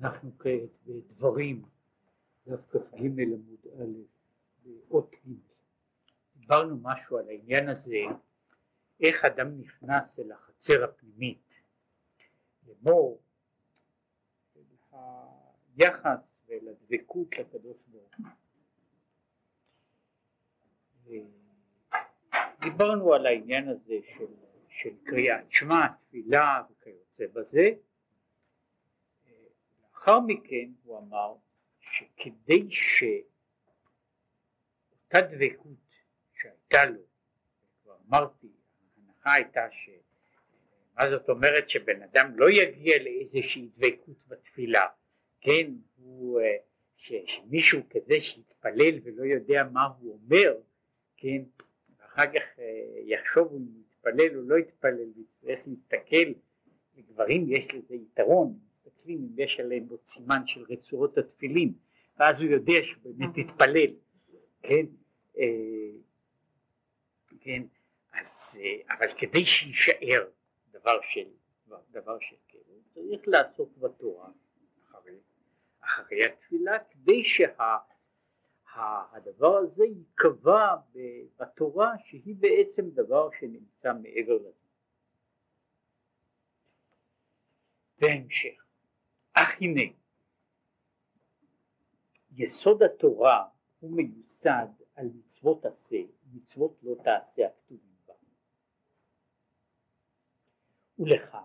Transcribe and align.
אנחנו 0.00 0.38
כעת 0.38 0.70
בדברים, 0.86 1.62
דף 2.46 2.60
כ"ג 2.70 3.20
עמוד 3.20 3.66
א', 3.80 3.84
באות 4.64 5.14
ג', 5.14 5.32
דיברנו 6.36 6.76
משהו 6.82 7.18
על 7.18 7.28
העניין 7.28 7.68
הזה, 7.68 7.98
איך 9.00 9.24
אדם 9.24 9.60
נכנס 9.60 10.18
אל 10.18 10.32
החצר 10.32 10.84
הפנימית, 10.84 11.54
לאמור, 12.66 13.22
היחס 15.76 16.18
ואל 16.48 16.68
הדבקות 16.68 17.38
לקדוש 17.38 17.76
ברוך 17.86 18.14
הוא. 21.04 21.26
דיברנו 22.60 23.14
על 23.14 23.26
העניין 23.26 23.68
הזה 23.68 23.94
של, 24.16 24.26
של 24.68 24.96
קריאת 25.04 25.52
שמע, 25.52 25.88
תפילה 25.88 26.62
וכיוצא 26.70 27.24
בזה, 27.32 27.70
לאחר 30.06 30.20
מכן 30.20 30.68
הוא 30.84 30.98
אמר 30.98 31.34
שכדי 31.80 32.68
שאותה 32.70 33.20
דבקות 35.20 35.76
שהייתה 36.40 36.84
לו, 36.84 37.00
כבר 37.82 37.96
אמרתי, 38.08 38.46
ההנחה 38.96 39.32
הייתה 39.32 39.70
ש... 39.70 39.90
מה 40.94 41.10
זאת 41.10 41.28
אומרת 41.28 41.70
שבן 41.70 42.02
אדם 42.02 42.38
לא 42.38 42.50
יגיע 42.50 43.02
לאיזושהי 43.02 43.68
דבקות 43.76 44.16
בתפילה, 44.28 44.86
כן, 45.40 45.70
הוא, 45.96 46.40
אה, 46.40 46.56
ש, 46.96 47.12
שמישהו 47.26 47.80
כזה 47.90 48.20
שיתפלל 48.20 49.00
ולא 49.02 49.24
יודע 49.24 49.64
מה 49.72 49.86
הוא 50.00 50.20
אומר, 50.22 50.54
כן, 51.16 51.42
ואחר 51.98 52.26
כך 52.26 52.58
אה, 52.58 52.64
יחשוב 53.06 53.52
אם 53.52 53.66
יתפלל 53.80 54.36
או 54.36 54.42
לא 54.42 54.58
יתפלל, 54.58 55.10
ויצטרך 55.16 55.58
להסתכל, 55.66 56.32
לגברים 56.96 57.46
יש 57.48 57.74
לזה 57.74 57.94
יתרון, 57.94 58.65
מסתכלים 59.06 59.28
אם 59.32 59.38
יש 59.38 59.60
עליהם 59.60 59.86
עוד 59.90 60.04
סימן 60.04 60.46
של 60.46 60.64
רצועות 60.68 61.18
התפילין, 61.18 61.74
ואז 62.18 62.40
הוא 62.42 62.50
יודע 62.50 62.78
שהוא 62.82 63.14
באמת 63.14 63.36
התפלל, 63.38 63.94
כן, 64.62 64.86
אה, 65.38 65.90
כן, 67.40 67.62
אז, 68.12 68.60
אה, 68.62 68.94
אבל 68.96 69.06
כדי 69.18 69.46
שיישאר 69.46 70.28
דבר 70.70 71.00
של, 71.02 71.28
דבר 71.90 72.18
של 72.20 72.36
כן, 72.48 72.58
צריך 72.94 73.20
לעסוק 73.26 73.76
בתורה 73.78 74.28
אחרי, 74.90 75.12
אחרי 75.80 76.24
התפילה, 76.24 76.78
כדי 76.90 77.24
שהדבר 77.24 77.62
שה, 78.74 79.58
הזה 79.58 79.84
ייקבע 79.84 80.76
בתורה 81.38 81.92
שהיא 82.04 82.34
בעצם 82.38 82.90
דבר 82.90 83.28
שנמצא 83.40 83.92
מעבר 84.02 84.34
לזה. 84.34 84.66
בהמשך 87.98 88.65
אך 89.38 89.56
הנה 89.60 89.92
יסוד 92.30 92.82
התורה 92.82 93.48
הוא 93.78 93.96
מיוסד 93.96 94.66
על 94.94 95.06
מצוות 95.06 95.64
עשה, 95.64 95.96
מצוות 96.32 96.78
לא 96.82 96.94
תעשה 97.04 97.46
הכתובים 97.46 97.96
בה. 98.06 98.14
ולכך 100.98 101.36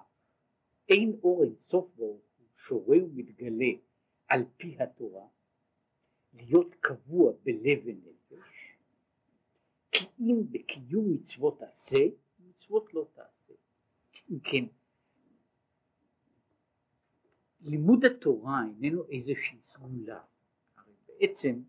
אין 0.89 1.19
אור 1.23 1.43
אינסוף 1.43 1.95
ברוך 1.95 2.21
הוא 2.37 2.47
שורה 2.55 2.97
ומתגלה 3.03 3.73
על 4.27 4.45
פי 4.57 4.77
התורה 4.79 5.27
להיות 6.33 6.75
קבוע 6.79 7.31
בלב 7.43 7.79
ונפש 7.85 8.75
כי 9.91 10.05
אם 10.19 10.51
בקיום 10.51 11.13
מצוות 11.13 11.61
עשה 11.61 12.05
מצוות 12.39 12.93
לא 12.93 13.07
תעשה. 13.13 13.53
אם 14.31 14.39
כן 14.39 14.65
לימוד 17.61 18.05
התורה 18.05 18.61
איננו 18.81 19.03
איזושהי 19.09 19.57
סגולה, 19.61 20.19
הרי 20.77 20.93
בעצם 21.07 21.61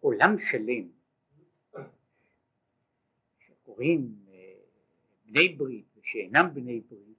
עולם 0.00 0.36
שלם 0.50 0.88
שקוראים 3.38 4.16
אה, 4.28 4.54
בני 5.26 5.48
ברית 5.48 5.86
ושאינם 5.96 6.46
בני 6.54 6.80
ברית 6.80 7.16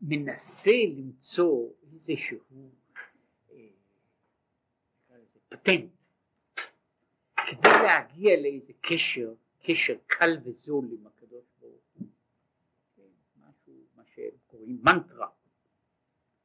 מנסה 0.00 0.70
למצוא 0.96 1.70
איזשהו 1.92 2.70
אה, 3.50 3.68
פטנט. 5.48 5.90
כדי 7.36 7.70
להגיע 7.82 8.40
לאיזה 8.42 8.72
קשר, 8.80 9.34
קשר 9.62 9.96
קל 10.06 10.30
וזול 10.44 10.88
עם 10.92 11.06
הקדוש 11.06 11.44
ברוך 11.60 11.82
הוא, 11.98 12.08
כן, 12.96 13.02
משהו, 13.36 13.74
מה 13.96 14.02
שהם 14.14 14.34
קוראים 14.58 14.80
מנטרה, 14.84 15.28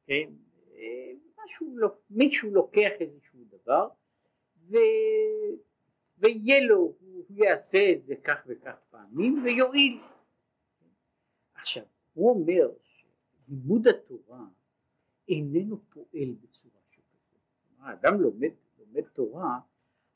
כן, 0.06 0.30
משהו, 1.44 1.76
לא, 1.76 1.88
מישהו 2.10 2.50
לוקח 2.50 2.90
איזשהו 3.00 3.44
דבר 3.44 3.88
ו... 4.68 4.76
ויהיה 6.18 6.66
לו, 6.66 6.96
הוא 7.00 7.24
יעשה 7.30 7.92
את 7.92 8.06
זה 8.06 8.14
כך 8.24 8.44
וכך 8.46 8.76
פעמים 8.90 9.42
ויועיל. 9.44 10.00
עכשיו, 11.54 11.82
הוא 12.14 12.30
אומר 12.30 12.70
שלימוד 12.82 13.88
התורה 13.88 14.44
איננו 15.28 15.80
פועל 15.90 16.34
בצורה 16.40 16.80
שכזאת. 16.90 17.38
האדם 17.78 18.20
לומד, 18.20 18.50
לומד 18.78 19.04
תורה, 19.08 19.58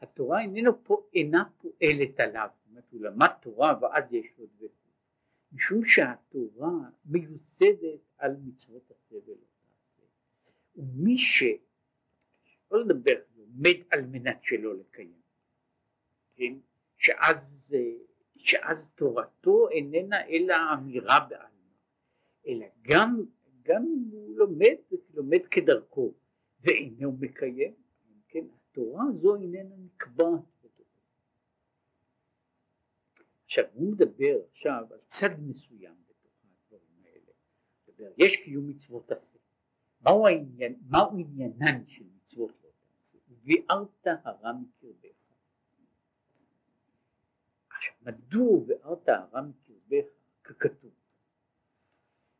התורה 0.00 0.40
איננו 0.40 0.84
פועל, 0.84 1.02
אינה 1.14 1.44
פועלת 1.58 2.20
עליו, 2.20 2.48
זאת 2.54 2.66
אומרת 2.70 2.84
הוא 2.90 3.00
למד 3.00 3.32
תורה 3.40 3.78
ואז 3.80 4.12
יש 4.12 4.26
לו 4.38 4.46
דבקות, 4.46 4.87
משום 5.52 5.84
שהתורה 5.84 6.72
מיוסדת 7.04 8.00
על 8.18 8.36
מצוות 8.44 8.82
תעשה, 8.88 9.16
ומי 10.76 11.18
ש... 11.18 11.42
לא 12.70 12.80
לדבר 12.80 13.20
לומד 13.36 13.76
על 13.90 14.06
מנת 14.06 14.38
שלא 14.42 14.76
לקיים, 14.76 15.20
כן? 16.34 16.54
שאז, 16.96 17.36
שאז 18.36 18.86
תורתו 18.94 19.68
איננה 19.68 20.26
אלא 20.26 20.54
אמירה 20.74 21.26
בעלמא, 21.28 21.48
אלא 22.46 22.66
גם, 22.82 23.24
גם 23.62 23.82
אם 23.82 24.08
הוא 24.10 24.36
לומד, 24.36 24.76
לומד 25.14 25.46
כדרכו 25.50 26.14
ואינו 26.60 27.12
מקיים, 27.20 27.74
כן? 28.28 28.44
התורה 28.54 29.04
הזו 29.08 29.36
איננה 29.36 29.74
נקבעת. 29.78 30.57
עכשיו 33.48 33.64
הוא 33.72 33.92
מדבר 33.92 34.38
עכשיו 34.50 34.86
על 34.90 34.98
צד 35.06 35.40
מסוים 35.40 35.94
בתוך 36.08 36.32
הדברים 36.42 37.04
האלה, 37.04 37.32
מדבר, 37.88 38.12
יש 38.16 38.36
קיום 38.36 38.68
מצוות 38.68 39.10
עשה, 39.10 39.38
מהו, 40.00 40.26
העניין, 40.26 40.80
מהו 40.90 41.18
עניינן 41.18 41.86
של 41.86 42.04
מצוות 42.16 42.52
לא 42.64 42.70
ביארת 43.42 44.06
הרע 44.24 44.52
מקרבך. 44.52 45.16
עכשיו, 47.70 47.94
מדוע 48.02 48.64
ביארת 48.66 49.08
הרע 49.08 49.40
מקרבך 49.40 50.06
ככתוב? 50.44 50.92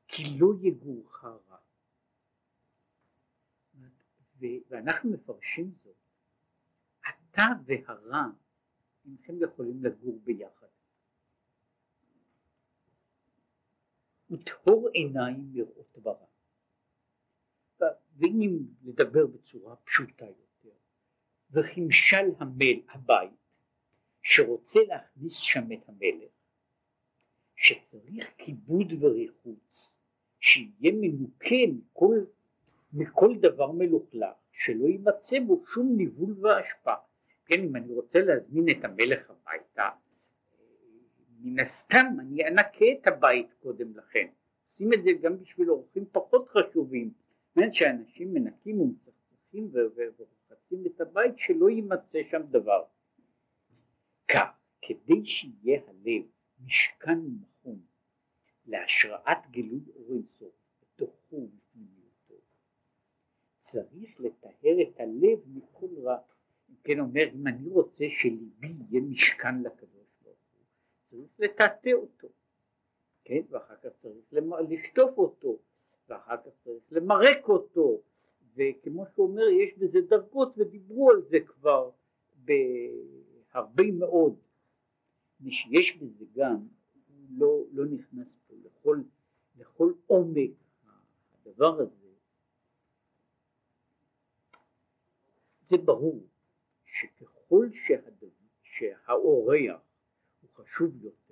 כי 0.09 0.39
לא 0.39 0.49
יגורך 0.63 1.25
רע. 1.25 1.57
ואנחנו 4.41 5.11
מפרשים 5.11 5.73
זאת, 5.85 5.97
אתה 7.01 7.43
והרע 7.67 8.25
אינכם 9.05 9.35
יכולים 9.43 9.85
לגור 9.85 10.21
ביחד. 10.25 10.67
וטהור 14.31 14.89
עיניים 14.93 15.51
לראות 15.53 15.99
ברע. 16.03 16.27
ואם 18.19 18.59
לדבר 18.85 19.27
בצורה 19.27 19.77
פשוטה 19.77 20.27
יותר, 20.27 20.77
וכמשל 21.51 22.27
המל, 22.39 22.81
הבית, 22.89 23.31
שרוצה 24.23 24.81
להכניס 24.89 25.35
שם 25.35 25.73
את 25.73 25.89
המלך, 25.89 26.31
שצריך 27.57 28.31
כיבוד 28.39 28.93
וריחוץ, 29.01 29.93
שיהיה 30.41 30.93
מנוקה 30.93 31.57
מכל, 31.73 32.25
מכל 32.93 33.35
דבר 33.41 33.73
מלוכלך, 33.73 34.35
שלא 34.53 34.87
יימצא 34.87 35.37
בו 35.47 35.65
שום 35.75 35.97
ניבול 35.97 36.37
והשפעה. 36.41 36.97
כן, 37.47 37.61
אם 37.65 37.77
אני 37.77 37.93
רוצה 37.93 38.19
להזמין 38.19 38.79
את 38.79 38.85
המלך 38.85 39.31
הביתה, 39.31 39.91
מן 41.39 41.61
הסתם 41.61 42.07
אני 42.21 42.49
אנקה 42.49 42.85
את 43.01 43.07
הבית 43.07 43.53
קודם 43.63 43.97
לכן. 43.97 44.27
עושים 44.73 44.93
את 44.93 45.03
זה 45.05 45.11
גם 45.23 45.39
בשביל 45.39 45.71
אורחים 45.71 46.05
פחות 46.13 46.49
חשובים. 46.49 47.11
זאת 47.49 47.57
אומרת 47.57 47.75
שאנשים 47.75 48.35
מנקים 48.35 48.81
ומצחצחים 48.81 49.71
לשים 50.51 50.87
את 50.87 51.01
הבית 51.01 51.35
שלא 51.39 51.71
יימצא 51.71 52.19
שם 52.31 52.43
דבר. 52.51 52.85
כך, 54.29 54.49
כדי 54.83 55.25
שיהיה 55.25 55.81
הלב 55.89 56.23
משכן 56.65 57.19
ומכון 57.19 57.81
להשראת 58.67 59.39
גילוי 59.51 59.81
אור 59.97 60.07
אינסוף 60.11 60.55
בתוכו 60.83 61.37
ובפנימיותו, 61.37 62.35
צריך 63.59 64.21
לטהר 64.21 64.83
את 64.83 65.01
הלב 65.01 65.39
מכל 65.47 65.87
רע. 66.03 66.19
כן 66.85 67.01
אומר, 67.01 67.23
אם 67.35 67.47
אני 67.47 67.69
רוצה 67.69 68.05
שליבי 68.21 68.75
יהיה 68.91 69.03
משכן 69.03 69.63
לקדוש 69.63 69.88
לטאטא 71.39 71.93
אותו, 71.93 72.29
כן, 73.25 73.41
ואחר 73.51 73.77
כך 73.77 73.91
צריך 74.03 74.17
לשטוף 74.69 75.19
אותו, 75.19 75.59
ואחר 76.09 76.37
כך 76.37 76.51
צריך 76.65 76.83
למרק 76.91 77.49
אותו, 77.49 78.01
וכמו 78.55 79.07
שהוא 79.15 79.27
אומר 79.27 79.49
יש 79.49 79.75
בזה 79.79 80.01
דרגות 80.01 80.55
ודיברו 80.57 81.11
על 81.11 81.23
זה 81.23 81.39
כבר 81.47 81.91
בהרבה 82.35 83.85
מאוד, 83.99 84.37
שיש 85.51 85.97
בזה 85.97 86.25
גם, 86.35 86.69
לא, 87.31 87.65
לא 87.73 87.85
נכנס 87.85 88.29
פה 88.47 88.55
לכל, 88.65 89.03
לכל 89.57 89.93
עומק 90.07 90.51
הדבר 91.33 91.81
הזה, 91.81 92.09
זה 95.71 95.77
ברור 95.85 96.27
שככל 96.85 97.69
שהדבר, 97.73 98.27
שהאורח 98.63 99.81
הוא 100.41 100.51
חשוב 100.55 101.05
יותר, 101.05 101.28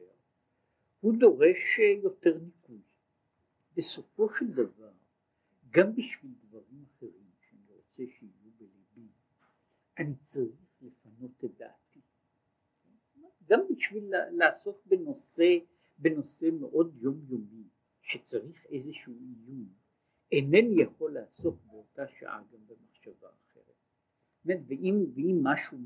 הוא 1.06 1.14
דורש 1.19 1.79
יותר 2.03 2.38
ניקוי. 2.38 2.81
בסופו 3.76 4.29
של 4.38 4.47
דבר, 4.53 4.93
גם 5.70 5.93
בשביל 5.93 6.32
דברים 6.49 6.85
אחרים 6.97 7.31
שאני 7.41 7.76
רוצה 7.76 8.03
שיהיו 8.19 8.50
בליבי, 8.58 9.08
אני 9.99 10.14
צריך 10.25 10.55
לפנות 10.82 11.44
את 11.44 11.50
דעתי. 11.58 12.00
גם 13.49 13.61
בשביל 13.70 14.12
לעסוק 14.31 14.87
בנושא, 14.87 15.58
בנושא 15.99 16.47
מאוד 16.61 16.97
יומיומי, 17.00 17.64
שצריך 18.03 18.67
איזשהו 18.67 19.12
עיון, 19.12 19.69
אינני 20.32 20.82
יכול 20.82 21.12
לעסוק 21.12 21.56
באותה 21.67 22.08
שעה 22.19 22.43
גם 22.53 22.67
במחשבה 22.67 23.29
אחרת. 23.29 23.75
ואם, 24.44 25.05
ואם 25.14 25.38
משהו, 25.43 25.79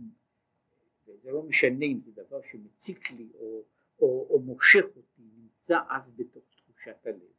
וזה 1.06 1.32
לא 1.32 1.42
משנה 1.42 1.84
אם 1.84 2.00
זה 2.00 2.12
דבר 2.12 2.40
שמציק 2.50 3.10
לי 3.10 3.28
או, 3.34 3.64
או, 4.00 4.26
או 4.30 4.40
מושך 4.40 4.84
אותי, 4.96 5.22
נמצא 5.36 5.78
אז 5.88 6.10
בתוך 6.16 6.44
תחושת 6.56 7.06
הלב. 7.06 7.32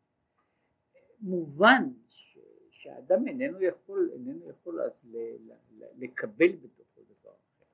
מובן 1.20 1.84
ש, 2.10 2.38
שהאדם 2.72 3.28
איננו 3.28 3.62
יכול, 3.62 4.10
איננו 4.14 4.50
יכול 4.50 4.82
אז 4.82 4.92
ל, 5.04 5.18
ל, 5.18 5.52
ל, 5.72 5.86
לקבל 5.98 6.52
בתוכו 6.56 7.02
דבר 7.02 7.32
אחר. 7.32 7.66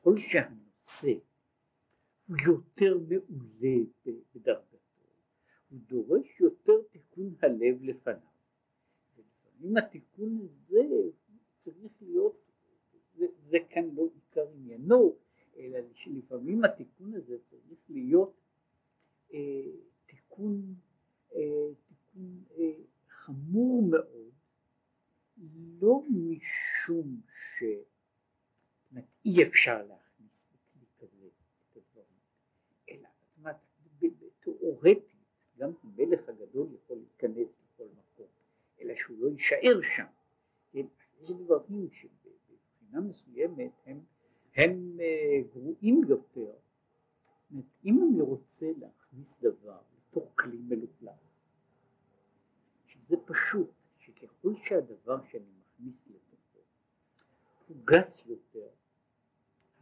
ככל 0.00 0.18
שהנושא 0.18 1.12
הוא 2.28 2.36
יותר 2.46 2.98
מעולה 3.08 3.84
בדרגתו, 4.34 4.76
הוא 5.70 5.78
דורש 5.88 6.40
יותר 6.40 6.82
תיקון 6.90 7.34
הלב 7.42 7.82
לפניו. 7.82 8.30
ולפעמים 9.16 9.76
התיקון 9.76 10.38
הזה 10.38 10.82
צריך 11.64 11.92
להיות, 12.00 12.36
זה, 13.14 13.26
זה 13.48 13.58
כאן 13.70 13.84
לא 13.94 14.08
עיקר 14.14 14.48
עניינו, 14.54 15.16
אלא 15.60 15.78
שלפעמים 15.94 16.64
התיקון 16.64 17.14
הזה 17.14 17.36
צריך 17.50 17.80
להיות 17.88 18.34
אה, 19.32 19.38
תיקון, 20.06 20.74
אה, 21.34 21.68
תיקון 21.88 22.44
אה, 22.58 22.72
חמור 23.08 23.82
מאוד, 23.90 24.32
לא 25.80 26.02
משום 26.10 27.20
שאי 27.58 29.42
אפשר 29.48 29.86
להכניס 29.86 30.44
בכלי 30.52 30.86
כזה 30.98 31.26
את 31.26 31.76
הדברים, 31.76 32.20
אלא 32.90 33.08
אומרת, 33.38 33.56
תיאורטית, 34.40 35.04
גם 35.56 35.70
המלך 35.82 36.28
הגדול 36.28 36.68
יכול 36.74 36.96
להיכנס 36.96 37.48
לכל 37.64 37.84
מקום, 37.84 38.26
אלא 38.80 38.94
שהוא 38.96 39.18
לא 39.20 39.28
יישאר 39.28 39.80
שם. 39.96 40.06
כן? 40.72 40.86
יש 41.20 41.30
דברים 41.30 41.88
שבבחינה 41.90 43.00
מסוימת 43.00 43.72
הם 43.86 44.00
הם 44.60 44.96
אה, 45.00 45.40
גרועים 45.52 46.00
יותר. 46.08 46.52
אם 47.84 48.02
אני 48.02 48.20
רוצה 48.20 48.66
להכניס 48.78 49.38
דבר 49.40 49.78
לתוך 49.98 50.32
כלי 50.34 50.58
מלוכלך, 50.68 51.20
שזה 52.86 53.16
פשוט, 53.24 53.70
שככל 53.98 54.54
שהדבר 54.64 55.18
שאני 55.30 55.44
מכניס 55.60 55.94
לתוכו 56.06 56.60
הוא 57.68 57.76
גס 57.84 58.26
יותר, 58.26 58.68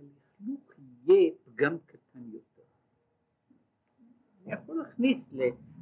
הלכלוך 0.00 0.72
יהיה 0.78 1.30
פגם 1.44 1.78
קטן 1.86 2.30
יותר. 2.32 2.62
אני 4.46 4.54
יכול 4.54 4.76
להכניס, 4.78 5.18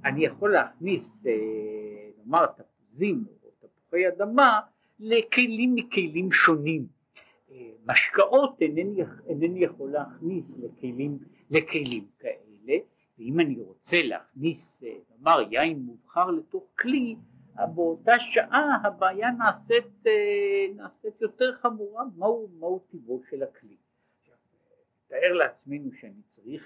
אני 0.04 0.24
יכול 0.24 0.52
להכניס 0.52 1.06
אה, 1.26 2.10
נאמר 2.18 2.46
תפוזים 2.46 3.24
או 3.42 3.50
תפוחי 3.58 4.08
אדמה 4.08 4.60
לכלים 4.98 5.74
מכלים 5.74 6.32
שונים 6.32 6.95
משקאות 7.86 8.60
אינני, 8.60 9.02
אינני 9.26 9.64
יכול 9.64 9.90
להכניס 9.90 10.58
לכלים, 10.58 11.18
לכלים 11.50 12.06
כאלה, 12.18 12.78
ואם 13.18 13.40
אני 13.40 13.60
רוצה 13.60 14.02
להכניס 14.02 14.82
נאמר 15.10 15.40
יין 15.50 15.78
מובחר 15.78 16.30
לתוך 16.30 16.64
כלי, 16.78 17.16
באותה 17.74 18.12
שעה 18.20 18.78
הבעיה 18.84 19.30
נעשית, 19.30 20.04
נעשית 20.76 21.20
יותר 21.20 21.56
חמורה, 21.56 22.04
מהו, 22.16 22.48
מהו 22.58 22.78
טיבו 22.90 23.22
של 23.30 23.42
הכלי. 23.42 23.76
תאר 25.08 25.32
לעצמנו 25.32 25.92
שאני 25.92 26.22
צריך, 26.36 26.64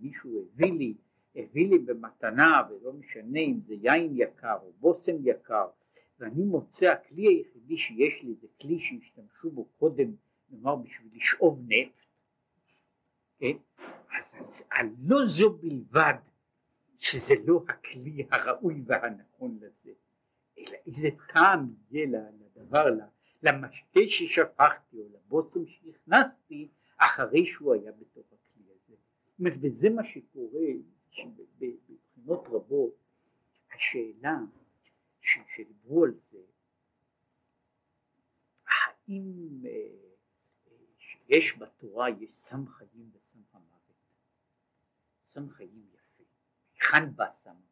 מישהו 0.00 0.30
הביא 0.40 0.72
לי, 0.72 0.94
הביא 1.36 1.68
לי 1.68 1.78
במתנה, 1.78 2.62
ולא 2.70 2.92
משנה 2.92 3.38
אם 3.38 3.58
זה 3.66 3.74
יין 3.74 4.10
יקר 4.14 4.56
או 4.62 4.72
בושם 4.80 5.16
יקר, 5.24 5.66
ואני 6.18 6.44
מוצא 6.44 6.86
הכלי 6.86 7.26
היחידי 7.26 7.76
שיש 7.76 8.22
לי 8.22 8.34
זה 8.34 8.46
כלי 8.60 8.78
שהשתמשו 8.80 9.50
בו 9.50 9.64
קודם 9.64 10.14
נאמר 10.50 10.76
בשביל 10.76 11.10
לשאוב 11.14 11.60
נפט, 11.68 12.06
כן? 13.38 13.56
אז 14.40 14.64
הלא 14.72 15.26
זו 15.26 15.50
בלבד 15.50 16.14
שזה 16.98 17.34
לא 17.44 17.62
הכלי 17.68 18.26
הראוי 18.30 18.82
והנכון 18.86 19.58
לזה, 19.60 19.90
אלא 20.58 20.76
איזה 20.86 21.08
טעם 21.34 21.74
יהיה 21.90 22.06
לדבר, 22.40 22.86
למשקה 23.42 24.00
ששפכתי 24.08 24.96
או 24.98 25.04
לבושם 25.14 25.66
שהכנסתי 25.66 26.68
אחרי 26.96 27.46
שהוא 27.46 27.74
היה 27.74 27.92
בתוך 27.92 28.26
הכלי 28.26 28.64
הזה. 28.70 28.96
וזה 29.60 29.90
מה 29.90 30.04
שקורה 30.04 30.66
בבחינות 31.58 32.48
רבות, 32.48 32.94
השאלה 33.74 34.38
שדיברו 35.28 36.04
על 36.04 36.14
זה, 36.30 36.42
האם 38.66 39.60
אה, 39.66 40.08
יש 41.28 41.58
בתורה, 41.58 42.10
יש 42.10 42.30
סם 42.34 42.66
חיים 42.68 43.10
וסם 43.12 43.38
המוות. 43.52 43.96
סם 45.30 45.50
חיים 45.50 45.86
יפה. 45.92 46.22
היכן 46.74 47.16
בא 47.16 47.24
סם 47.42 47.50
המוות? 47.50 47.68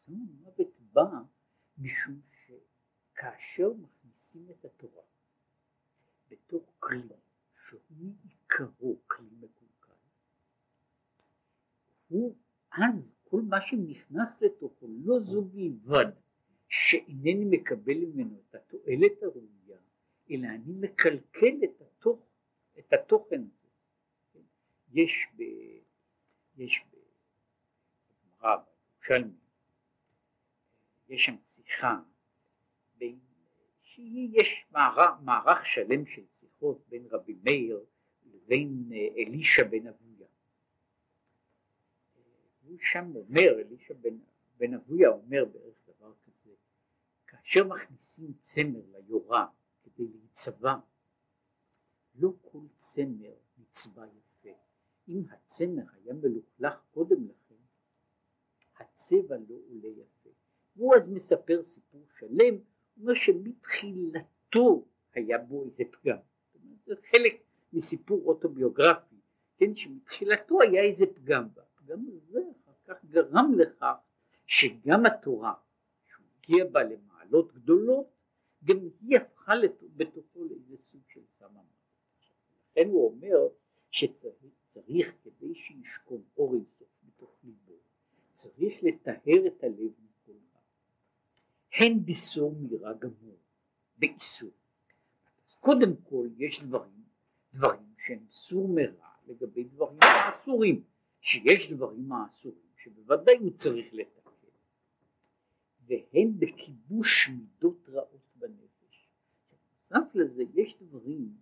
סם 0.00 0.12
המוות 0.12 0.80
בא 0.92 1.10
משום 1.78 2.20
שכאשר 2.30 3.68
מכניסים 3.72 4.50
את 4.50 4.64
התורה 4.64 5.02
בתוך 6.28 6.72
כלי 6.78 7.08
שהוא 7.66 7.80
מעיקרו 7.90 9.00
כלי 9.06 9.28
מקולקל, 9.40 9.94
הוא 12.08 12.36
אז 12.72 13.19
כל 13.30 13.42
מה 13.42 13.60
שנכנס 13.66 14.28
לתוכו 14.40 14.86
לא 15.04 15.20
זו 15.20 15.42
בלבד 15.42 16.06
שאינני 16.68 17.44
מקבל 17.50 17.98
ממנו 17.98 18.40
את 18.48 18.54
התועלת 18.54 19.22
הראויה 19.22 19.78
אלא 20.30 20.46
אני 20.48 20.72
מקלקל 20.80 21.54
את, 21.64 21.80
התוך, 21.80 22.26
את 22.78 22.92
התוכן 22.92 23.40
הזה. 23.40 24.40
יש 24.92 25.26
ב... 25.36 25.42
יש 26.56 26.84
בגמרא, 26.90 28.56
בירושלמי, 28.56 29.32
יש 31.08 31.24
שם 31.24 31.36
שיחה 31.54 32.00
בין, 32.98 33.18
שיש 33.82 34.66
מערך, 34.70 35.10
מערך 35.24 35.66
שלם 35.66 36.06
של 36.06 36.22
שיחות 36.40 36.84
בין 36.88 37.06
רבי 37.10 37.36
מאיר 37.44 37.80
לבין 38.24 38.90
אה, 38.92 39.06
אלישע 39.16 39.64
בן 39.64 39.86
אבויה. 39.86 40.09
הוא 42.70 42.78
שם 42.82 43.12
אומר, 43.14 43.60
אלישע 43.60 43.94
בן, 43.94 44.18
בן 44.58 44.74
אבויה 44.74 45.08
אומר 45.08 45.44
בערך 45.52 45.74
דבר 45.86 46.12
כזה, 46.24 46.50
כאשר 47.26 47.64
מכניסים 47.64 48.32
צמר 48.42 48.80
ליורה 48.92 49.46
כדי 49.82 50.08
להיצבע. 50.08 50.74
לא 52.14 52.32
כל 52.40 52.62
צמר 52.76 53.34
נצבע 53.58 54.06
יפה. 54.06 54.58
אם 55.08 55.22
הצמר 55.30 55.82
היה 55.92 56.14
מלוכלך 56.14 56.82
קודם 56.90 57.28
לכן, 57.28 57.54
הצבע 58.78 59.36
לא 59.48 59.56
עולה 59.68 59.88
יפה. 59.88 60.30
והוא 60.76 60.96
אז 60.96 61.08
מספר 61.08 61.62
סיפור 61.62 62.06
שלם, 62.18 62.54
הוא 62.54 62.62
אומר 63.02 63.14
שמתחילתו 63.14 64.84
היה 65.14 65.38
בו 65.38 65.64
איזה 65.64 65.82
פגם. 65.90 66.18
זה 66.86 66.94
חלק 67.10 67.42
מסיפור 67.72 68.22
אוטוביוגרפי, 68.26 69.16
כן, 69.56 69.76
שמתחילתו 69.76 70.60
היה 70.60 70.82
איזה 70.82 71.06
פגם, 71.06 71.48
והפגם 71.54 72.06
הזה 72.08 72.40
אחר 72.40 72.59
כך 72.90 73.04
גרם 73.04 73.52
לכך 73.58 73.94
שגם 74.46 75.06
התורה, 75.06 75.54
שהוא 76.06 76.64
בה 76.72 76.82
למעלות 76.82 77.52
גדולות, 77.52 78.06
גם 78.64 78.76
היא 79.00 79.16
הפכה 79.16 79.52
בתוכו 79.96 80.44
לאיזה 80.44 80.76
סוג 80.92 81.00
של 81.08 81.20
המוות. 81.40 81.64
לכן 82.70 82.88
הוא 82.88 83.10
אומר 83.10 83.48
שצריך 83.90 85.12
כדי 85.22 85.54
שישכון 85.54 86.22
אור 86.36 86.54
אינסוף 86.54 86.88
בתוך 87.04 87.36
ליבו, 87.44 87.72
צריך 88.34 88.74
לטהר 88.82 89.46
את 89.46 89.64
הלב 89.64 89.92
מכל 90.00 90.32
רע. 90.32 90.60
הן 91.72 92.04
בסור 92.04 92.54
מירה 92.60 92.92
גמור, 92.92 93.38
באיסור. 93.96 94.50
אז 95.46 95.54
קודם 95.60 95.96
כל 95.96 96.28
יש 96.36 96.62
דברים, 96.62 97.04
דברים 97.54 97.94
שהם 97.98 98.24
סור 98.30 98.68
מרע 98.68 99.08
לגבי 99.26 99.64
דברים 99.64 99.98
האסורים, 100.02 100.82
שיש 101.20 101.70
דברים 101.72 102.12
האסורים 102.12 102.69
שבוודאי 102.82 103.36
הוא 103.36 103.50
צריך 103.56 103.86
לתקן, 103.92 104.30
והן 105.86 106.32
בכיבוש 106.38 107.28
מידות 107.28 107.88
רעות 107.88 108.20
בנפש. 108.36 109.08
נוסף 109.90 110.14
לזה 110.14 110.42
יש 110.54 110.76
דברים 110.80 111.34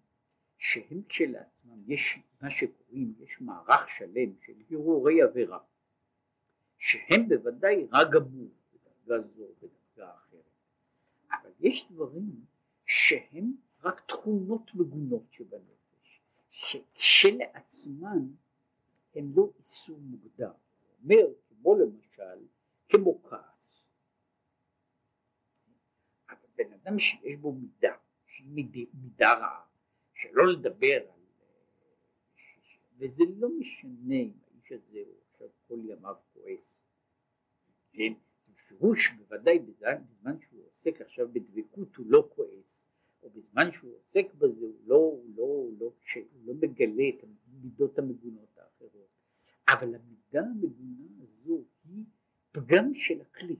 שהם 0.58 1.02
כשלעצמם, 1.08 1.82
יש 1.86 2.18
מה 2.42 2.50
שקוראים, 2.50 3.14
יש 3.20 3.40
מערך 3.40 3.88
שלם 3.98 4.30
של 4.46 4.52
הרהורי 4.70 5.22
עבירה, 5.22 5.58
שהם 6.78 7.28
בוודאי 7.28 7.86
רע 7.92 8.04
גמור 8.04 8.48
בדרגה 8.72 9.28
זו 9.28 9.42
ובדרגה 9.42 10.14
אחרת, 10.14 10.44
אבל 11.30 11.50
יש 11.60 11.86
דברים 11.90 12.44
שהם 12.86 13.52
רק 13.84 14.00
תכונות 14.08 14.74
מגונות 14.74 15.24
שבנפש, 15.30 16.20
שכשלעצמן 16.50 18.18
הן 19.14 19.32
לא 19.34 19.50
איסור 19.58 19.98
מוגדר, 20.00 20.52
אומר 21.02 21.26
כמו 21.48 21.74
למשל, 21.74 22.46
כמו 22.88 23.22
כעס, 23.22 23.82
אבל 26.28 26.48
בן 26.56 26.72
אדם 26.72 26.98
שיש 26.98 27.36
בו 27.40 27.52
מידה, 27.52 27.96
שהיא 28.26 28.66
מידה 28.94 29.32
רעה, 29.32 29.66
שלא 30.14 30.52
לדבר 30.52 31.10
על, 31.12 31.18
וזה 32.98 33.24
לא 33.36 33.48
משנה 33.58 34.14
אם 34.14 34.32
האיש 34.46 34.72
הזה 34.72 34.98
הוא 35.06 35.16
עכשיו 35.30 35.48
כל 35.68 35.78
ימיו 35.84 36.16
כועס, 36.32 36.60
כן, 37.92 38.12
בפירוש 38.48 39.08
בוודאי 39.18 39.58
בזמן 39.58 40.36
שהוא 40.40 40.66
עוסק 40.66 41.00
עכשיו 41.00 41.28
בדבקות 41.32 41.96
הוא 41.96 42.06
לא 42.08 42.28
כועס, 42.34 42.64
או 43.22 43.30
בזמן 43.30 43.72
שהוא 43.72 43.96
עוסק 43.96 44.34
בזה 44.34 44.64
הוא 44.66 44.80
לא, 44.86 44.96
הוא 44.96 45.36
לא, 45.36 45.42
הוא 45.42 45.76
לא, 45.80 45.92
הוא 46.14 46.46
לא 46.46 46.54
מגלה 46.54 47.08
את 47.08 47.24
המידות 47.24 47.98
המגונות 47.98 48.58
האחרות, 48.58 49.17
אבל 49.72 49.94
המידה 49.94 50.40
המגונה 50.40 51.22
הזו 51.22 51.64
היא 51.84 52.04
פגם 52.52 52.94
של 52.94 53.20
הכלי, 53.20 53.56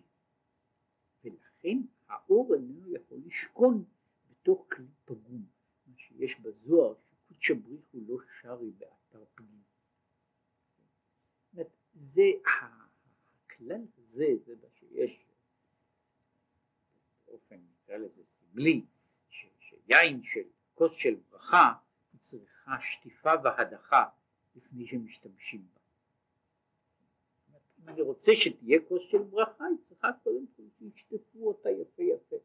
ולכן 1.25 1.79
האור 2.09 2.55
איננו 2.55 2.97
יכול 2.97 3.19
לשכון 3.27 3.85
בתוך 4.31 4.67
כלי 4.71 4.87
פגום. 5.05 5.59
שיש 5.97 6.41
בזוהר 6.41 6.95
שקודשא 7.11 7.55
בריך 7.55 7.81
הוא 7.93 8.03
לא 8.09 8.19
שרי 8.41 8.71
באתר 8.71 9.25
פנים. 9.35 9.63
זה 12.15 12.23
הכלל 12.47 13.87
הזה, 13.99 14.27
זה 14.47 14.55
מה 14.63 14.69
שיש 14.75 15.27
באופן 17.27 17.57
נקרא 17.57 17.97
לזה 17.97 18.23
סמלי, 18.25 18.85
שיין 19.29 20.23
של 20.23 20.49
כוס 20.75 20.93
של 20.97 21.15
ברכה 21.31 21.73
צריכה 22.25 22.77
שטיפה 22.81 23.33
והדחה 23.45 24.05
לפני 24.57 24.87
שמשתמשים 24.87 25.67
בה. 25.75 25.78
אני 27.89 28.03
רוצה 28.03 28.33
שתהיה 28.35 28.79
כוס 28.89 29.03
של 29.11 29.23
ברכה 29.23 29.65
היא 29.65 29.77
צריכה 29.89 30.09
קודם 30.23 30.47
כל 30.57 30.63
שישטפו 30.79 31.49
אותה 31.49 31.71
יפה 31.71 32.03
יפה. 32.03 32.37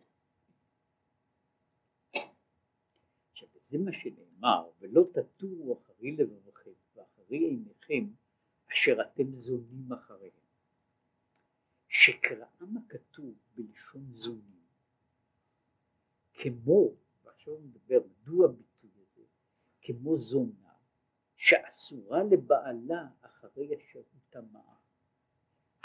זה 3.69 3.77
מה 3.77 3.91
שנאמר, 3.93 4.69
ולא 4.79 5.03
תטורו 5.13 5.77
אחרי 5.77 6.11
לבבכם 6.11 6.71
ואחרי 6.95 7.37
עיניכם 7.37 8.05
אשר 8.71 8.97
אתם 9.01 9.35
זונים 9.35 9.93
אחריהם. 9.93 10.43
שקראם 11.87 12.77
הכתוב 12.77 13.35
בלשון 13.55 14.13
זונים, 14.13 14.63
כמו, 16.33 16.91
ועכשיו 17.23 17.53
הוא 17.53 17.61
מדבר, 17.61 17.99
מדוע 18.05 18.45
הביטוי 18.45 18.91
הזה, 18.95 19.23
כמו 19.81 20.17
זונה, 20.17 20.73
שאסורה 21.35 22.23
לבעלה 22.23 23.07
אחרי 23.21 23.77
אשר 23.77 23.99
הוא 23.99 24.21
טמאה. 24.29 24.82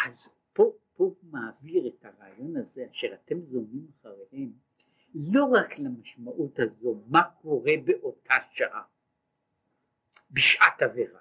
אז 0.09 0.29
פה, 0.53 0.73
פה 0.97 1.15
מעביר 1.23 1.89
את 1.89 2.05
הרעיון 2.05 2.57
הזה, 2.57 2.87
אשר 2.91 3.15
אתם 3.15 3.41
זונים 3.41 3.87
אחריהם, 4.01 4.53
לא 5.15 5.45
רק 5.45 5.79
למשמעות 5.79 6.59
הזו, 6.59 7.03
מה 7.07 7.23
קורה 7.43 7.73
באותה 7.85 8.35
שעה, 8.53 8.83
בשעת 10.31 10.83
עבירה, 10.83 11.21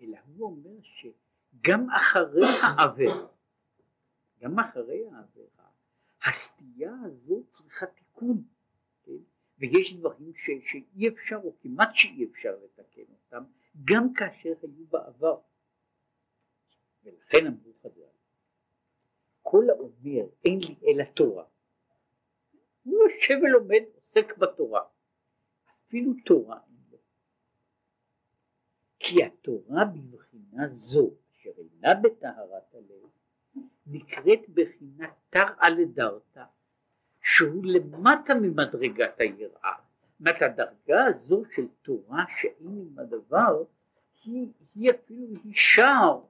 אלא 0.00 0.18
הוא 0.26 0.46
אומר 0.46 0.80
שגם 0.82 1.90
אחרי 1.90 2.46
העבירה, 2.62 3.26
גם 4.40 4.58
אחרי 4.58 5.08
העבירה, 5.10 5.68
הסטייה 6.24 6.94
הזו 7.04 7.42
צריכה 7.48 7.86
תיקון, 7.86 8.44
כן? 9.02 9.12
ויש 9.58 9.94
דברים 9.94 10.32
ש, 10.34 10.50
שאי 10.70 11.08
אפשר 11.08 11.36
או 11.44 11.56
כמעט 11.60 11.94
שאי 11.94 12.24
אפשר 12.24 12.56
לתקן 12.64 13.12
אותם, 13.12 13.44
גם 13.84 14.12
כאשר 14.12 14.52
היו 14.62 14.86
בעבר. 14.90 15.40
ולכן 17.04 17.46
אמרו 17.46 17.72
חז"ל, 17.82 18.02
כל 19.42 19.64
האומר 19.70 20.26
אין 20.44 20.58
לי 20.58 20.76
אלא 20.86 21.04
תורה 21.04 21.44
הוא 22.84 23.02
יושב 23.02 23.38
ולומד, 23.42 23.82
עוסק 23.94 24.38
בתורה. 24.38 24.80
אפילו 25.88 26.12
תורה. 26.24 26.58
כי 28.98 29.24
התורה 29.24 29.84
בבחינה 29.84 30.68
זו, 30.68 31.10
אשר 31.32 31.50
אינה 31.58 31.94
בטהרת 32.02 32.74
הלב, 32.74 33.10
נקראת 33.86 34.48
בחינת 34.48 35.10
תרא 35.30 35.68
לדרתא, 35.68 36.44
שהוא 37.22 37.64
למטה 37.64 38.34
ממדרגת 38.34 39.20
היראה. 39.20 39.74
זאת 40.18 40.42
הדרגה 40.42 41.04
הזו 41.04 41.42
של 41.54 41.66
תורה 41.82 42.24
שאין 42.40 42.86
עם 42.86 42.98
הדבר, 42.98 43.64
היא, 44.24 44.46
היא 44.74 44.90
אפילו 44.90 45.26
היא 45.44 45.54
שער 45.54 46.20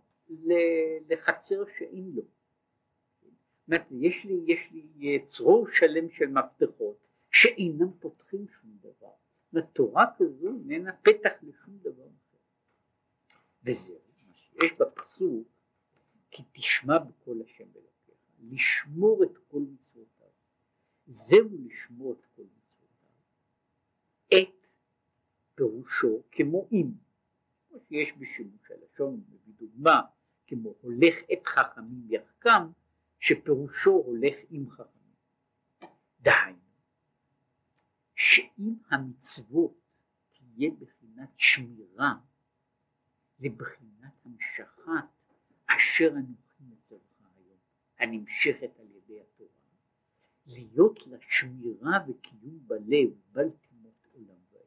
לחצר 1.08 1.64
שאין 1.78 2.12
לו. 2.14 2.22
אומרת, 3.68 3.86
יש 3.90 4.24
לי, 4.24 4.40
יש 4.46 4.60
לי 4.72 5.24
צרור 5.26 5.66
שלם 5.72 6.10
של 6.10 6.26
מפתחות 6.26 6.96
שאינם 7.30 7.92
פותחים 8.00 8.46
שום 8.48 8.76
דבר. 8.80 9.12
תורה 9.72 10.04
כזו 10.18 10.48
איננה 10.48 10.92
פתח 10.92 11.32
לשום 11.42 11.78
דבר 11.78 12.06
אחר. 12.06 12.38
וזה 13.64 13.94
מה 14.26 14.34
שיש 14.34 14.72
בפסוק, 14.78 15.48
כי 16.30 16.42
תשמע 16.52 16.98
בקול 16.98 17.42
השם 17.42 17.64
אלוקיך, 17.76 18.14
לשמור 18.50 19.24
את 19.24 19.38
כל 19.48 19.60
מצוותיו. 19.60 20.28
זהו 21.06 21.48
לשמור 21.66 22.12
את 22.12 22.26
כל 22.36 22.42
מצוותיו. 22.42 23.08
את 24.28 24.66
פירושו 25.54 26.22
כמו 26.30 26.68
אם, 26.72 26.86
שיש 27.92 28.12
בשימוש 28.18 28.70
הלשון, 28.70 29.24
מביא 29.28 29.54
דוגמה, 29.58 30.02
כמו 30.46 30.74
הולך 30.80 31.14
את 31.32 31.46
חכמים 31.46 32.06
יחכם, 32.08 32.62
שפירושו 33.20 33.90
הולך 33.90 34.34
עם 34.50 34.70
חכמים. 34.70 35.14
דהיינו, 36.20 36.58
שאם 38.14 38.74
המצוות 38.90 39.80
תהיה 40.32 40.70
בחינת 40.70 41.28
שמירה 41.36 42.14
לבחינת 43.38 44.12
המשכת 44.24 44.82
אשר 45.66 46.08
אנוכי 46.10 46.62
מצווך 46.68 47.02
היום, 47.36 47.58
הנמשכת 47.98 48.80
על 48.80 48.86
ידי 48.90 49.20
התורה, 49.20 49.50
להיות 50.46 51.06
לה 51.06 51.18
שמירה 51.20 51.98
וקיום 52.08 52.58
בלב 52.66 53.10
בל 53.32 53.50
תמות 53.50 54.06
עולם 54.12 54.40
ועד. 54.52 54.62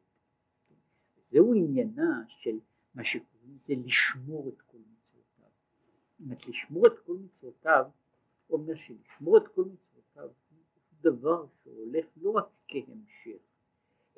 זהו 1.31 1.53
עניינה 1.53 2.23
של 2.27 2.59
מה 2.95 3.05
שקוראים 3.05 3.57
לזה 3.63 3.73
לשמור 3.85 4.49
את 4.49 4.61
כל 4.61 4.77
מצוותיו. 4.77 5.49
זאת 6.09 6.19
אומרת, 6.19 6.47
לשמור 6.47 6.87
את 6.87 6.99
כל 7.05 7.17
מצוותיו 7.17 7.85
אומר 8.49 8.75
שלשמור 8.75 9.37
את 9.37 9.47
כל 9.55 9.63
מצוותיו 9.63 10.29
הוא 10.49 11.11
דבר 11.11 11.45
שהולך 11.63 12.05
לא 12.15 12.31
רק 12.31 12.45
כהמשך, 12.67 13.41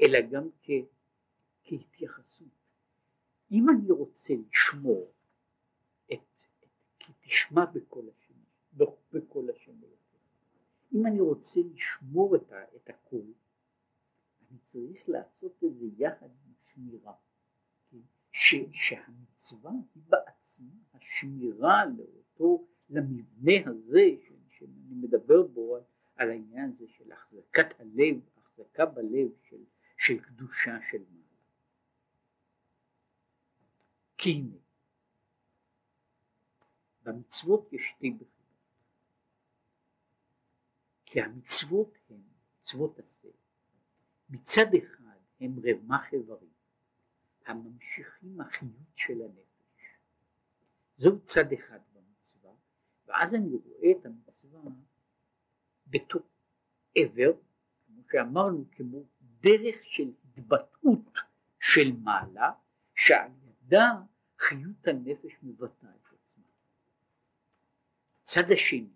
אלא 0.02 0.20
גם 0.32 0.50
כ, 0.64 0.70
כהתייחסות. 1.64 2.48
אם 3.52 3.70
אני 3.70 3.92
רוצה 3.92 4.34
לשמור 4.48 5.12
את, 6.14 6.20
את 6.64 6.70
כי 7.00 7.14
תשמע 7.22 7.66
בקול 7.66 8.10
השם, 8.10 8.34
בקול 9.12 9.50
השם 9.50 9.82
אם 10.94 11.06
אני 11.06 11.20
רוצה 11.20 11.60
לשמור 11.74 12.36
את, 12.36 12.52
ה, 12.52 12.76
את 12.76 12.90
הקול, 12.90 13.26
אני 14.50 14.60
צריך 14.72 15.10
לעשות 15.10 15.64
את 15.64 15.76
זה 15.78 15.86
יחד 15.98 16.26
עם 16.26 16.54
שמירה. 16.74 17.14
ש, 18.48 18.56
שהמצווה 18.74 19.72
היא 19.96 20.04
בעצמה 20.08 20.76
השמירה 20.94 21.86
לאותו 21.86 22.68
למבנה 22.90 23.52
הזה 23.66 24.06
שאני 24.50 24.96
מדבר 25.02 25.48
בו 25.48 25.78
על 26.16 26.30
העניין 26.30 26.72
הזה 26.76 26.86
של 26.88 27.12
החזקת 27.12 27.80
הלב, 27.80 28.20
החזקה 28.38 28.86
בלב 28.86 29.30
של, 29.50 29.64
של 29.98 30.20
קדושה 30.20 30.78
של 30.92 30.98
מעלה. 30.98 31.24
כי 34.18 34.30
הנה, 34.30 34.58
במצוות 37.04 37.74
יש 37.74 37.82
שתי 37.96 38.12
בחינות. 38.12 38.38
כי 41.06 41.22
המצוות 41.22 41.98
הן, 42.10 42.22
מצוות 42.62 43.00
עשה, 43.00 43.30
מצד 44.30 44.68
אחד 44.78 45.18
הם 45.40 45.60
רמ"ח 45.60 46.14
איברים, 46.14 46.57
הממשיכים 47.50 48.42
החיות 48.42 48.72
של 48.96 49.22
הנפש. 49.22 49.98
זהו 50.98 51.20
צד 51.20 51.54
אחד 51.54 51.80
במצווה, 51.94 52.52
ואז 53.06 53.34
אני 53.34 53.50
רואה 53.50 53.92
את 53.92 54.06
המצווה 54.06 54.62
בתור 55.88 56.22
עבר, 56.96 57.32
כמו 57.86 58.02
שאמרנו, 58.12 58.66
כמו 58.72 59.04
דרך 59.22 59.76
של 59.84 60.12
התבטאות 60.24 61.14
של 61.60 61.92
מעלה, 62.04 62.52
שעל 62.96 63.32
ידה 63.44 63.92
חיות 64.40 64.88
הנפש 64.88 65.34
מבטאה 65.44 65.90
את 65.90 66.06
עצמה. 66.06 66.46
הצד 68.24 68.52
השני 68.52 68.90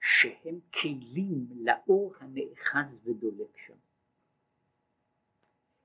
שהם 0.00 0.60
כלים 0.80 1.46
לאור 1.50 2.14
הנאחז 2.20 3.00
ודולק 3.04 3.56
שם, 3.66 3.76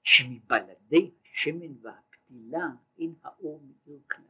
שמבלעדי 0.03 1.11
השמן 1.33 1.75
והפתילה 1.81 2.67
אין 2.99 3.13
האור 3.23 3.61
מאיר 3.61 3.99
כלל. 4.11 4.25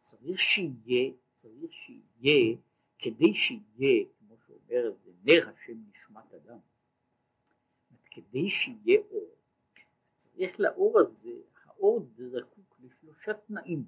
צריך 0.00 0.40
שיהיה, 0.40 1.12
צריך 1.42 1.72
שיהיה, 1.72 2.56
כדי 2.98 3.34
שיהיה, 3.34 4.04
כמו 4.18 4.36
שאומר 4.46 4.92
זה 5.04 5.10
נר 5.24 5.48
השם 5.48 5.78
נשמת 5.90 6.34
אדם, 6.34 6.58
כדי 8.10 8.50
שיהיה 8.50 9.00
אור, 9.10 9.34
צריך 10.22 10.60
לאור 10.60 11.00
הזה, 11.00 11.32
האור 11.64 12.06
זקוק 12.16 12.80
לשלושה 12.80 13.34
תנאים 13.34 13.84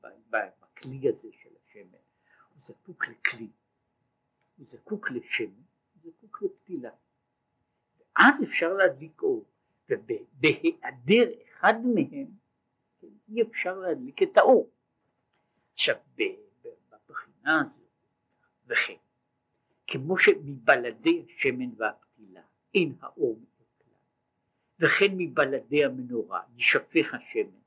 בכלי 0.00 1.08
הזה 1.08 1.28
של 1.32 1.50
השמן, 1.64 1.98
הוא 2.54 2.62
זקוק 2.62 3.08
לכלי, 3.08 3.48
הוא 4.56 4.66
זקוק 4.66 5.10
לשמן, 5.10 5.62
הוא 6.02 6.12
זקוק 6.12 6.42
לפתילה, 6.42 6.90
ואז 7.98 8.42
אפשר 8.42 8.72
להדליק 8.72 9.22
אור, 9.22 9.44
ובהיעדר 9.88 11.30
אחד 11.48 11.74
מהם 11.94 12.26
אי 13.28 13.42
אפשר 13.42 13.78
להדליק 13.78 14.22
את 14.22 14.38
האור. 14.38 14.70
עכשיו 15.74 15.96
בבחינה 16.16 17.60
הזו 17.60 17.84
וכן 18.66 18.96
כמו 19.86 20.18
שמבלעדי 20.18 21.24
השמן 21.28 21.70
והפתילה 21.76 22.40
אין 22.74 22.94
האור 23.00 23.38
מכלל 23.42 23.94
וכן 24.80 25.14
מבלעדי 25.16 25.84
המנורה 25.84 26.42
יישפך 26.56 27.14
השמן 27.14 27.60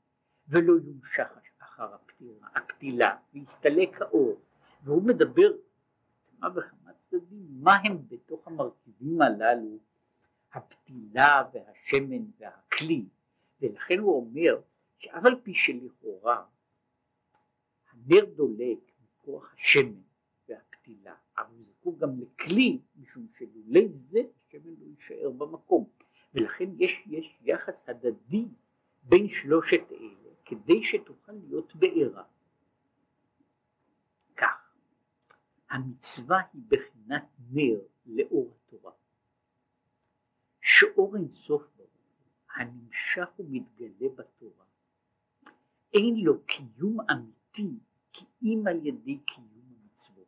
ולא 0.48 0.72
יומשך 0.72 1.28
אחר 1.58 1.94
הפתילה, 1.94 2.48
הפתילה 2.54 3.16
ויסתלק 3.34 4.02
האור 4.02 4.40
והוא 4.84 5.02
מדבר 5.02 5.52
כמה 6.40 6.48
וכמה 6.54 6.92
צדדים 7.10 7.46
מה 7.62 7.76
הם 7.84 7.98
בתוך 8.08 8.46
המרכיבים 8.46 9.22
הללו 9.22 9.78
הפתילה 10.52 11.42
והשמן 11.52 12.24
והכלי. 12.38 13.04
ולכן 13.60 13.98
הוא 13.98 14.16
אומר 14.16 14.60
שאף 14.98 15.24
על 15.24 15.40
פי 15.42 15.54
שלכאורה 15.54 16.44
הנר 17.92 18.24
דולק 18.24 18.78
מכוח 19.02 19.54
השמן 19.54 20.00
והפתילה 20.48 21.14
אבל 21.38 21.56
הוא 21.56 21.64
זקוק 21.68 21.98
גם 21.98 22.10
לכלי 22.20 22.78
משום 22.96 23.26
שלולא 23.38 23.80
זה 24.10 24.20
השמן 24.46 24.74
לא 24.80 24.86
יישאר 24.86 25.30
במקום. 25.30 25.88
ולכן 26.34 26.70
יש, 26.78 27.02
יש 27.06 27.38
יחס 27.42 27.88
הדדי 27.88 28.48
בין 29.02 29.28
שלושת 29.28 29.92
אלה 29.92 30.30
כדי 30.44 30.82
שתוכל 30.82 31.32
להיות 31.32 31.74
בעירה. 31.76 32.24
כך 34.36 34.72
המצווה 35.70 36.40
היא 36.52 36.62
בחינת 36.68 37.24
נר 37.50 37.80
לאור 38.06 38.54
התורה 38.56 38.92
שאור 40.78 41.16
אינסוף 41.16 41.62
ברוך 41.76 41.90
הנמשך 42.56 43.28
ומתגלה 43.38 44.08
בתורה 44.14 44.64
אין 45.94 46.14
לו 46.24 46.34
קיום 46.46 46.96
אמיתי 47.10 47.78
כי 48.12 48.24
אם 48.42 48.64
על 48.66 48.86
ידי 48.86 49.18
קיום 49.26 49.72
המצוות 49.80 50.26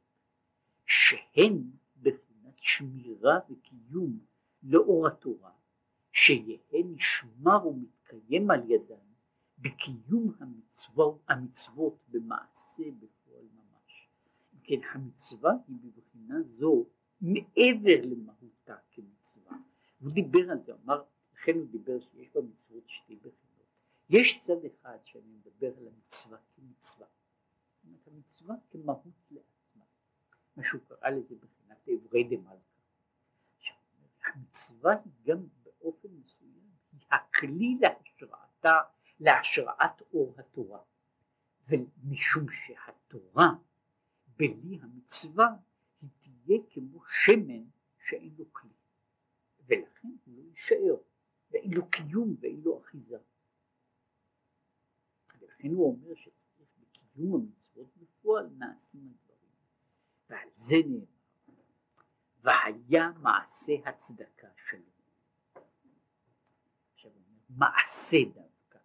שהן 0.86 1.62
בחינת 2.02 2.54
שמירה 2.56 3.38
וקיום 3.50 4.18
לאור 4.62 5.06
התורה 5.06 5.52
שיהא 6.12 6.82
נשמר 6.84 7.66
ומתקיים 7.66 8.50
על 8.50 8.70
ידן 8.70 8.94
בקיום 9.58 10.34
המצוות, 10.40 11.22
המצוות 11.28 11.98
במעשה 12.08 12.82
בפועל 12.98 13.46
ממש. 13.54 14.08
כן 14.62 14.80
המצווה 14.92 15.52
היא 15.68 15.76
בבחינה 15.82 16.42
זו 16.42 16.84
מעבר 17.20 18.00
למהותה 18.04 18.76
כמצווה. 18.90 19.19
הוא 20.00 20.12
דיבר 20.12 20.50
על 20.50 20.58
זה, 20.66 20.72
אמר, 20.84 21.02
לכן 21.34 21.52
הוא 21.54 21.66
דיבר 21.70 22.00
שיש 22.00 22.28
במצוות 22.34 22.84
שתי 22.86 23.16
בחינות. 23.16 23.66
יש 24.10 24.40
צד 24.46 24.64
אחד 24.64 24.98
שאני 25.04 25.32
מדבר 25.32 25.78
על 25.78 25.88
המצווה 25.88 26.38
כמצווה. 26.56 27.06
זאת 27.06 27.84
אומרת 27.84 28.06
המצווה 28.06 28.54
כמהות 28.70 29.14
לעצמה. 29.30 29.84
מה 30.56 30.62
שהוא 30.64 30.80
קרא 30.88 31.08
לזה 31.08 31.34
בחינת 31.34 31.88
אברי 31.88 32.24
דמלכה. 32.24 32.70
המצווה 34.24 34.92
היא 35.04 35.12
גם 35.24 35.46
באופן 35.62 36.08
מסוים, 36.08 36.70
היא 36.92 37.00
הכלי 37.10 37.78
להשראתה, 37.80 38.72
להשראת 39.20 40.02
אור 40.14 40.34
התורה. 40.38 40.80
ומשום 41.68 42.46
שהתורה 42.50 43.48
בלי 44.36 44.78
המצווה 44.82 45.48
היא 46.02 46.10
תהיה 46.20 46.58
כמו 46.70 47.02
שמן 47.24 47.64
שאין 48.08 48.34
לו 48.38 48.44
כלי. 48.52 48.79
ולכן 49.70 50.09
הוא 50.24 50.35
לא 50.37 50.42
יישאר, 50.50 50.96
ואין 51.50 51.72
לו 51.72 51.90
קיום 51.90 52.37
ואין 52.40 52.61
לו 52.64 52.80
אחיזה. 52.80 53.18
ולכן 55.40 55.68
הוא 55.68 55.96
אומר 55.96 56.14
שצריך 56.14 56.68
בקיום 56.78 57.35
המצוות 57.35 57.96
בפועל 57.96 58.46
נעשים 58.59 59.12
הדברים. 59.14 59.50
ועל 60.28 60.48
זה 60.54 60.76
נאמר, 60.87 61.04
והיה 62.42 63.11
מעשה 63.22 63.72
הצדקה 63.85 64.48
שלו. 64.70 64.80
עכשיו 66.94 67.11
הוא 67.11 67.20
אומר, 67.50 67.66
מעשה 67.66 68.16
דווקא. 68.35 68.78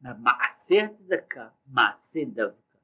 מעשה 0.00 0.84
הצדקה, 0.84 1.48
מעשה 1.66 2.20
דווקא. 2.34 2.78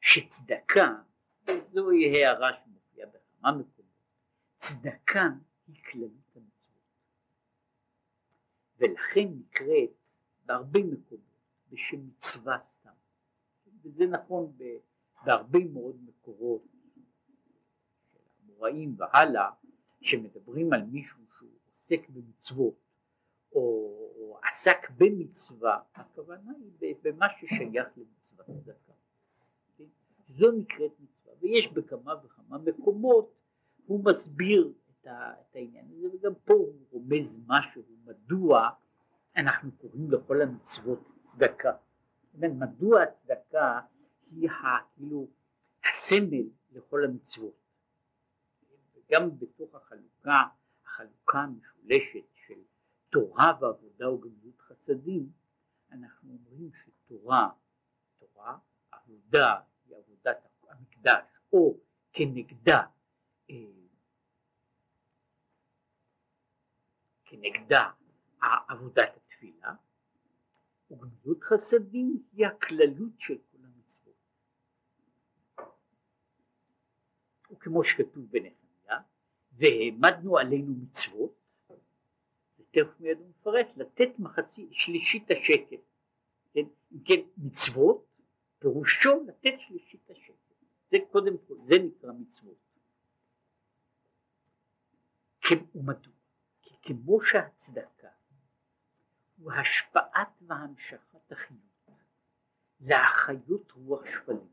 שצדקה, 0.00 0.94
זוהי 1.72 2.24
הערה 2.24 2.50
שמופיעה 2.64 3.08
בכמה 3.08 3.52
מקומות. 3.52 3.73
צדקה 4.64 5.28
היא 5.66 5.76
כללית 5.84 6.36
המצוות 6.36 6.82
ולכן 8.78 9.28
נקראת 9.38 9.90
בהרבה 10.46 10.80
מקומות 10.82 11.20
בשם 11.70 12.06
מצווה 12.06 12.58
סתם. 12.58 12.90
וזה 13.82 14.06
נכון 14.06 14.52
בהרבה 15.24 15.58
מאוד 15.72 15.96
מקורות 16.04 16.62
של 18.12 18.18
המוראים 18.42 18.94
והלאה 18.98 19.50
שמדברים 20.00 20.72
על 20.72 20.82
מישהו 20.82 21.22
שהוא 21.38 21.50
עוסק 21.64 22.08
במצוות 22.08 22.74
או, 23.52 23.60
או 24.16 24.38
עסק 24.42 24.90
במצווה 24.90 25.80
הכוונה 25.94 26.52
היא 26.80 26.94
במה 27.02 27.26
ששייך 27.38 27.88
למצוות 27.96 28.46
צדקה. 28.46 28.92
כן? 29.76 29.84
זו 30.28 30.52
נקראת 30.52 30.92
מצווה 31.00 31.34
ויש 31.40 31.68
בכמה 31.68 32.14
וכמה 32.24 32.58
מקומות 32.58 33.43
הוא 33.86 34.04
מסביר 34.04 34.72
את, 34.90 35.06
ה, 35.06 35.32
את 35.40 35.56
העניין 35.56 35.86
הזה 35.92 36.08
וגם 36.14 36.34
פה 36.44 36.54
הוא 36.54 36.74
רומז 36.90 37.40
משהו 37.46 37.82
מדוע 38.04 38.70
אנחנו 39.36 39.72
קוראים 39.72 40.10
לכל 40.10 40.42
המצוות 40.42 40.98
צדקה. 41.24 41.72
מדוע 42.34 43.02
הצדקה 43.02 43.80
היא 44.30 44.48
כאילו 44.94 45.28
הסמל 45.84 46.48
לכל 46.72 47.04
המצוות. 47.04 47.64
גם 49.10 49.38
בתוך 49.38 49.74
החלוקה, 49.74 50.42
החלוקה 50.84 51.38
המשולשת 51.38 52.24
של 52.46 52.60
תורה 53.10 53.52
ועבודה 53.60 54.10
וגמילות 54.10 54.60
חסדים, 54.60 55.28
אנחנו 55.92 56.32
אומרים 56.32 56.70
שתורה, 56.84 57.50
תורה, 58.18 58.58
עבודה 58.90 59.60
היא 59.86 59.96
עבודת 59.96 60.36
המקדש, 60.68 61.24
או 61.52 61.76
כנגדה 62.12 62.82
כנגדה 67.44 67.90
עבודת 68.68 69.16
התפילה, 69.16 69.74
וגמילות 70.90 71.42
חסדים 71.42 72.22
היא 72.32 72.46
הכללות 72.46 73.12
של 73.18 73.38
כל 73.52 73.58
המצוות. 73.64 74.14
וכמו 77.50 77.84
שכתוב 77.84 78.24
בנחמיה, 78.30 79.00
והעמדנו 79.52 80.38
עלינו 80.38 80.74
מצוות, 80.82 81.34
ותכף 82.58 83.00
מיד 83.00 83.18
הוא 83.18 83.28
מפרט, 83.28 83.66
לתת 83.76 84.18
מחצי 84.18 84.68
שלישית 84.72 85.30
השקל. 85.30 85.76
כן? 86.52 86.64
כן, 87.04 87.20
מצוות 87.36 88.06
פירושו 88.58 89.24
לתת 89.26 89.54
שלישית 89.58 90.10
השקל. 90.10 90.32
זה 90.90 90.96
קודם 91.10 91.38
כל, 91.48 91.54
זה 91.66 91.74
נקרא 91.78 92.12
מצוות. 92.12 92.64
ומדוע? 95.74 96.13
כמו 96.86 97.24
שהצדקה 97.24 98.08
הוא 99.36 99.52
השפעת 99.52 100.28
והמשכת 100.46 101.32
החיות 101.32 101.90
להחיות 102.80 103.72
רוח 103.72 104.00
שפלים, 104.04 104.48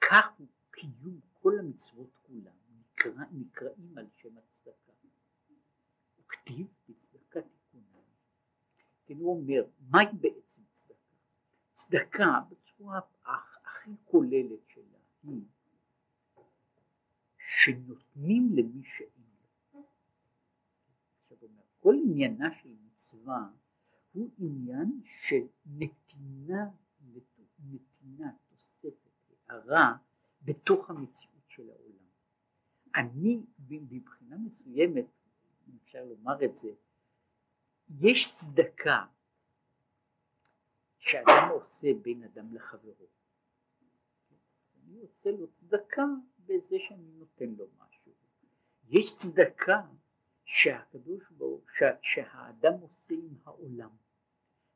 כך 0.00 0.26
הוא 0.38 0.46
קיום 0.70 1.20
כל 1.32 1.58
המצוות 1.58 2.10
כולם 2.22 2.52
נקרא, 2.80 3.24
נקראים 3.32 3.98
על 3.98 4.06
שם 4.16 4.38
הצדקה. 4.38 4.92
וכתיב 6.18 6.66
בצדקה 6.88 7.40
תיקונה. 7.42 8.00
כן 9.06 9.14
הוא 9.14 9.40
אומר, 9.40 9.64
מהי 9.90 10.06
בעצם 10.20 10.62
צדקה? 10.72 10.94
צדקה 11.72 12.40
בצורה 12.50 13.00
הכי 13.24 13.90
כוללת 14.04 14.68
שלה 14.68 14.98
היא 15.22 15.42
שנותנים 17.38 18.48
למי 18.56 18.82
שאין 18.84 19.11
כל 21.82 21.94
עניינה 22.04 22.48
של 22.62 22.68
מצווה 22.86 23.48
הוא 24.12 24.30
עניין 24.38 25.00
של 25.28 25.46
נתינה, 25.66 26.70
נתינה, 27.58 28.32
תוספת, 28.48 29.10
הערה 29.48 29.96
בתוך 30.42 30.90
המציאות 30.90 31.44
של 31.48 31.70
העולם. 31.70 32.06
אני 32.96 33.40
מבחינה 33.68 34.36
מסוימת, 34.36 35.06
אם 35.68 35.76
אפשר 35.82 36.04
לומר 36.04 36.44
את 36.44 36.56
זה, 36.56 36.68
יש 38.00 38.32
צדקה 38.34 39.06
שאדם 40.98 41.48
עושה 41.52 41.88
בין 42.02 42.24
אדם 42.24 42.54
לחברו. 42.54 43.06
אני 44.76 45.00
עושה 45.00 45.30
לו 45.30 45.46
צדקה 45.50 46.04
בזה 46.38 46.76
שאני 46.88 47.12
נותן 47.12 47.54
לו 47.58 47.66
משהו. 47.78 48.12
יש 48.88 49.16
צדקה 49.16 49.82
שהקדוש 50.54 51.30
ברוך 51.30 51.64
שהאדם 52.02 52.72
עושה 52.80 53.14
עם 53.14 53.36
העולם. 53.44 53.88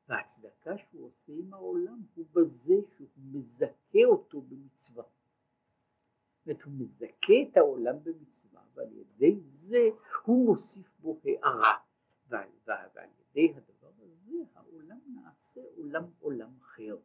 והצדקה 0.08 0.78
שהוא 0.78 1.06
עושה 1.06 1.32
עם 1.32 1.54
העולם 1.54 2.00
הוא 2.14 2.26
בזה 2.32 2.74
שהוא 2.96 3.08
מזכה 3.16 4.04
אותו 4.04 4.40
במצווה. 4.40 5.04
זאת 6.46 6.62
הוא 6.62 6.72
מזכה 6.78 7.32
את 7.50 7.56
העולם 7.56 7.96
במצווה 8.02 8.62
ועל 8.74 8.92
ידי 8.92 9.40
זה 9.68 9.88
הוא 10.24 10.46
מוסיף 10.46 10.98
בו 11.00 11.20
הערה 11.24 11.78
ועל, 12.28 12.48
ועל, 12.66 12.88
ועל 12.94 13.08
ידי 13.20 13.54
הדבר 13.56 13.88
הזה 13.88 14.34
העולם 14.54 14.98
נעשה 15.14 15.60
עולם 15.76 16.04
עולם 16.20 16.50
אחר. 16.60 16.96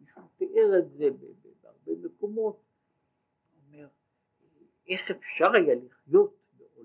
מישהו 0.00 0.22
תיאר 0.36 0.78
את 0.78 0.90
זה 0.90 1.08
בהרבה 1.62 2.08
מקומות, 2.08 2.62
אומר 3.56 3.88
איך 4.88 5.10
אפשר 5.10 5.52
היה 5.52 5.74
לחיות 5.74 6.39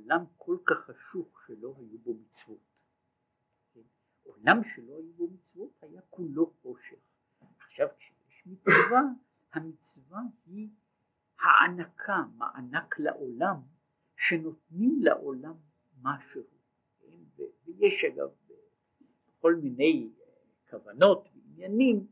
בעולם 0.06 0.26
כל 0.38 0.58
כך 0.66 0.76
חשוך 0.86 1.42
שלא 1.48 1.74
היו 1.78 1.98
בו 1.98 2.14
מצוות. 2.14 2.58
כן? 3.74 3.82
עולם 4.24 4.62
שלא 4.76 4.94
היו 4.98 5.14
בו 5.14 5.28
מצוות 5.28 5.72
היה 5.82 6.02
כולו 6.10 6.54
חושך. 6.62 6.98
עכשיו 7.58 7.88
כשיש 7.98 8.44
מצווה, 8.46 9.02
המצווה 9.54 10.22
היא 10.46 10.70
הענקה, 11.40 12.24
מענק 12.38 13.00
לעולם, 13.00 13.56
שנותנים 14.18 15.00
לעולם 15.02 15.54
משהו. 16.02 16.44
כן? 17.00 17.44
ויש 17.66 18.04
אגב 18.04 18.30
כל 19.40 19.56
מיני 19.56 20.10
אה, 20.20 20.26
כוונות 20.70 21.28
ועניינים 21.36 22.08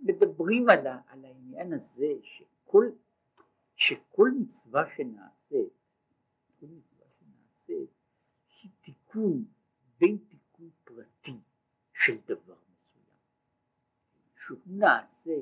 מדברים 0.00 0.68
על, 0.68 0.86
ה, 0.86 1.00
על 1.06 1.24
העניין 1.24 1.72
הזה 1.72 2.14
שכל, 2.22 2.90
שכל 3.76 4.30
מצווה 4.40 4.84
שנעשית, 4.96 5.78
תיקון 9.08 9.44
בין 9.98 10.18
תיקון 10.28 10.70
פרטי 10.84 11.36
של 11.94 12.16
דבר 12.26 12.56
מסוים, 12.70 13.16
שהוא 14.46 14.58
נעשה 14.66 15.40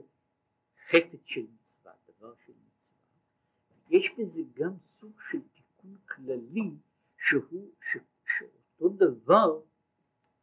חפץ 0.91 1.21
של 1.25 1.41
מצווה, 1.41 1.93
דבר 2.09 2.35
של 2.47 2.53
מצווה. 2.53 3.91
יש 3.91 4.11
בזה 4.19 4.43
גם 4.55 4.73
סוג 5.01 5.13
של 5.31 5.41
תיקון 5.55 5.97
כללי 6.09 6.71
שהוא, 7.19 7.71
ש, 7.81 7.97
שאותו 8.27 8.89
דבר, 8.89 9.61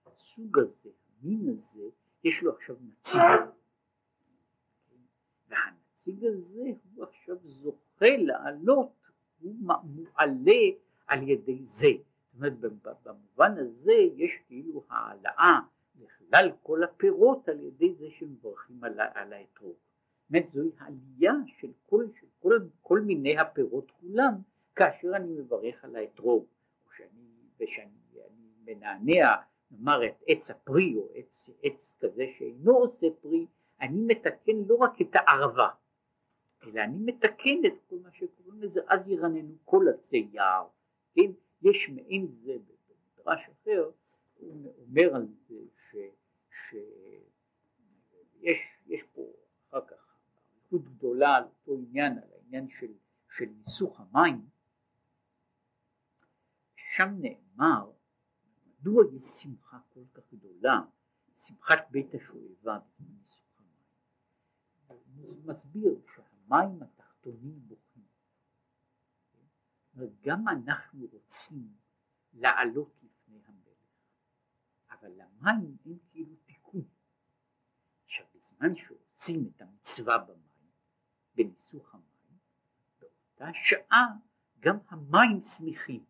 הסוג 0.06 0.60
הזה, 0.60 0.90
המין 1.22 1.50
הזה, 1.50 1.90
יש 2.24 2.44
לו 2.44 2.56
עכשיו 2.56 2.76
נציג. 2.82 3.22
והנציג 5.48 6.26
הזה 6.26 6.64
הוא 6.96 7.04
עכשיו 7.04 7.38
זוכה 7.44 8.18
לעלות, 8.18 8.94
הוא 9.40 9.56
מועלה 9.56 10.62
על 11.08 11.30
ידי 11.30 11.64
זה. 11.66 11.88
זאת 12.34 12.54
אומרת 12.64 12.74
במובן 13.04 13.58
הזה 13.58 13.94
יש 13.94 14.32
כאילו 14.48 14.84
העלאה 14.90 15.60
לכלל 16.02 16.52
כל 16.64 16.84
הפירות 16.84 17.50
על 17.50 17.60
ידי 17.60 17.94
זה 18.00 18.06
שמברכים 18.10 18.84
על 19.14 19.34
האתרוג. 19.34 19.76
באמת 20.30 20.52
זוהי 20.54 20.70
העלייה 20.80 21.34
של 21.60 21.72
כל, 21.90 22.06
של 22.20 22.28
כל, 22.40 22.60
כל 22.82 23.00
מיני 23.02 23.38
הפירות 23.38 23.92
כולם 23.92 24.34
כאשר 24.76 25.16
אני 25.16 25.28
מברך 25.28 25.84
על 25.84 25.96
האתרוג 25.96 26.46
או 26.86 26.92
שאני, 26.98 27.26
ושאני 27.60 28.04
מנענע 28.66 29.36
נאמר 29.72 30.06
את 30.06 30.24
עץ 30.28 30.52
הפרי 30.52 30.96
או 30.98 31.08
עץ, 31.14 31.50
עץ 31.64 31.94
כזה 32.00 32.26
שאינו 32.38 32.72
עושה 32.78 33.08
פרי 33.22 33.46
אני 33.82 34.02
מתקן 34.08 34.58
לא 34.68 34.76
רק 34.76 35.02
את 35.02 35.16
הערבה 35.16 35.70
אלא 36.64 36.82
אני 36.82 36.98
מתקן 36.98 37.66
את 37.66 37.74
כל 37.90 37.96
מה 38.04 38.10
שקוראים 38.12 38.62
לזה 38.62 38.80
אז 38.88 39.00
ירננו 39.08 39.56
כל 39.66 39.86
עצי 39.90 40.28
יער 40.32 40.68
כן 41.16 41.32
יש 41.64 41.90
מעין 41.90 42.28
זה 42.44 42.58
במדרש 42.58 43.50
אחר 43.50 43.92
הוא 44.36 44.74
אומר 44.78 45.16
על 45.16 45.28
זה 45.50 45.56
שיש 48.70 49.02
פה 49.14 49.22
אחר 49.70 49.88
כך 49.88 50.16
אריכות 50.54 50.84
גדולה 50.84 51.36
על 51.36 51.44
אותו 51.44 51.74
עניין, 51.74 52.18
על 52.18 52.30
העניין 52.34 52.70
של, 52.80 52.94
של 53.38 53.46
ניסוך 53.66 54.00
המים, 54.00 54.46
שם 56.96 57.10
נאמר 57.20 57.92
מדוע 58.66 59.04
יש 59.16 59.24
שמחה 59.24 59.80
כל 59.94 60.04
כך 60.14 60.34
גדולה, 60.34 60.82
שמחת 61.46 61.88
בית 61.92 62.14
השואבה 62.14 62.80
בזמן 62.80 63.16
ניסוך 63.24 63.60
המים. 63.60 63.84
הוא 65.24 65.38
מסביר 65.46 65.96
שהמים 66.16 66.84
התחתונים 66.84 67.60
בוכים. 67.68 67.93
גם 70.22 70.48
אנחנו 70.48 71.08
רוצים 71.12 71.68
לעלות 72.34 72.94
לפני 73.04 73.40
המלך, 73.46 73.78
אבל 74.92 75.12
למים 75.12 75.78
אין 75.86 75.98
כאילו 76.12 76.36
תיקון. 76.46 76.82
עכשיו 78.06 78.26
בזמן 78.36 78.76
שעושים 78.76 79.52
את 79.56 79.62
המצווה 79.62 80.18
במים 80.18 80.44
בניסוך 81.36 81.94
המים, 81.94 82.38
באותה 83.00 83.52
שעה 83.54 84.08
גם 84.60 84.78
המים 84.90 85.42
שמחים, 85.42 86.04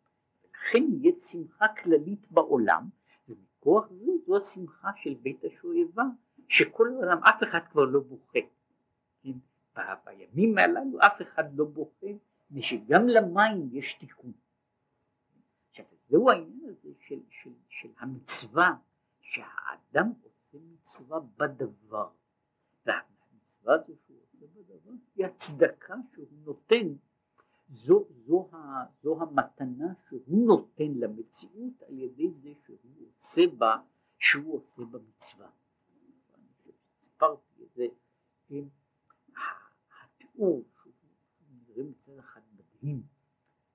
ולכן 0.44 0.84
נהיית 0.90 1.22
שמחה 1.22 1.66
כללית 1.84 2.32
בעולם, 2.32 2.90
ומכוח 3.28 3.90
זה 3.90 4.12
זו 4.26 4.38
השמחה 4.38 4.92
של 4.96 5.14
בית 5.14 5.44
השואבה, 5.44 6.04
שכל 6.50 6.88
העולם 6.88 7.24
אף 7.24 7.44
אחד 7.44 7.60
כבר 7.72 7.86
לא 7.86 8.00
בוכה. 8.00 8.40
כן? 9.22 9.32
בימים 10.06 10.58
הללו 10.58 11.00
אף 11.00 11.22
אחד 11.22 11.56
לא 11.56 11.66
בוכה, 11.66 12.08
ושגם 12.52 13.08
למים 13.08 13.70
יש 13.72 13.94
תיקון. 13.94 14.32
עכשיו 15.70 15.86
זהו 16.10 16.30
העניין 16.30 16.70
הזה 16.70 16.90
של, 17.08 17.20
של, 17.30 17.54
של 17.70 17.90
המצווה, 18.00 18.76
שהאדם 19.22 20.14
עושה 20.24 20.58
מצווה 20.74 21.20
בדבר, 21.38 22.10
והמצווה 22.86 23.76
הזו 23.76 23.94
שהוא 24.06 24.18
בדבר, 24.34 24.92
היא 25.16 25.26
הצדקה 25.26 25.96
שהוא 26.14 26.28
נותן, 26.44 26.88
זו, 27.70 28.06
זו, 28.26 28.50
ה, 28.52 28.86
זו 29.04 29.22
המתנה 29.22 29.94
שהוא 30.10 30.48
נותן 30.48 30.94
למציאות 30.96 31.82
על 31.88 32.00
ידי 32.00 32.32
זה 32.32 32.50
שהוא 32.66 33.08
עושה 33.18 33.42
בה, 33.58 33.78
שהוא 34.20 34.56
עושה 34.56 34.82
במצווה. 34.92 35.50
סיפרתי 37.02 37.64
את 37.64 37.70
זה, 37.76 37.86
התיאור 40.04 40.64
שהוא 40.82 40.94
נראה 41.68 41.84
מצד 41.84 42.18
אחד 42.20 42.33
מדהים, 42.84 43.02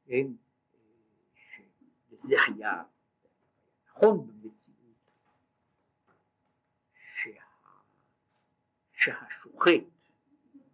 כן, 0.06 0.26
וזה 2.10 2.36
היה 2.46 2.82
נכון 3.88 4.26
במציאות, 4.26 5.10
שה, 6.94 7.30
שהשוחט 8.92 9.84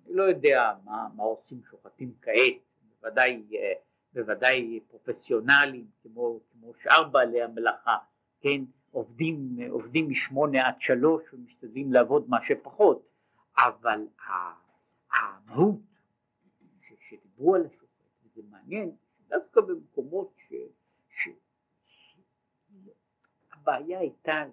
לא 0.07 0.23
יודע 0.23 0.75
מה, 0.85 1.09
מה 1.16 1.23
עושים 1.23 1.62
שוחטים 1.70 2.14
כעת, 2.23 2.35
בוודאי, 3.01 3.42
בוודאי 4.12 4.81
פרופסיונליים 4.88 5.90
כמו, 6.03 6.40
כמו 6.53 6.73
שאר 6.83 7.09
בעלי 7.09 7.42
המלאכה, 7.42 7.97
כן, 8.40 8.64
עובדים, 8.90 9.57
עובדים 9.70 10.11
משמונה 10.11 10.68
עד 10.68 10.81
שלוש 10.81 11.23
ומשתדלים 11.33 11.92
לעבוד 11.92 12.29
מה 12.29 12.44
שפחות, 12.44 13.09
אבל 13.57 14.07
המהות 15.12 15.81
דיברו 17.37 17.55
על 17.55 17.66
השוחט, 17.66 17.84
מעניין, 18.64 18.96
דווקא 19.29 19.61
במקומות 19.61 20.35
ש... 20.37 20.55
ש... 21.09 21.29
הבעיה 23.53 23.98
הייתה, 23.98 24.44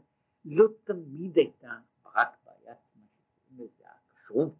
לא 0.45 0.65
תמיד 0.83 1.37
הייתה 1.37 1.79
רק 2.15 2.29
בעיית 2.45 2.77
מה 2.95 3.05
שקוראים 3.07 3.67
לזה 3.67 3.83
הכשרות, 3.87 4.55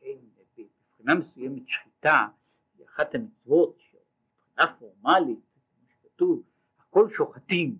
כן, 0.00 0.16
מבחינה 0.56 1.14
מסוימת 1.14 1.68
שחיטה 1.68 2.28
היא 2.74 2.86
אחת 2.86 3.14
המצוות 3.14 3.78
שמבחינה 3.78 4.76
פורמלית, 4.78 5.38
כמו 5.54 5.88
שכתוב, 5.88 6.42
הכל 6.78 7.10
שוחטים, 7.10 7.78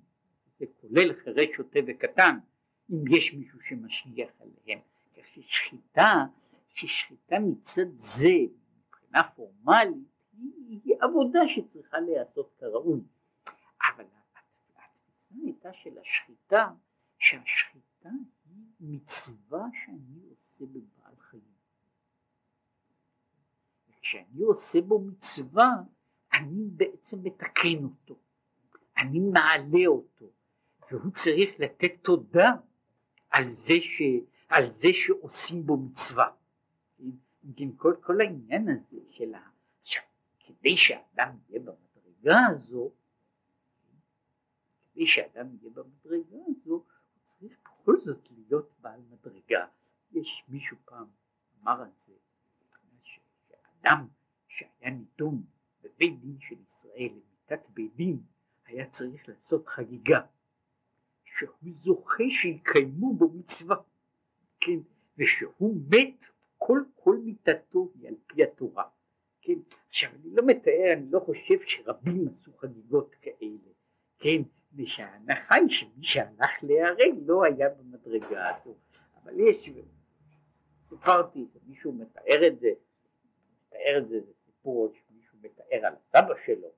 זה 0.59 0.67
כולל 0.81 1.13
חירש 1.13 1.49
שוטה 1.57 1.79
וקטן, 1.87 2.39
אם 2.91 3.17
יש 3.17 3.35
מישהו 3.35 3.61
שמשגיח 3.61 4.31
עליהם, 4.41 4.81
כך 5.17 5.27
ששחיטה, 5.27 6.25
ששחיטה 6.75 7.37
מצד 7.39 7.89
זה 7.97 8.29
מבחינה 8.89 9.23
פורמלית 9.35 10.18
היא, 10.85 10.97
עבודה 11.01 11.41
שצריכה 11.49 12.01
להיעשות 12.01 12.53
כראוי, 12.59 13.01
אבל 13.95 14.05
התפיסה 14.05 14.81
הייתה 15.43 15.73
של 15.73 15.99
השחיטה, 15.99 16.73
שהשחיטה 17.19 18.09
היא 18.49 18.65
מצווה 18.81 19.63
שאני 19.73 20.21
עושה 20.31 20.65
בבעל 20.65 21.17
חיים. 21.19 21.43
וכשאני 23.89 24.43
עושה 24.43 24.81
בו 24.81 24.99
מצווה, 25.01 25.71
אני 26.33 26.65
בעצם 26.71 27.17
מתקן 27.23 27.85
אותו, 27.85 28.19
אני 28.99 29.21
מעלה 29.21 29.87
אותו, 29.87 30.27
והוא 30.91 31.13
צריך 31.13 31.51
לתת 31.59 31.93
תודה 32.03 32.51
על 33.31 33.47
זה, 33.47 33.75
ש, 33.81 34.03
על 34.49 34.73
זה 34.73 34.89
שעושים 34.93 35.67
בו 35.67 35.77
מצווה. 35.77 36.31
אם 37.59 37.73
כל, 37.77 37.95
כל 38.01 38.21
העניין 38.21 38.69
הזה 38.69 39.01
של 39.11 39.35
ה... 39.35 39.58
כדי 40.49 40.77
שאדם 40.77 41.37
יהיה 41.49 41.61
במדרגה 41.61 42.47
הזו, 42.51 42.91
כדי 44.93 45.07
שאדם 45.07 45.47
יהיה 45.61 45.71
במדרגה 45.71 46.39
הזו, 46.47 46.85
צריך 47.39 47.59
בכל 47.65 48.01
זאת 48.01 48.29
להיות 48.31 48.71
בעל 48.81 49.01
מדרגה. 49.11 49.67
יש 50.13 50.45
מישהו 50.49 50.77
פעם 50.85 51.07
אמר 51.63 51.83
על 51.83 51.91
זה, 51.97 52.13
שאדם 53.03 54.07
שהיה 54.49 54.91
נידון 54.91 55.43
בבית 55.83 56.21
דין 56.21 56.37
של 56.41 56.57
ישראל 56.61 57.11
למיטת 57.11 57.61
בית 57.69 57.95
דין, 57.97 58.23
היה 58.67 58.91
צריך 58.91 59.29
לעשות 59.29 59.67
חגיגה. 59.67 60.21
שהוא 61.25 61.73
זוכה 61.81 62.25
שיקיימו 62.31 63.15
בו 63.15 63.29
מצווה, 63.29 63.77
כן, 64.61 64.79
ושהוא 65.19 65.81
מת, 65.89 66.25
כל, 66.59 66.83
כל 66.95 67.17
מיתתו 67.17 67.89
היא 67.95 68.09
על 68.09 68.15
פי 68.27 68.43
התורה, 68.43 68.85
כן, 69.49 69.59
עכשיו 69.89 70.11
אני 70.11 70.35
לא 70.35 70.43
מתאר, 70.47 70.93
אני 70.93 71.11
לא 71.11 71.21
חושב 71.21 71.55
שרבים 71.67 72.29
עשו 72.29 72.53
חגיגות 72.59 73.15
כאלה, 73.23 73.73
כן, 74.19 74.43
ושההנחה 74.77 75.55
היא 75.55 75.69
שמי 75.69 76.05
שהלך 76.05 76.51
להיהרג 76.63 77.15
לא 77.27 77.45
היה 77.45 77.69
במדרגה 77.69 78.57
הזו, 78.57 78.75
אבל 79.23 79.41
יש, 79.41 79.71
סיפרתי, 80.89 81.47
מישהו 81.67 81.93
מתאר 81.93 82.47
את 82.47 82.61
זה, 82.61 82.69
מתאר 83.67 83.99
את 83.99 84.09
זה, 84.09 84.21
זה 84.21 84.33
סיפור 84.47 84.93
שמישהו 84.95 85.39
מתאר 85.43 85.87
על 85.87 85.95
סבא 86.09 86.35
שלו, 86.47 86.69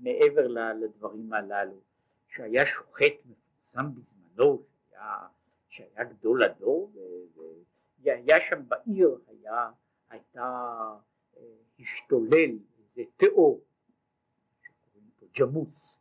מעבר 0.00 0.46
לדברים 0.80 1.32
הללו, 1.32 1.80
שהיה 2.28 2.66
שוחט 2.66 3.14
מפורסם 3.24 3.86
בזמנו, 3.94 4.62
שהיה, 4.90 5.26
שהיה 5.68 6.04
גדול 6.04 6.42
הדור, 6.44 6.92
והיה 8.02 8.36
שם 8.48 8.62
בעיר, 8.68 9.18
היה, 9.28 9.70
הייתה 10.10 10.96
השתולל 11.80 12.58
איזה 12.78 13.10
תיאור, 13.16 13.64
שקוראים 14.62 15.10
פה 15.18 15.26
ג'מוס, 15.38 15.92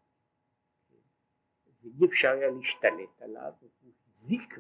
ואי 1.84 2.06
אפשר 2.06 2.30
היה 2.30 2.50
להשתלט 2.50 3.22
עליו, 3.22 3.54
והוא 3.62 3.94
הזיק 4.08 4.60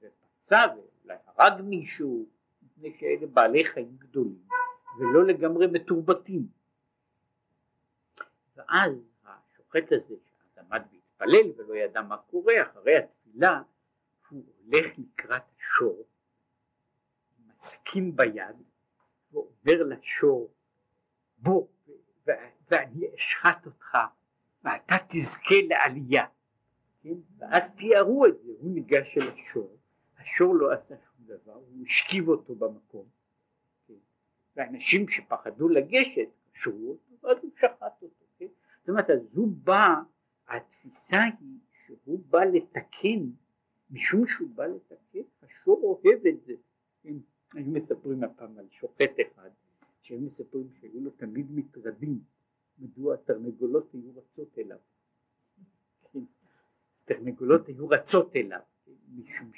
ופצע 0.00 0.66
ואולי 0.76 1.16
הרג 1.26 1.62
מישהו, 1.62 2.26
מפני 2.62 2.96
שאלה 2.98 3.26
בעלי 3.26 3.64
חיים 3.64 3.96
גדולים 3.98 4.48
ולא 4.98 5.26
לגמרי 5.26 5.66
מתורבתים. 5.66 6.48
ואז 8.56 8.92
השוחט 9.24 9.92
הזה 9.92 10.14
שאז 10.24 10.58
עמד 10.58 10.82
התפלל 10.92 11.52
ולא 11.56 11.74
ידע 11.74 12.02
מה 12.02 12.16
קורה, 12.16 12.54
אחרי 12.62 12.96
התפילה 12.96 13.62
הוא 14.28 14.44
הולך 14.64 14.86
לקראת 14.98 15.42
השור 15.58 16.04
עם 17.38 17.50
הסכין 17.50 18.16
ביד 18.16 18.56
ועובר 19.32 19.82
לשור 19.82 20.50
בוא 21.38 21.66
ואני 22.70 23.14
אשחט 23.16 23.66
אותך 23.66 23.98
ואתה 24.64 24.94
תזכה 25.08 25.54
לעלייה 25.68 26.26
כן? 27.02 27.14
ואז 27.38 27.62
תיארו 27.76 28.26
את 28.26 28.38
זה, 28.44 28.52
הוא 28.58 28.74
ניגש 28.74 29.18
אל 29.18 29.30
השור, 29.30 29.76
השור 30.18 30.54
לא 30.54 30.72
עשה 30.72 30.94
שום 30.96 31.26
דבר, 31.26 31.52
הוא 31.52 31.86
השכיב 31.86 32.28
אותו 32.28 32.54
במקום 32.54 33.06
כן? 33.88 33.94
ואנשים 34.56 35.08
שפחדו 35.08 35.68
לגשת 35.68 36.28
קשרו 36.52 36.88
אותו 36.90 37.26
ואז 37.26 37.36
הוא 37.42 37.50
שחט 37.60 38.02
אותו, 38.02 38.24
כן? 38.38 38.46
זאת 38.80 38.88
אומרת 38.88 39.10
אז 39.10 39.20
הוא 39.32 39.48
בא 39.64 39.94
התפיסה 40.48 41.22
היא 41.40 41.58
שהוא 41.86 42.20
בא 42.30 42.44
לתקן, 42.44 43.24
משום 43.90 44.28
שהוא 44.28 44.48
בא 44.54 44.66
לתקן, 44.66 45.20
השור 45.42 46.00
אוהב 46.04 46.26
את 46.26 46.44
זה. 46.46 46.52
כן, 47.02 47.14
היו 47.54 47.70
מספרים 47.70 48.24
הפעם 48.24 48.58
על 48.58 48.66
שופט 48.70 49.10
אחד, 49.26 49.50
שהם 50.02 50.26
מספרים 50.26 50.68
שהיו 50.80 51.00
לו 51.00 51.10
תמיד 51.10 51.46
מטרדים, 51.50 52.20
מדוע 52.78 53.14
התרנגולות 53.14 53.92
היו 53.92 54.10
רצות 54.16 54.58
אליו. 54.58 54.78
כן, 56.12 56.18
תרנגולות 57.04 57.66
היו 57.66 57.88
רצות 57.88 58.36
אליו, 58.36 58.60
משום 59.08 59.50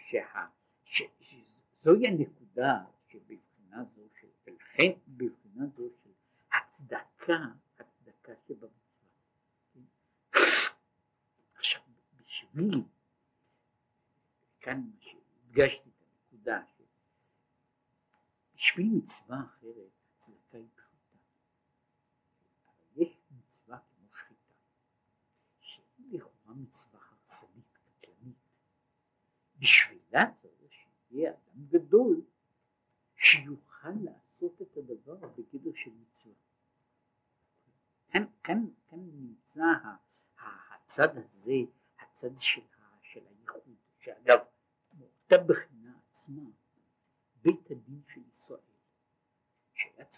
שזוהי 1.21 2.07
הנקודה 2.07 2.85
שבבחינה 3.09 3.85
זו 3.95 4.03
של, 4.21 4.27
ולכן 4.47 4.91
בבחינה 5.09 5.67
זו 5.77 5.89
של 6.03 6.11
הצדקה, 6.53 7.45
הצדקה 7.79 8.33
שבמצווה. 8.47 8.81
בשביל, 12.21 12.83
כאן 14.61 14.83
הדגשתי 15.51 15.90
בשביל 18.61 18.87
מצווה 18.97 19.41
אחרת 19.45 19.91
הצדקה 20.17 20.59
היא 20.59 20.69
פשוטה, 20.75 21.19
אבל 22.67 23.03
יש 23.03 23.19
מצווה 23.31 23.79
כמו 23.79 24.09
שחיטה, 24.13 24.55
שהיא 25.61 26.07
לכאורה 26.13 26.55
מצווה 26.55 27.01
הרסנית, 27.11 27.65
קטלנית, 27.73 28.37
בשבילה 29.59 30.25
צריך 30.43 30.73
שיהיה 30.73 31.31
אדם 31.31 31.67
גדול 31.69 32.23
שיוכל 33.17 33.89
לעשות 34.05 34.63
את 34.63 34.77
הדבר 34.77 35.17
בגדר 35.17 35.71
של 35.75 35.91
מצווה. 35.91 36.35
כאן, 38.11 38.25
כאן, 38.43 38.67
כאן 38.89 38.99
נמצא 38.99 39.63
הצד 40.37 41.19
הזה 41.19 41.53
הצד 41.99 42.37
של, 42.37 42.61
של 43.03 43.21
הייחוד, 43.27 43.63
שאגב 43.99 44.39
מאותה 44.99 45.37
בחינה 45.47 45.99
עצמה. 46.11 46.51
בית 47.43 47.71
הדין 47.71 48.03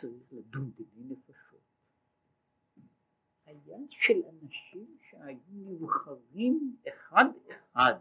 צריך 0.03 0.33
לדון 0.33 0.71
דיני 0.71 1.15
נפשות. 1.15 1.61
היה 3.47 3.79
של 3.91 4.23
אנשים 4.29 4.97
שהיו 5.11 5.38
נבחרים 5.49 6.77
אחד 6.88 7.25
אחד. 7.49 7.95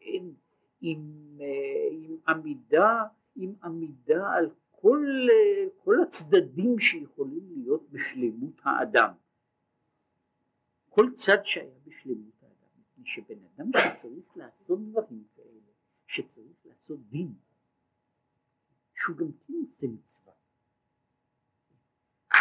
עם, 0.00 0.32
עם, 0.80 1.38
עם 1.90 2.16
עמידה 2.28 3.02
עם 3.36 3.54
עמידה 3.62 4.32
על 4.32 4.50
כל, 4.70 5.06
כל 5.84 5.94
הצדדים 6.02 6.78
שיכולים 6.78 7.52
להיות 7.54 7.90
בשלמות 7.90 8.60
האדם. 8.62 9.12
כל 10.88 11.10
צד 11.14 11.38
שהיה 11.44 11.78
בשלמות 11.86 12.34
שבן 13.04 13.38
אדם 13.44 13.70
שצריך 13.70 14.36
לעשות 14.36 14.78
דברים 14.90 15.24
כאלה, 15.36 15.72
שצריך 16.06 16.66
לעשות 16.66 16.98
דין, 17.08 17.34
שהוא 18.94 19.16
גם 19.16 19.26
כן 19.42 19.54
עושה 19.56 19.86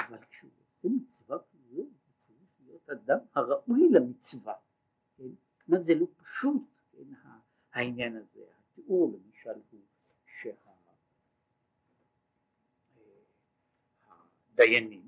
אבל 0.08 0.18
כשהוא 0.30 0.52
עושה 0.60 0.88
מצווה 0.88 1.38
כזו, 1.40 1.82
הוא 1.82 1.92
צריך 2.28 2.50
להיות 2.66 2.90
אדם 2.90 3.18
הראוי 3.36 3.90
למצווה, 3.92 4.54
כן? 5.18 5.30
מה 5.68 5.80
זה 5.80 5.96
לא 5.96 6.06
פשוט, 6.18 6.64
כן? 6.92 7.04
העניין 7.74 8.16
הזה, 8.16 8.46
התיאור 8.60 9.14
למשל 9.14 9.62
הוא 9.72 9.82
שהדיינים, 14.54 15.08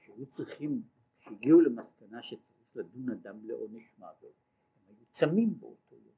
שהיו 0.00 0.26
צריכים, 0.26 0.82
שהגיעו 1.18 1.60
למסקנה 1.60 2.22
שצריך 2.22 2.76
לדון 2.76 3.10
אדם 3.10 3.44
לעונש 3.44 3.92
מוות, 3.98 4.34
הם 4.74 4.94
היו 4.96 5.06
צמים 5.10 5.60
באותו 5.60 5.96
יום. 5.96 6.14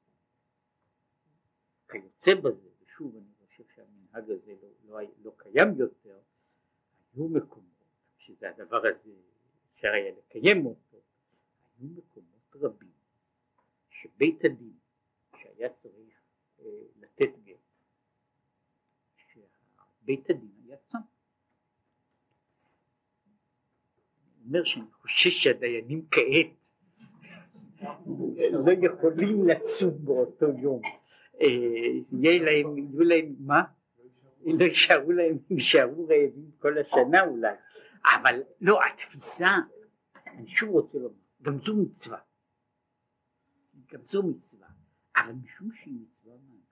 כיוצא 1.88 2.35
בזה, 2.35 2.68
ושוב 2.82 3.16
אני 3.16 3.32
חושב 3.38 3.64
שהמנהג 3.74 4.30
הזה 4.30 4.54
לא, 4.62 4.68
לא, 4.85 5.08
לא 5.22 5.32
קיים 5.37 5.68
יותר, 5.76 6.20
היו 7.14 7.29
מקומות 7.29 7.85
שזה 8.18 8.51
הדבר 8.51 8.77
הזה 8.77 9.11
אפשר 9.75 9.88
היה 9.88 10.12
לקיים 10.18 10.66
אותו, 10.66 10.96
היו 11.79 11.88
מקומות 11.88 12.55
רבים 12.55 12.92
שבית 13.90 14.44
הדין 14.44 14.72
שהיה 15.37 15.68
צריך 15.83 16.20
אה, 16.61 16.64
לתת 17.01 17.31
גט, 17.44 17.57
שבית 19.16 20.31
הדין 20.31 20.51
היה 20.66 20.77
צם. 20.77 20.98
אני 24.18 24.46
אומר 24.48 24.64
שאני 24.64 24.85
חושש 24.92 25.44
שהדיינים 25.44 26.07
כעת 26.11 26.62
לא 28.51 28.72
יכולים 28.83 29.48
לצום 29.48 30.05
באותו 30.05 30.46
יום, 30.59 30.83
אה, 31.40 31.46
יהיה 32.12 32.42
להם, 32.42 32.79
יהיו 32.79 33.01
להם, 33.01 33.35
מה? 33.38 33.62
לא 34.46 34.64
יישארו 34.64 35.12
להם, 35.12 35.38
יישארו 35.50 36.09
רעבים 36.09 36.50
כל 36.59 36.78
השנה 36.78 37.24
אולי, 37.24 37.55
אבל 38.05 38.42
לא, 38.61 38.78
התפיסה, 38.87 39.50
אני 40.26 40.48
שוב 40.48 40.70
רוצה 40.70 40.98
לומר, 40.98 41.14
גם 41.42 41.59
זו 41.59 41.76
מצווה, 41.76 42.18
גם 43.92 44.00
זו 44.05 44.22
מצווה, 44.22 44.68
אבל 45.16 45.33
משום 45.33 45.72
שהיא 45.72 45.94
מצווה 45.94 46.35
מאמינת, 46.35 46.62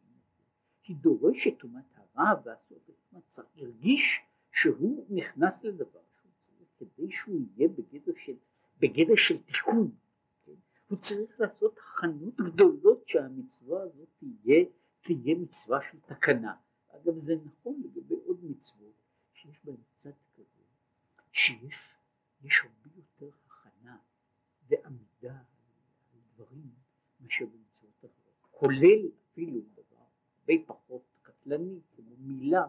היא 0.84 0.96
דורשת 0.96 1.58
תרומת 1.58 1.84
הרע 1.96 2.34
והסוף 2.44 2.90
מצב, 3.12 3.42
הרגיש 3.56 4.20
שהוא 4.52 5.06
נכנס 5.10 5.54
לדבר 5.62 6.00
שהוא 6.20 6.32
צריך 6.46 6.68
כדי 6.78 7.10
שהוא 7.10 7.40
יהיה 7.56 7.68
בגדר 7.68 8.12
של, 8.24 8.34
בגדר 8.78 9.16
של 9.16 9.42
תיקון, 9.42 9.90
כן? 10.44 10.52
הוא 10.88 10.98
צריך 10.98 11.40
לעשות 11.40 11.78
הכנות 11.78 12.36
גדולות 12.36 13.08
שהמצווה 13.08 13.82
הזאת 13.82 14.08
תהיה, 14.18 14.64
תהיה 15.02 15.34
מצווה 15.34 15.78
של 15.90 15.98
תקנה. 16.00 16.54
אגב 17.02 17.24
זה 17.24 17.32
נכון 17.44 17.82
לגבי 17.84 18.14
עוד 18.14 18.44
מצוות 18.44 18.94
שיש 19.34 19.64
בהן 19.64 19.76
צד 20.02 20.10
כזה, 20.34 20.62
שיש 21.32 21.74
יש 22.42 22.60
הרבה 22.62 22.96
יותר 22.96 23.36
הכנה 23.46 23.96
ועמידה 24.68 25.38
על 26.12 26.20
דברים 26.34 26.70
מאשר 27.20 27.44
במצוות 27.46 28.04
אחרות, 28.04 28.34
כולל 28.50 29.08
אפילו 29.32 29.60
דבר 29.60 30.04
הרבה 30.38 30.52
פחות 30.66 31.02
קטלני 31.22 31.80
כמו 31.96 32.16
מילה, 32.18 32.68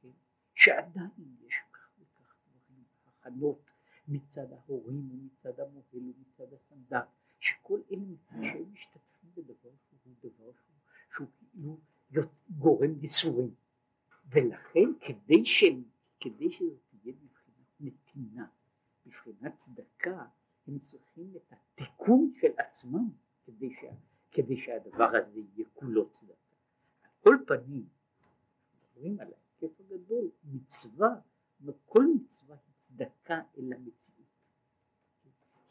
כן? 0.00 0.08
שעדיין 0.54 1.36
יש 1.46 1.54
כך 1.72 1.90
וכך 1.98 2.36
דברים, 2.46 2.84
הכנות 3.06 3.70
מצד 4.08 4.52
ההורים 4.52 5.10
ומצד 5.12 5.60
המוהל 5.60 6.12
ומצד 6.16 6.52
הסנדק, 6.52 7.04
שכל 7.40 7.80
אלה 7.90 8.14
שהם 8.28 8.72
משתתפים 8.72 9.30
בדבר 9.34 9.70
שהוא 9.88 10.14
דבר 10.22 10.52
שהוא, 10.52 10.76
שהוא 11.14 11.28
כאילו 11.38 11.78
גורם 12.58 12.91
ייסורים. 13.02 13.54
ולכן 14.30 14.88
כדי, 15.00 15.44
ש... 15.44 15.64
כדי 16.20 16.52
שזה 16.52 16.76
תהיה 16.90 17.14
מבחינת 17.22 17.66
נתינה, 17.80 18.46
מבחינת 19.06 19.58
צדקה, 19.58 20.26
הם 20.66 20.78
צריכים 20.78 21.32
את 21.36 21.52
התיקון 21.52 22.32
של 22.40 22.52
עצמם 22.58 23.10
כדי, 23.44 23.74
שה... 23.80 23.92
כדי 24.30 24.56
שהדבר 24.56 25.10
הזה 25.16 25.40
יהיה 25.40 25.68
כולו 25.74 26.10
צדקה. 26.10 26.56
על 27.02 27.10
כל 27.22 27.36
פנים, 27.46 27.86
מדברים 28.74 29.20
על 29.20 29.26
ההיקף 29.26 29.80
הגדול, 29.80 30.30
מצווה, 30.44 31.08
כל 31.84 32.04
מצווה 32.14 32.56
היא 32.56 32.74
צדקה 32.88 33.40
אל 33.58 33.72
המציאות, 33.72 34.26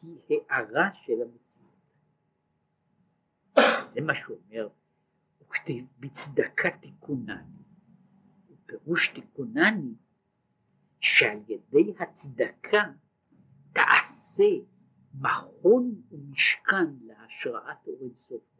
היא 0.02 0.39
הערה 0.50 0.89
של 0.94 1.22
המציאות. 1.22 1.41
זה 3.94 4.02
מה 4.02 4.13
שאומר 4.15 4.70
וכתיב 5.41 5.86
בצדקה 6.00 6.70
תיקונני, 6.82 7.63
ופירוש 8.50 9.08
תיקונני 9.08 9.94
שעל 11.00 11.38
ידי 11.48 11.94
הצדקה 12.00 12.84
תעשה 13.74 14.44
מכון 15.13 16.02
ומשכן 16.12 16.86
להשראת 17.02 17.88
אור 17.88 17.98
אינסוף 18.02 18.52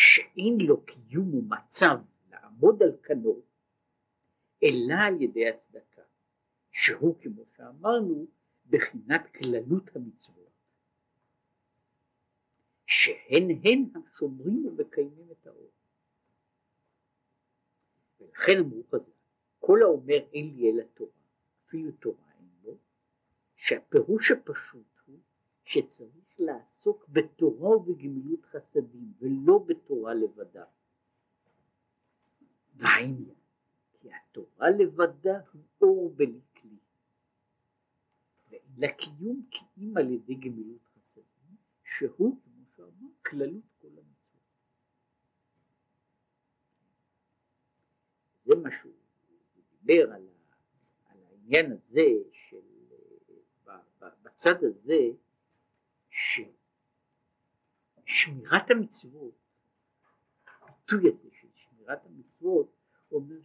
שאין 0.00 0.60
לו 0.60 0.84
קיום 0.84 1.34
ומצב 1.34 1.98
לעמוד 2.30 2.82
על 2.82 2.96
כנו 3.02 3.40
אלא 5.00 5.06
על 5.06 5.22
ידי 5.22 5.48
הצדקה 5.48 6.02
שהוא 6.72 7.16
כמו 7.20 7.42
שאמרנו 7.56 8.26
בחינת 8.70 9.22
כללות 9.38 9.96
המצוות 9.96 10.50
שהן 12.86 13.50
הן 13.64 13.84
השומרים 13.94 14.66
ומקיימים 14.66 15.30
את 15.32 15.46
האור. 15.46 15.70
ולכן 18.20 18.52
אמרו 18.60 18.82
חז"ל, 18.92 19.10
כל 19.58 19.82
האומר 19.82 20.28
אין 20.32 20.54
לי 20.56 20.70
אלא 20.70 20.82
תורה, 20.94 21.10
אפילו 21.66 21.92
תורה 21.92 22.32
אין 22.38 22.48
לו, 22.64 22.76
שהפירוש 23.56 24.30
הפשוט 24.30 24.86
הוא 25.06 25.18
שצריך 25.64 26.34
לעסוק 26.38 27.08
בתורה 27.08 27.76
ובגמילות 27.76 28.44
חסדים 28.44 29.12
ולא 29.18 29.64
בתורה 29.66 30.14
לבדה. 30.14 30.64
והעניין, 32.76 33.39
כי 34.00 34.08
התורה 34.12 34.70
לבדה 34.70 35.40
הוא 35.52 35.62
אור 35.80 36.14
בלי 36.16 36.40
כלי, 36.60 36.78
לקיום 38.78 39.46
כי 39.50 39.64
אם 39.78 39.96
על 39.96 40.10
ידי 40.10 40.34
גמילות 40.34 40.86
חסדים, 40.86 41.56
שהוא 41.84 42.40
שאמר 42.76 43.10
כללות 43.26 43.64
כל 43.78 43.88
המצוות. 43.88 44.40
זה 48.44 48.54
מה 48.62 48.70
שהוא 48.80 48.92
דיבר 49.54 50.12
על, 50.12 50.28
על 51.06 51.18
העניין 51.22 51.72
הזה 51.72 52.06
של 52.32 52.60
בצד 54.22 54.64
הזה 54.64 55.10
ששמירת 58.06 58.70
המצוות, 58.70 59.34
הביטוי 60.46 61.08
הזה 61.08 61.28
של 61.32 61.48
שמירת 61.54 62.06
המצוות, 62.06 62.76
אומר 63.12 63.42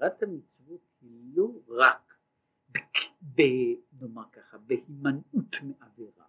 ששמירת 0.00 0.22
המצוות 0.22 0.80
היא 1.00 1.36
לא 1.36 1.50
רק 1.68 2.14
ב, 3.34 3.40
נאמר 4.00 4.30
ככה, 4.32 4.58
בהימנעות 4.58 5.54
מעבירה, 5.62 6.26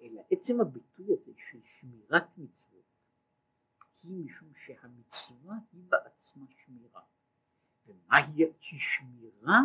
אלא 0.00 0.22
עצם 0.30 0.60
הביטוי 0.60 1.06
הזה 1.12 1.32
של 1.50 1.58
שמירת 1.64 2.38
מצוות 2.38 2.84
היא 4.02 4.24
משום 4.24 4.52
שהמצווה 4.66 5.56
היא 5.72 5.82
בעצמה 5.88 6.46
שמירה. 6.64 7.02
ומהי 7.86 8.52
שמירה 8.78 9.60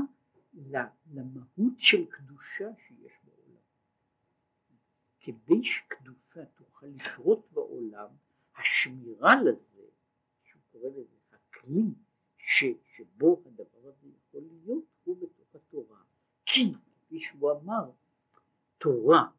למהות 1.13 1.73
של 1.77 2.05
קדושה 2.05 2.69
שיש 2.87 3.13
בעולם. 3.23 3.61
כדי 5.19 5.63
שקדושה 5.63 6.45
תוכל 6.45 6.85
לשרות 6.85 7.51
בעולם, 7.51 8.09
השמירה 8.55 9.35
לזה, 9.43 9.85
שהוא 10.43 10.61
קורא 10.71 10.89
לזה 10.89 11.17
הכלי 11.31 11.93
ש, 12.51 12.63
שבו 12.95 13.41
הדבר 13.45 13.79
הזה 13.83 14.07
יכול 14.07 14.41
להיות, 14.51 14.83
הוא 15.03 15.17
בתוך 15.21 15.55
התורה. 15.55 16.01
כי, 16.45 16.73
כפי 17.05 17.19
שהוא 17.19 17.51
אמר, 17.51 17.91
תורה 18.77 19.29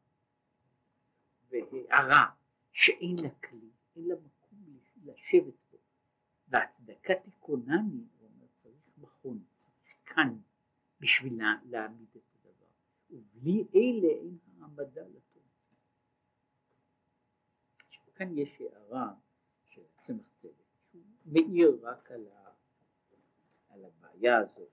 והערה 1.49 2.31
שאין 2.73 3.17
לה 3.19 3.31
כלי, 3.31 3.71
אין 3.97 4.09
לה 4.09 4.15
מקום 4.15 4.79
לשבת 5.05 5.55
בו. 5.71 5.79
והצדקה 6.49 7.15
תיכונני, 7.15 8.05
הוא 8.19 8.29
אומר, 8.29 8.47
צריך 8.63 8.99
מכון, 8.99 9.45
צריך 9.65 9.97
כאן 10.07 10.39
בשביל 11.01 11.43
להעמיד 11.65 12.09
את 12.17 12.23
הדבר. 12.35 12.67
ובלי 13.11 13.65
אלה 13.75 14.09
אין 14.09 14.39
העמדה 14.61 15.03
לתורה. 15.03 15.43
כאן 18.15 18.39
יש 18.39 18.61
הערה 18.61 19.15
של 19.69 19.83
צמח 20.07 20.27
צדק, 20.43 20.53
שהוא 20.91 21.03
מאיר 21.27 21.79
רק 21.83 22.11
על, 22.11 22.27
ה, 22.29 22.52
על 23.73 23.85
הבעיה 23.85 24.39
הזאת. 24.39 24.69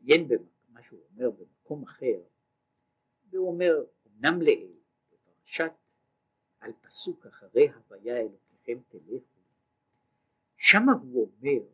עיין 0.00 0.28
במה 0.28 0.82
שהוא 0.82 1.00
אומר 1.12 1.30
במקום 1.30 1.82
אחר, 1.82 2.20
והוא 3.30 3.52
אומר, 3.52 3.74
אמנם 4.06 4.42
לעיל, 4.42 4.72
בפרשת 5.12 5.72
על 6.60 6.72
פסוק 6.80 7.26
אחרי 7.26 7.68
הוויה 7.68 8.20
אלוקיכם 8.20 8.78
תלכו, 8.88 9.20
שמה 10.56 10.92
הוא 10.92 11.22
אומר 11.22 11.68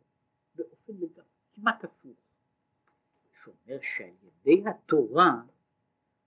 באופן 0.55 0.93
לגמרי, 0.93 1.29
כמעט 1.53 1.83
הפוך, 1.83 2.17
שאומר 3.43 3.79
שעל 3.81 4.15
ידי 4.23 4.69
התורה 4.69 5.41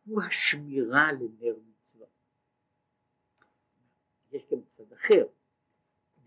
הוא 0.04 0.22
השמירה 0.22 1.12
לנר 1.12 1.56
מצווה. 1.58 2.06
יש 4.30 4.42
גם 4.52 4.58
צד 4.76 4.92
אחר, 4.92 5.26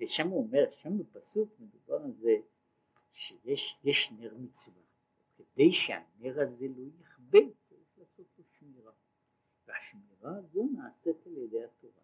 ושם 0.04 0.28
הוא 0.28 0.48
אומר, 0.48 0.66
שם 0.82 0.98
בפסוק 0.98 1.50
מדובר 1.60 1.96
על 1.96 2.12
זה 2.12 2.36
שיש 3.14 4.12
נר 4.12 4.34
מצווה, 4.38 4.82
כדי 5.36 5.72
שהנר 5.74 6.42
הזה 6.42 6.66
לא 6.78 6.84
יכבה 7.02 7.40
לעשות 7.98 8.28
לו 8.38 8.44
שמירה. 8.60 8.92
והשמירה 9.68 10.38
הזו 10.38 10.70
נעשית 10.74 11.28
על 11.28 11.38
ידי 11.38 11.64
התורה. 11.64 12.02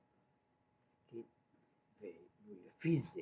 ולפי 2.45 2.99
זה 2.99 3.21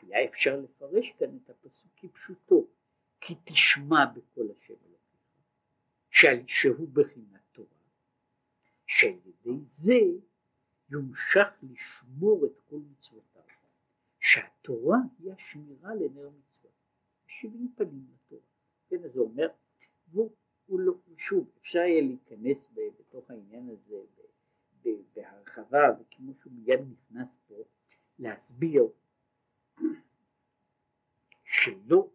היה 0.00 0.24
אפשר 0.24 0.60
לפרש 0.60 1.12
כאן 1.18 1.36
את 1.36 1.50
הפסוק 1.50 1.92
כפשוטו, 1.96 2.66
כי 3.20 3.34
תשמע 3.44 4.04
בקול 4.14 4.50
השם 4.50 4.74
אלוקיך, 4.86 6.44
שהוא 6.46 6.88
בחינת 6.92 7.40
תורה, 7.52 7.68
שעל 8.86 9.18
ידי 9.26 9.58
זה 9.78 10.00
יומשך 10.90 11.48
לשמור 11.62 12.46
את 12.46 12.60
כל 12.68 12.76
מצוותיו, 12.76 13.35
שהתורה 14.26 14.98
היא 15.18 15.32
השמירה 15.32 15.94
לנר 15.94 16.30
מצוות, 16.30 16.72
שבעים 17.26 17.72
פנים 17.76 18.06
לתורה, 18.14 18.40
כן, 18.88 19.04
אז 19.04 19.16
הוא 19.16 19.26
אומר, 19.26 19.46
והוא 20.08 20.80
לא, 20.80 20.92
שוב, 21.18 21.50
אפשר 21.60 21.78
יהיה 21.78 22.00
להיכנס 22.00 22.56
בתוך 22.98 23.30
העניין 23.30 23.68
הזה 23.68 23.96
בהרחבה, 25.14 25.78
וכמו 26.00 26.32
שהוא 26.42 26.52
מיד 26.52 26.80
נכנס 26.80 27.28
פה, 27.48 27.54
להסביר 28.18 28.88
שלא, 31.44 32.10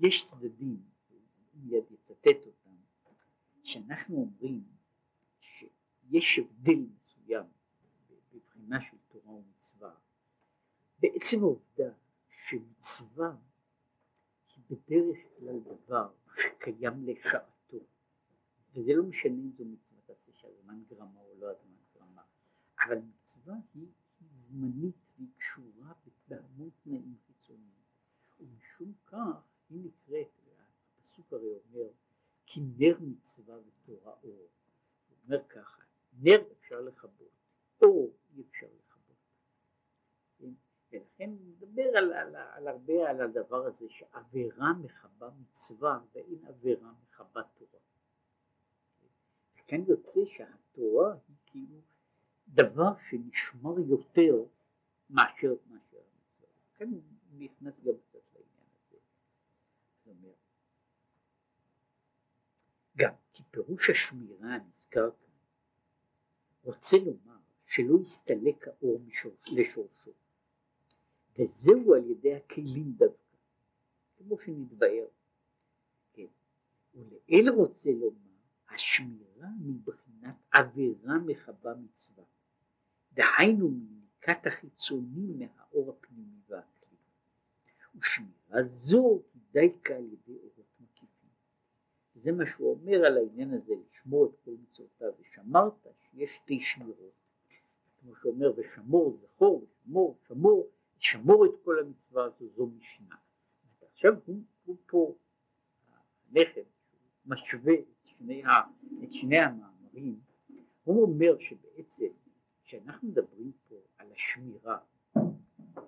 יש 0.00 0.28
צדדים, 0.30 0.82
מיד 1.54 1.84
יצטט 1.90 2.46
אותם, 2.46 2.76
שאנחנו 3.62 4.16
אומרים 4.16 4.62
שיש 5.40 6.38
הבדל 6.38 6.86
מסוים 6.96 7.46
בבחינה 8.32 8.80
של 8.80 8.96
בעצם 11.12 11.40
העובדה 11.40 11.90
שמצווה 12.30 13.36
היא 14.56 14.64
בדרך 14.70 15.16
כלל 15.38 15.58
דבר 15.60 16.08
שקיים 16.36 17.06
לשעתו, 17.06 17.76
וזה 18.72 18.92
לא 18.94 19.02
משנה 19.02 19.34
אם 19.34 19.50
זו 19.58 19.64
מצוות 19.64 20.10
עשה 20.10 20.32
שהזמן 20.32 20.82
גרמה 20.90 21.20
או 21.20 21.34
לא 21.38 21.50
הזמן 21.50 21.76
גרמה, 21.94 22.22
אבל 22.86 22.98
מצווה 22.98 23.54
היא 23.74 23.86
זמנית 24.20 24.94
והיא 25.16 25.28
קשורה 25.38 25.92
בהמון 26.28 26.70
תנאים 26.84 27.16
חיצוניים, 27.26 27.82
ומשום 28.40 28.92
כך 29.06 29.42
היא 29.70 29.80
נקראת, 29.84 30.28
הפסוק 30.98 31.32
הרי 31.32 31.48
אומר 31.48 31.88
כי 32.46 32.60
נר 32.78 32.98
מצווה 33.00 33.56
ותורה 33.58 34.12
אור, 34.12 34.48
הוא 35.08 35.16
אומר 35.24 35.44
ככה, 35.48 35.82
נר 36.22 36.42
אפשר 36.52 36.80
לכבות, 36.80 37.30
אור 37.82 38.12
אי 38.36 38.42
אפשר 38.50 38.66
לכבות? 38.66 38.85
ולכן 40.92 41.30
מדבר 41.30 41.96
על, 41.96 42.12
על, 42.12 42.36
על 42.36 42.68
הרבה 42.68 43.10
על 43.10 43.20
הדבר 43.20 43.66
הזה 43.66 43.86
שעבירה 43.88 44.72
מכבה 44.72 45.30
מצווה 45.40 46.00
ואין 46.12 46.44
עבירה 46.44 46.92
מכבה 47.02 47.42
תורה. 47.58 47.80
וכאן 49.54 49.80
יוצא 49.88 50.20
שהתורה 50.24 51.14
היא 51.28 51.36
כאילו 51.46 51.80
דבר 52.48 52.92
שנשמר 53.10 53.80
יותר 53.88 54.44
מאשר 55.10 55.54
מאשר 55.66 55.98
המצווה. 55.98 56.50
הוא 56.78 57.02
נכנס 57.38 57.74
גם 57.84 57.94
קצת 58.08 58.20
לעניין 58.34 58.68
הזה. 58.78 58.98
זאת 60.04 60.36
גם 62.96 63.14
כי 63.32 63.42
פירוש 63.50 63.90
השמירה 63.90 64.54
הנזכר 64.54 65.10
כאן 65.10 65.30
רוצה 66.64 66.96
לומר 66.96 67.38
שלא 67.66 67.98
יסתלק 68.02 68.68
האור 68.68 69.00
לשורשו 69.46 70.10
וזהו 71.38 71.94
על 71.94 72.10
ידי 72.10 72.34
הכלים 72.34 72.92
דווקא. 72.96 73.36
כמו 74.16 74.38
שנתבהר. 74.38 75.06
כן. 76.12 76.26
ולאל 76.94 77.48
רוצה 77.48 77.90
לומר 77.90 78.26
השמירה 78.68 79.48
מבחינת 79.60 80.34
עבירה 80.52 81.18
מכבה 81.18 81.74
מצווה. 81.74 82.24
דהיינו 83.12 83.68
מניקת 83.68 84.46
החיצוני 84.46 85.32
מהאור 85.34 85.90
הפנימי 85.90 86.40
והכלי. 86.48 86.96
ושמירה 87.98 88.68
זו 88.82 89.22
דייקה 89.52 89.94
על 89.96 90.04
ידי 90.04 90.38
אורות 90.38 90.66
מקיפים. 90.80 91.30
זה 92.14 92.32
מה 92.32 92.44
שהוא 92.46 92.70
אומר 92.70 93.06
על 93.06 93.16
העניין 93.16 93.54
הזה 93.54 93.74
לשמור 93.74 94.26
את 94.26 94.44
כל 94.44 94.50
מצוותיו. 94.62 95.12
ושמרת 95.20 95.86
שיש 96.10 96.30
שתי 96.42 96.60
שמירות. 96.60 97.12
כמו 98.00 98.16
שאומר 98.16 98.52
ושמור 98.56 99.18
זכור 99.22 99.64
ושמור 99.64 100.16
שמור 100.28 100.70
שמור 100.98 101.46
את 101.46 101.50
כל 101.64 101.78
המצווה 101.78 102.24
הזו 102.24 102.48
זו 102.56 102.66
משנה 102.66 103.16
עכשיו 103.92 104.12
הוא, 104.26 104.42
הוא 104.64 104.76
פה 104.86 105.14
הנכד 106.30 106.62
משווה 107.26 107.74
את 107.74 107.86
שני, 108.04 108.44
ה, 108.44 108.50
את 109.04 109.12
שני 109.12 109.38
המאמרים 109.38 110.20
הוא 110.84 111.02
אומר 111.02 111.38
שבעצם 111.38 112.12
כשאנחנו 112.64 113.08
מדברים 113.08 113.52
פה 113.68 113.74
על 113.98 114.12
השמירה, 114.12 114.78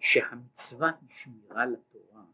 שהמצווה 0.00 0.90
היא 1.00 1.08
שמירה 1.22 1.66
לתורה, 1.66 2.24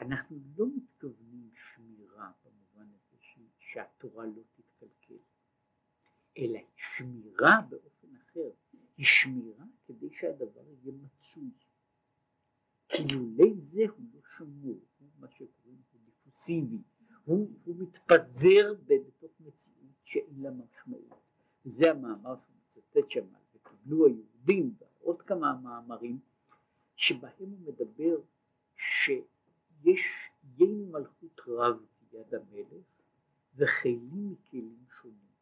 אנחנו 0.00 0.38
לא 0.56 0.66
מתכוונים 0.76 1.50
שמירה 1.54 2.30
במובן 2.44 2.90
הזה 2.94 3.16
שהתורה 3.58 4.26
לא 4.26 4.42
תתקלקל, 4.56 5.22
אלא 6.38 6.58
שמירה 6.76 7.60
באופן 7.68 8.16
אחר, 8.16 8.50
היא 8.96 9.06
שמירה 9.06 9.64
כדי 9.86 10.10
שהדבר 10.10 10.62
יהיה 10.66 10.92
מצוי. 10.92 11.50
כי 12.88 13.02
לולא 13.14 13.54
זה 13.70 13.82
הוא 13.96 14.06
לא 14.14 14.20
שמור, 14.36 14.80
הוא 14.98 15.08
מה 15.18 15.28
שקוראים 15.28 15.82
לו 15.92 16.00
דיפוסיבי, 16.04 16.78
הוא, 17.24 17.50
הוא 17.64 17.76
מתפזר 17.78 18.74
בתוך 18.86 19.30
מציאות 19.40 19.94
שאין 20.04 20.42
לה 20.42 20.50
משמעות. 20.50 21.20
וזה 21.66 21.90
המאמר 21.90 22.34
שהוא 22.36 22.56
מצטט 22.76 23.10
שם 23.10 23.26
קיבלו 23.62 24.06
היהודים 24.06 24.74
ועוד 24.78 25.22
כמה 25.22 25.56
מאמרים 25.62 26.18
שבהם 26.96 27.32
הוא 27.38 27.60
מדבר 27.60 28.20
שיש 28.76 30.30
ין 30.58 30.92
מלכות 30.92 31.40
רב 31.46 31.76
ביד 32.10 32.34
המלך 32.34 32.86
וכלים 33.54 34.32
מכלים 34.32 34.84
שונים. 35.00 35.36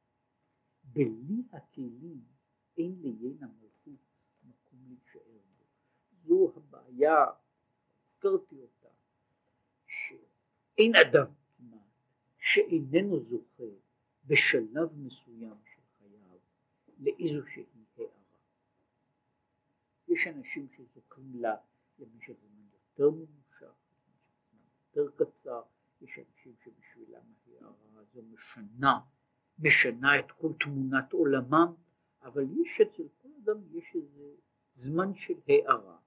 בלי 0.84 1.42
הכלים 1.52 2.20
אין 2.78 2.94
ליין 3.02 3.38
המלכות 3.40 4.00
מקום 4.44 4.78
להישאר. 4.88 5.53
זו 6.26 6.52
הבעיה, 6.56 7.24
הזכרתי 8.14 8.60
אותה, 8.60 8.94
שאין 9.86 10.92
אדם 10.96 11.26
כמעט 11.56 11.80
שאיננו 12.38 13.24
זוכה 13.24 13.72
בשלב 14.26 14.88
מסוים 14.96 15.56
של 15.64 15.80
חייו 15.98 16.38
לאיזושהי 16.98 17.64
יש 20.14 20.26
אנשים 20.26 20.68
שזוכים 20.76 21.32
לה 21.34 21.56
למשך 21.98 22.32
זמן 22.32 22.66
יותר 22.72 23.10
ממושך, 23.10 23.74
יותר 24.96 25.10
קצר, 25.16 25.62
יש 26.00 26.18
אנשים 26.18 26.54
שבשבילם 26.64 27.22
ההערה 27.46 27.74
הזו 27.94 28.22
משנה, 28.22 29.00
משנה 29.58 30.18
את 30.18 30.32
כל 30.32 30.52
תמונת 30.60 31.12
עולמם, 31.12 31.74
אבל 32.22 32.42
יש 32.42 32.80
אצל 32.80 33.02
כל 33.22 33.28
אדם 33.42 33.58
יש 33.72 33.94
איזה 33.94 34.34
זמן 34.76 35.14
של 35.14 35.34
הערה 35.48 35.98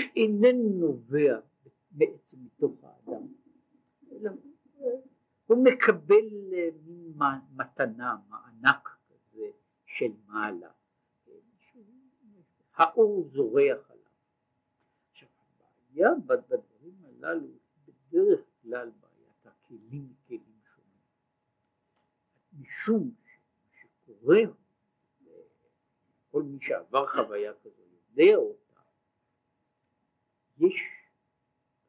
שאיננו 0.00 0.68
נובע 0.68 1.40
בעצם 1.90 2.36
מתוך 2.44 2.84
האדם, 2.84 3.26
אלא 4.12 4.30
הוא 5.46 5.64
מקבל 5.64 6.28
מין 6.84 7.12
מתנה, 7.56 8.16
מענק 8.28 8.88
כזה 9.08 9.46
של 9.86 10.12
מעלה. 10.26 10.70
האור 12.74 13.28
זורח 13.32 13.90
עליו. 13.90 14.04
עכשיו 15.10 15.28
הבעיה 15.38 16.08
בדברים 16.26 16.94
הללו 17.04 17.48
בדרך 17.84 18.40
כלל 18.62 18.90
בעיית 19.00 19.46
הכלים 19.46 20.14
כלים 20.26 20.60
שונים. 20.74 21.00
משום 22.60 23.10
שקורה, 23.80 24.40
כל 26.30 26.42
מי 26.42 26.58
שעבר 26.60 27.06
חוויה 27.06 27.52
כזו 27.54 27.82
יודע 27.82 28.36
אותה, 28.36 28.69
יש 30.60 30.82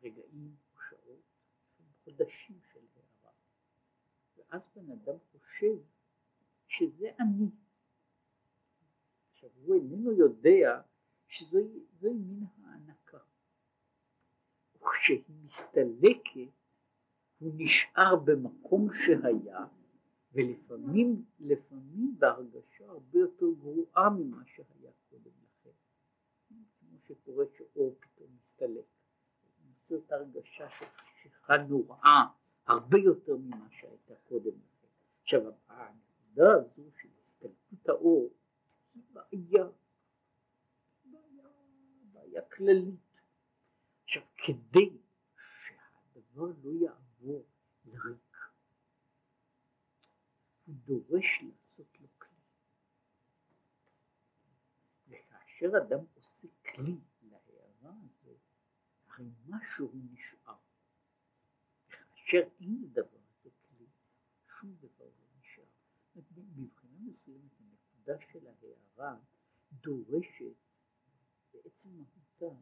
רגעים 0.03 0.55
ושעות 0.76 1.24
חודשים 2.03 2.59
של 2.74 2.80
הערה, 2.95 3.34
ואז 4.36 4.61
בן 4.76 4.91
אדם 4.91 5.17
חושב 5.32 5.76
שזה 6.67 7.11
אני. 7.19 7.49
עכשיו 9.32 9.49
הוא 9.55 9.76
איננו 9.76 10.11
יודע 10.11 10.82
שזוהי 11.28 11.80
מין 12.01 12.43
הענקה. 12.63 13.19
וכשהיא 14.76 15.24
מסתלקת 15.45 16.53
הוא 17.39 17.51
נשאר 17.57 18.15
במקום 18.15 18.88
שהיה 18.93 19.65
ולפעמים 20.34 21.26
לפעמים 21.39 22.15
בהרגשה 22.19 22.89
הרבה 22.89 23.19
יותר 23.19 23.45
גרועה 23.59 24.09
ממה 24.09 24.45
שהיה 24.45 24.91
קודם 25.09 25.32
לכן. 25.43 25.69
כמו 26.80 26.99
שקורה 27.07 27.45
שאור 27.57 27.95
פתאום 27.99 28.38
מסתלק. 28.62 28.86
זאת 29.89 30.12
הרגשה 30.12 30.70
של 30.80 30.86
חשיכה 30.86 31.57
נוראה 31.57 32.24
הרבה 32.66 32.97
יותר 32.97 33.36
ממה 33.36 33.68
שהייתה 33.72 34.14
קודם 34.30 34.51
לכן. 34.51 34.88
עכשיו 35.22 35.41
הנקודה 35.68 36.53
הזו 36.53 36.89
של 37.01 37.09
הסתלקות 37.20 37.89
האור 37.89 38.34
בעיה, 38.93 39.66
בעיה, 41.03 41.47
בעיה 42.12 42.41
כללית. 42.41 42.99
עכשיו 44.03 44.24
כדי 44.38 44.97
שהדבר 45.66 46.51
לא 46.64 46.72
יעבור 46.72 47.45
לריק, 47.86 48.38
הוא 50.66 50.76
דורש 50.76 51.41
לעשות 51.41 51.99
לו 52.01 52.07
כלי. 52.18 52.38
וכאשר 55.07 55.78
אדם 55.78 55.99
עושה 56.16 56.47
כלי 56.76 56.95
הרי 59.22 59.30
משהו 59.47 59.91
נשאר. 59.93 60.55
וכאשר 61.88 62.41
אין 62.59 62.82
לדבר 62.84 63.19
הזה 63.30 63.49
כלי, 63.49 63.86
שום 64.59 64.76
דבר 64.76 65.05
לא 65.05 65.26
נשאר. 65.39 65.63
מבחינה 66.15 66.99
מסוימת 66.99 67.51
הנקודה 67.59 68.26
של 68.32 68.47
ההערה 68.47 69.19
דורשת, 69.72 70.55
בעצם 71.53 71.89
מהותה, 71.89 72.61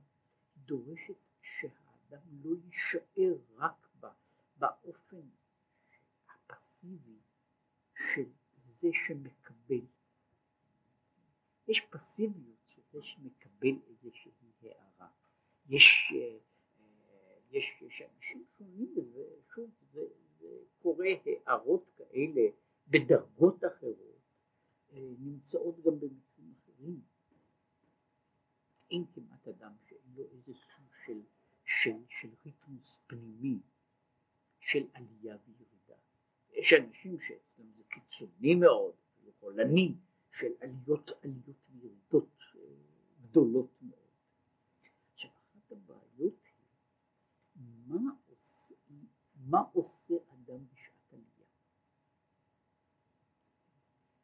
דורשת 0.57 1.17
שהאדם 1.41 2.21
לא 2.43 2.55
יישאר 2.65 3.33
רק 3.55 3.87
בה, 3.99 4.13
באופן 4.57 5.29
הפסיבי 6.27 7.19
של 8.13 8.29
זה 8.81 8.87
שמקבל. 9.07 9.85
יש 11.67 11.81
פסיביות 11.89 12.59
של 12.67 12.81
זה 12.91 12.99
שמקבל 13.03 13.75
איזושהי 13.87 14.31
הערה. 14.61 15.09
יש, 15.69 16.13
אה, 16.15 16.37
יש, 17.51 17.65
יש 17.81 18.01
אנשים 18.01 18.43
שונים 18.57 18.95
בזה, 18.95 19.23
שוב, 19.55 19.69
זה, 19.93 20.01
זה 20.39 20.47
קורה 20.81 21.07
הערות 21.45 21.83
כאלה 21.97 22.41
בדרגות 22.87 23.63
אחרות, 23.65 24.19
אה, 24.91 25.09
נמצאות 25.19 25.83
גם 25.83 25.99
במקרים 25.99 26.53
אחרים. 26.63 27.01
אין 28.91 29.05
כמעט 29.13 29.47
אדם 29.47 29.71
שאין 29.85 30.13
לו 30.15 30.23
איזה 30.23 30.53
סוג 30.53 30.85
של, 31.05 31.21
של, 31.65 31.97
של 32.09 32.29
ריתמוס 32.45 32.97
פנימי, 33.07 33.59
של 34.59 34.87
עלייה 34.93 35.37
וירידה. 35.47 36.01
יש 36.51 36.73
אנשים 36.73 37.17
שאצלם 37.19 37.71
זה 37.77 37.83
קיצוני 37.83 38.55
מאוד, 38.55 38.93
חולני, 39.39 39.93
של 40.31 40.51
עליות, 40.59 41.11
עליות 41.23 41.57
וירידות 41.69 42.29
אה, 42.55 42.61
גדולות 43.21 43.69
מאוד. 43.81 43.99
עכשיו, 45.13 45.31
אחת 45.31 45.71
הבעיות 45.71 46.33
היא, 47.55 47.78
מה 49.35 49.59
עושה, 49.73 50.13
אדם 50.27 50.65
בשעת 50.73 51.13
עלייה? 51.13 51.47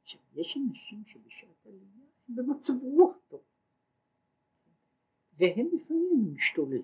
עכשיו, 0.03 0.19
יש 0.33 0.57
אנשים 0.57 1.03
שבשעת 1.05 1.65
עלייה 1.65 2.05
הם 2.27 2.35
במצב 2.35 2.73
רוח 2.81 3.15
טוב. 3.27 3.41
והם 5.37 5.67
לפעמים 5.73 6.33
משתוללים. 6.35 6.83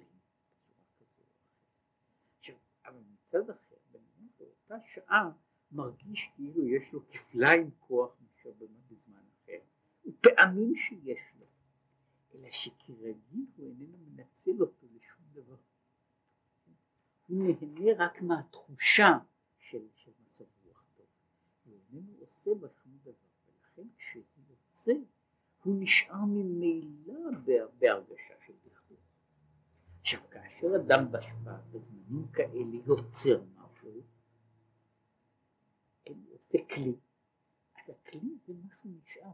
עכשיו, 2.39 2.55
אבל 2.85 3.01
מצד 3.13 3.49
אחר, 3.49 3.75
באותה 4.37 4.75
שעה 4.93 5.31
מרגיש 5.71 6.29
כאילו 6.35 6.67
יש 6.67 6.93
לו 6.93 7.01
כפליים 7.09 7.71
כוח 7.79 8.17
מאשר 8.21 8.51
בזמן 8.51 9.21
אחר, 9.43 9.59
ופעמים 10.05 10.73
שיש 10.75 11.19
לו, 11.39 11.45
אלא 12.33 12.51
שכרגיל 12.51 13.45
הוא 13.55 13.67
איננו 13.67 13.97
מנצל 13.97 14.61
אותו 14.61 14.87
לשום 14.95 15.25
דבר. 15.33 15.55
הוא 17.31 17.43
נהנה 17.43 18.05
רק 18.05 18.21
מהתחושה 18.21 19.17
של, 19.59 19.87
של 19.95 20.11
מצב 20.25 20.43
רוח 20.65 20.83
טוב, 20.97 21.05
הוא 21.65 21.73
איננו 21.93 22.11
עושה 22.19 22.59
בה 22.59 22.67
שום 22.83 22.97
דבר, 23.03 23.11
ולכן 23.47 23.87
כשהוא 23.97 24.23
יוצא 24.49 24.91
הוא 25.63 25.75
נשאר 25.79 26.25
ממילא 26.27 27.31
בהרגשה 27.79 28.33
של 28.45 28.53
דכדוך. 28.65 28.99
עכשיו 30.01 30.19
כאשר 30.31 30.67
אדם 30.75 31.11
בשפע 31.11 31.57
בזמנים 31.71 32.27
כאלה 32.33 32.75
יוצר 32.87 33.41
משהו, 33.55 34.01
כן, 36.05 36.13
עושה 36.31 36.57
כלי, 36.73 36.95
אז 37.75 37.89
הכלי 37.89 38.29
זה 38.47 38.53
משהו 38.65 38.89
נשאר. 39.03 39.31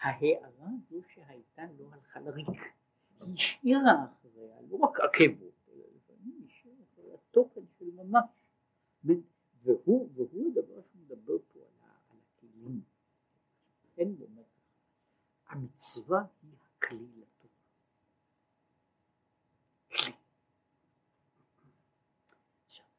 ההערה 0.00 0.68
הזו 0.78 1.02
שהייתה 1.14 1.62
לא 1.78 1.88
הלכה 1.92 2.20
לריק, 2.20 2.48
היא 2.48 3.34
השאירה 3.34 4.04
אחריה 4.04 4.56
לא 4.70 4.76
רק 4.76 5.00
עקבות, 5.00 5.54
אלא 5.68 5.84
לפעמים 5.96 6.46
השאירה 6.46 6.76
אחריה 6.92 7.16
תוכן 7.30 7.60
של 7.78 7.90
ממש. 7.90 8.24
והוא, 9.62 10.10
והוא 10.14 10.52
הדבר 10.52 10.82
שמדבר 10.92 11.38
פה 11.52 11.60
על, 11.60 12.18
הכלים. 12.36 12.82
אין 13.98 14.16
בו 14.16 14.26
המצווה 15.46 16.24
היא 16.42 16.50
הכלי 16.60 17.06
לתורה. 17.16 17.50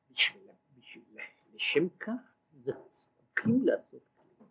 בשביל, 0.09 1.17
לשם 1.53 1.89
כך 1.99 2.35
זקוקים 2.63 3.65
לעשות 3.65 4.03
כלי. 4.15 4.47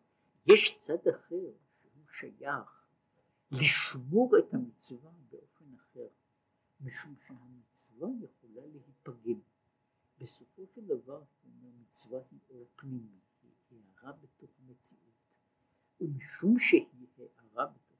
יש 0.47 0.79
צד 0.81 1.09
אחר 1.09 1.53
שהוא 1.81 2.05
שייך 2.19 2.87
לשמור 3.51 4.39
את 4.39 4.55
המצווה 4.55 5.11
באופן 5.31 5.65
אחר, 5.75 6.09
משום 6.81 7.15
שהמצווה 7.27 8.09
יכולה 8.21 8.67
להיפגם. 8.67 9.41
בסופו 10.21 10.67
של 10.75 10.87
דבר, 10.87 11.23
המצווה 11.63 12.21
היא 12.31 12.41
אור 12.51 12.67
פנימי, 12.77 13.21
היא 13.43 13.53
הערה 13.71 14.13
בתוך 14.13 14.51
המציאות, 14.59 15.15
ומשום 16.01 16.57
שהיא 16.59 17.07
הערה 17.19 17.67
בתוך 17.67 17.91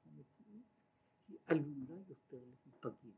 עלולה 1.51 2.01
יותר 2.09 2.37
להיפגע. 2.65 3.11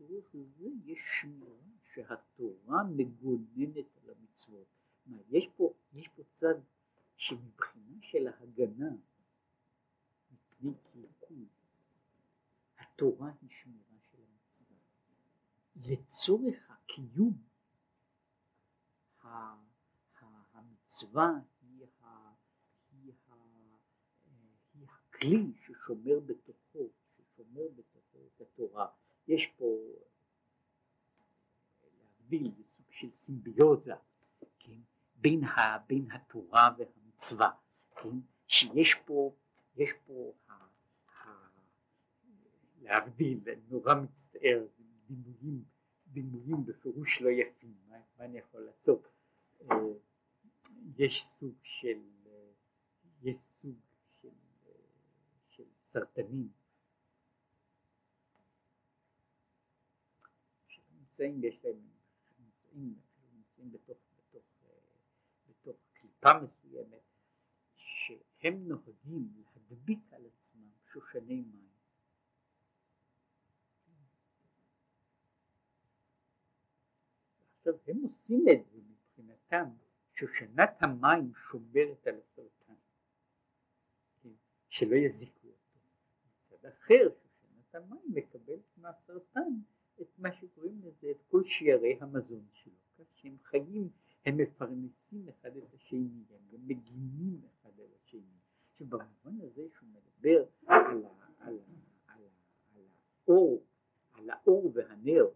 לצורך 0.00 0.24
זה 0.32 0.68
יש 0.84 0.98
שמירה 1.20 1.68
שהתורה 1.94 2.84
מגוננת 2.96 3.86
על 3.96 4.10
המצוות. 4.10 4.66
מה, 5.06 5.16
יש 5.28 5.48
פה, 5.56 5.72
יש 5.92 6.08
פה 6.08 6.22
צד 6.34 6.54
שמבחינה 7.16 7.96
של 8.00 8.26
ההגנה 8.26 8.90
מפני 10.30 10.72
קלקול, 10.92 11.46
התורה 12.78 13.32
היא 13.40 13.50
שמירה 13.50 13.98
של 14.10 14.18
המצווה. 14.18 14.76
לצורך 15.76 16.70
הקיום 16.70 17.47
המצווה 20.54 21.30
היא, 21.60 21.86
היא, 22.90 23.12
היא 24.74 24.86
הכלי 24.88 25.52
ששומר 25.66 26.20
בתוכו 26.26 26.88
שומר 27.38 27.68
בתוכו 27.76 28.18
את 28.26 28.40
התורה. 28.40 28.86
יש 29.28 29.46
פה 29.56 29.76
להבדיל 31.82 32.50
בסוג 32.50 32.86
של 32.90 33.10
סימביוזה, 33.26 33.94
כן, 34.58 34.80
בין, 35.14 35.44
ה, 35.44 35.78
בין 35.86 36.10
התורה 36.12 36.70
והמצווה, 36.78 37.50
כן, 38.02 38.18
שיש 38.46 38.94
פה, 39.06 39.34
יש 39.76 39.90
פה 40.06 40.32
ה, 40.48 40.52
ה, 40.52 41.48
להבדיל, 42.82 43.40
אני 43.46 43.62
נורא 43.68 43.94
מצטער, 43.94 44.66
דימויים, 45.06 45.64
דימויים 46.06 46.66
בפירוש 46.66 47.20
לא 47.20 47.28
יפים, 47.28 47.74
מה, 47.88 47.96
מה 48.18 48.24
אני 48.24 48.38
יכול 48.38 48.60
לעשות? 48.60 49.08
אה, 49.60 49.76
יש 50.98 51.24
סוג 51.40 51.54
של, 51.62 51.98
יש 53.22 53.36
סוג 53.62 53.76
של, 54.22 54.28
של 55.48 55.64
סרטנים 55.92 56.48
נמצאים, 61.18 61.44
יש 61.44 61.64
להם, 61.64 61.80
נמצאים, 62.38 62.94
נמצאים 63.32 63.72
בתוך, 63.72 63.98
בתוך, 64.18 64.42
בתוך 65.48 65.76
קליפה 65.92 66.28
מסוימת, 66.42 67.02
שהם 67.76 68.68
נוהגים 68.68 69.28
להדביק 69.36 69.98
על 70.12 70.26
עצמם 70.26 70.70
שושני 70.92 71.42
מים. 71.42 71.68
עכשיו 77.58 77.74
הם 77.86 78.02
עושים 78.02 78.44
את 78.52 78.67
מבחינתם, 79.48 79.70
שושנת 80.14 80.70
המים 80.80 81.32
שומרת 81.50 82.06
על 82.06 82.14
הסרטן, 82.14 82.74
כן, 84.22 84.28
שלא 84.68 84.94
יזיקו 84.96 85.48
אותו. 85.48 85.78
מצד 86.54 86.66
אחר, 86.68 87.08
שושנת 87.22 87.74
המים 87.74 88.02
מקבלת 88.14 88.76
מהסרטן 88.76 89.52
את 90.00 90.06
מה 90.18 90.32
שקוראים 90.32 90.80
לזה, 90.84 91.10
את 91.10 91.22
כל 91.30 91.42
שיירי 91.44 91.98
המזון 92.00 92.46
שלו, 92.52 92.72
כך 92.98 93.04
שהם 93.14 93.36
חיים, 93.44 93.88
הם 94.26 94.36
מפרנסים 94.36 95.28
אחד 95.28 95.56
את 95.56 95.74
השני, 95.74 96.24
הם 96.30 96.58
מגינים 96.66 97.40
אחד 97.44 97.80
על 97.80 97.88
השני. 98.02 98.38
שבמובן 98.78 99.40
הזה 99.40 99.68
שהוא 99.78 99.88
מדבר 99.88 100.44
על, 100.66 100.86
על, 100.86 101.04
על, 101.38 101.58
על 102.08 102.22
האור, 103.26 103.62
על 104.12 104.30
האור 104.30 104.72
והנר, 104.74 105.26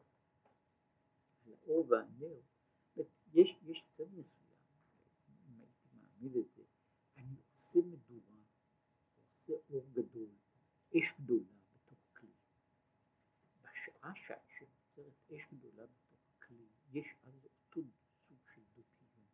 על 1.47 1.53
האור 1.63 1.87
והנר, 1.89 2.37
יש, 3.35 3.57
יש 3.67 3.85
צד 3.97 4.05
מסוים, 4.05 4.27
אם 5.49 5.61
הייתי 5.61 5.89
מעמיד 5.93 6.37
את 6.37 6.61
אני 7.17 7.37
עושה 7.37 7.89
מדורה, 7.89 8.43
עושה 9.25 9.53
אור 9.71 9.87
גדול, 9.93 10.31
אש 10.97 11.21
גדולה 11.21 11.53
בתוך 11.75 11.99
כלי. 12.17 12.33
בשעה 13.61 14.13
שנוצרת 14.59 15.13
אש 15.31 15.43
גדולה 15.53 15.87
בתוך 15.87 16.21
כלי, 16.47 16.67
יש 16.93 17.07
אז 17.23 17.35
אותו 17.45 17.89
סוג 18.29 18.39
של 18.55 18.61
דו-קיום. 18.77 19.27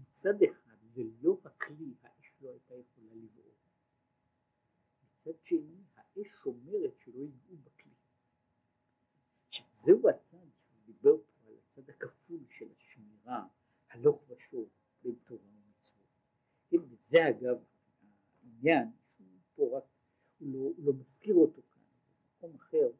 מצד 0.00 0.42
אחד, 0.42 0.76
ללא 0.96 1.36
בכלי, 1.42 1.94
האש 2.02 2.32
לא 2.40 2.50
הייתה 2.50 2.74
יכולה 2.74 3.14
לבעור. 3.14 3.54
מצד 5.02 5.44
שני, 5.44 5.82
האש 5.96 6.26
שומרת 6.42 6.94
שלא 7.04 7.20
יגעו 7.24 7.56
בכלי. 7.56 7.92
זהו 9.84 10.08
הצד. 10.08 10.31
וזה 17.12 17.28
אגב 17.28 17.56
העניין 18.42 18.88
פה 19.54 19.76
רק, 19.76 19.82
הוא 20.38 20.48
לא, 20.52 20.70
לא 20.78 20.92
מזכיר 20.92 21.34
אותו 21.34 21.62
כאן, 21.70 21.82
במקום 22.40 22.60
אחר 22.60 22.90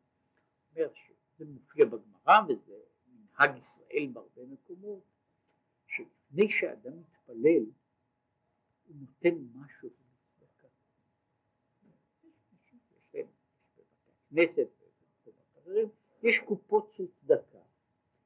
אומר 0.71 0.89
שזה 0.95 1.45
מופיע 1.45 1.85
בגמרא 1.85 2.41
וזה 2.49 2.79
מנהג 3.07 3.57
ישראל 3.57 4.09
בהרבה 4.13 4.43
מקומות, 4.47 5.03
שלפני 5.87 6.49
שאדם 6.51 7.01
מתפלל 7.01 7.65
הוא 8.87 8.97
נותן 9.01 9.35
משהו. 9.55 9.91
יש 16.23 16.39
קופות 16.39 16.93
של 16.97 17.07
צדקה, 17.07 17.59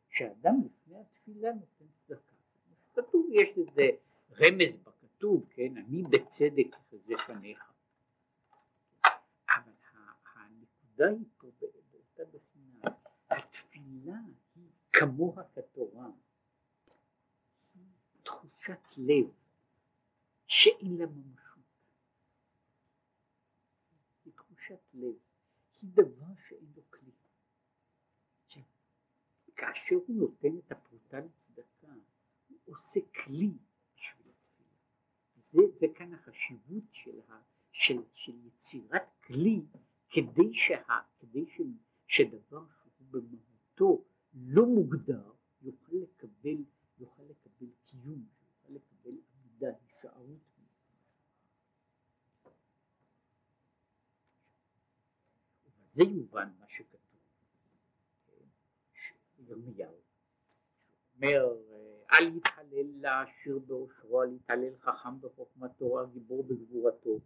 שאדם 0.08 0.54
לפני 0.64 0.98
התפילה 1.00 1.52
נותן 1.52 1.84
צדקה. 2.06 2.32
כתוב, 2.94 3.26
יש 3.32 3.48
לזה 3.58 3.88
רמז 4.32 4.85
אני 6.40 6.50
בצדק 6.50 6.76
אחזה 6.76 7.14
פניך. 7.26 7.72
אבל 9.48 9.72
הנקודה 10.34 11.08
היא 11.08 11.26
פה 11.38 11.50
באותה 11.90 12.22
בחינה, 12.24 12.96
התפילה 13.30 14.18
היא 14.54 14.70
כמוה 14.92 15.42
כתורה, 15.54 16.06
תחושת 18.22 18.80
לב 18.96 19.30
שאין 20.46 20.96
לה 20.96 21.06
ממשות. 21.06 21.64
היא 24.24 24.32
תחושת 24.32 24.80
לב, 24.94 25.14
היא 25.82 25.90
דבר 25.94 26.32
שאין 26.48 26.72
לו 26.76 26.82
כלי. 26.90 27.10
כאשר 29.56 29.96
הוא 30.06 30.16
נותן 30.16 30.58
את 30.58 30.72
הפרוטה 30.72 31.20
לצדקה, 31.20 31.92
הוא 32.48 32.58
עושה 32.64 33.00
כלי 33.24 33.52
בשביל 33.94 34.28
התפילה. 34.28 34.78
זה, 35.52 35.60
זה 35.80 35.86
כאן 35.94 36.14
החשיבות 36.14 36.84
של, 36.92 37.20
ה, 37.28 37.40
של, 37.72 38.02
של 38.14 38.46
יצירת 38.46 39.02
כלי 39.26 39.62
כדי, 40.10 40.54
שה, 40.54 41.00
כדי 41.18 41.46
ש, 41.46 41.60
שדבר 42.06 42.64
שהוא 42.68 42.92
במהותו 43.10 44.04
לא 44.34 44.66
מוגדר 44.66 45.32
יוכל 45.62 45.92
לקבל, 45.92 46.64
יוכל 46.98 47.22
לקבל 47.22 47.66
קיום, 47.84 48.26
יוכל 48.48 48.72
לקבל 48.72 49.18
עמידה, 49.34 49.68
הישארות. 49.80 50.40
ובזה 55.64 56.02
יובן 56.02 56.50
מה 56.58 56.66
שכתוב. 56.68 57.06
ירמיהו. 59.48 59.94
אומר 61.14 61.56
אל 62.12 62.36
יתהלל 62.36 63.00
לעשיר 63.00 63.58
באושרו, 63.58 64.22
אל 64.22 64.32
יתהלל 64.32 64.76
חכם 65.06 65.20
בחוכמתו, 65.20 66.00
הגיבור 66.00 66.42
בגבורתו. 66.42 67.20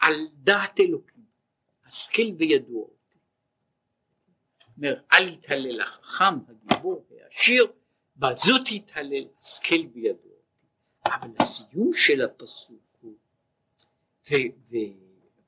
על 0.00 0.14
דעת 0.34 0.80
אלוקים, 0.80 1.24
השכיל 1.84 2.34
וידוע 2.38 2.82
אותי. 2.82 3.18
אומר 4.76 5.02
אל 5.12 5.28
יתהלל 5.28 5.80
החכם, 5.80 6.34
הגיבור 6.48 7.06
והעשיר, 7.10 7.72
בזאת 8.16 8.68
יתהלל 8.70 9.24
השכיל 9.38 9.90
וידוע 9.92 10.32
אותי. 10.32 10.66
אבל 11.06 11.30
הסיום 11.40 11.90
של 11.94 12.22
הפסוק 12.22 12.82
הוא 13.00 13.14
ו, 14.30 14.34
ו, 14.70 14.76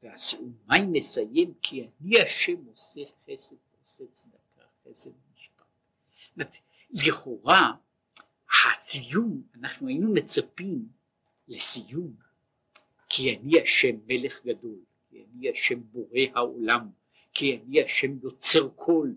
והסעומי 0.02 0.86
מסיים 0.92 1.54
כי 1.62 1.88
אני 2.00 2.22
השם 2.22 2.66
עושה 2.66 3.00
חסד 3.24 3.56
עושה 3.80 4.04
צדקה 4.12 4.62
חסד 4.84 5.10
משפט. 5.34 6.56
לכאורה 6.90 7.72
הסיום 8.64 9.42
אנחנו 9.54 9.88
היינו 9.88 10.12
מצפים 10.12 10.88
לסיום 11.48 12.14
כי 13.08 13.36
אני 13.36 13.60
השם 13.60 13.96
מלך 14.06 14.44
גדול 14.44 14.78
כי 15.10 15.24
אני 15.24 15.50
השם 15.50 15.80
בורא 15.82 16.20
העולם 16.34 16.90
כי 17.34 17.56
אני 17.56 17.82
השם 17.82 18.18
יוצר 18.22 18.68
כל. 18.76 19.08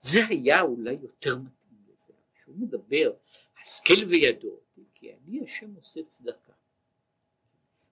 זה 0.00 0.26
היה 0.28 0.60
אולי 0.60 0.92
יותר 1.02 1.36
מתאים 1.36 1.78
לזה. 1.88 2.12
כשהוא 2.34 2.56
מדבר 2.58 3.12
השכל 3.60 4.04
וידו 4.08 4.60
כי 4.94 5.12
אני 5.12 5.40
השם 5.44 5.74
עושה 5.74 6.02
צדקה. 6.02 6.52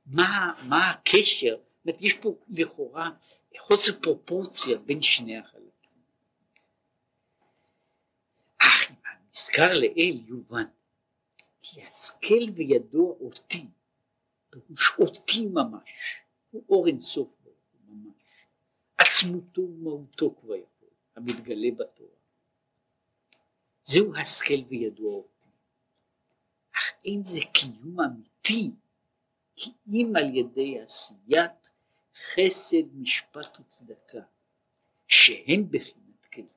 מה, 0.07 0.53
מה 0.69 0.91
הקשר? 0.91 1.57
אומרת, 1.87 2.01
יש 2.01 2.15
פה 2.15 2.39
לכאורה 2.49 3.11
חוסר 3.59 3.93
פרופורציה 4.03 4.79
בין 4.79 5.01
שני 5.01 5.39
החלקים. 5.39 5.71
אך 8.59 8.91
אם 8.91 8.97
הנזכר 9.05 9.79
לאל 9.79 10.21
יובן, 10.27 10.65
כי 11.67 11.83
השכל 11.83 12.51
וידוע 12.55 13.15
אותי, 13.21 13.67
פירוש 14.51 14.91
אותי 14.99 15.47
ממש, 15.47 15.91
הוא 16.51 16.65
אור 16.69 16.87
אינסוף 16.87 17.29
ממש, 17.89 18.47
עצמותו 18.99 19.63
ומהותו 19.63 20.35
כבר 20.41 20.55
יכול, 20.55 20.89
המתגלה 21.17 21.71
בתורה. 21.77 22.09
זהו 23.85 24.17
השכל 24.17 24.65
וידוע 24.69 25.15
אותי. 25.15 25.49
אך 26.75 26.93
אין 27.05 27.25
זה 27.25 27.41
קיום 27.53 28.01
אמיתי 28.01 28.71
כי 29.57 29.71
אם 29.89 30.13
על 30.17 30.35
ידי 30.37 30.81
עשיית 30.81 31.71
חסד, 32.15 32.95
משפט 32.95 33.61
וצדקה, 33.61 34.23
שהם 35.09 35.71
בחינת 35.71 36.27
כלים. 36.33 36.49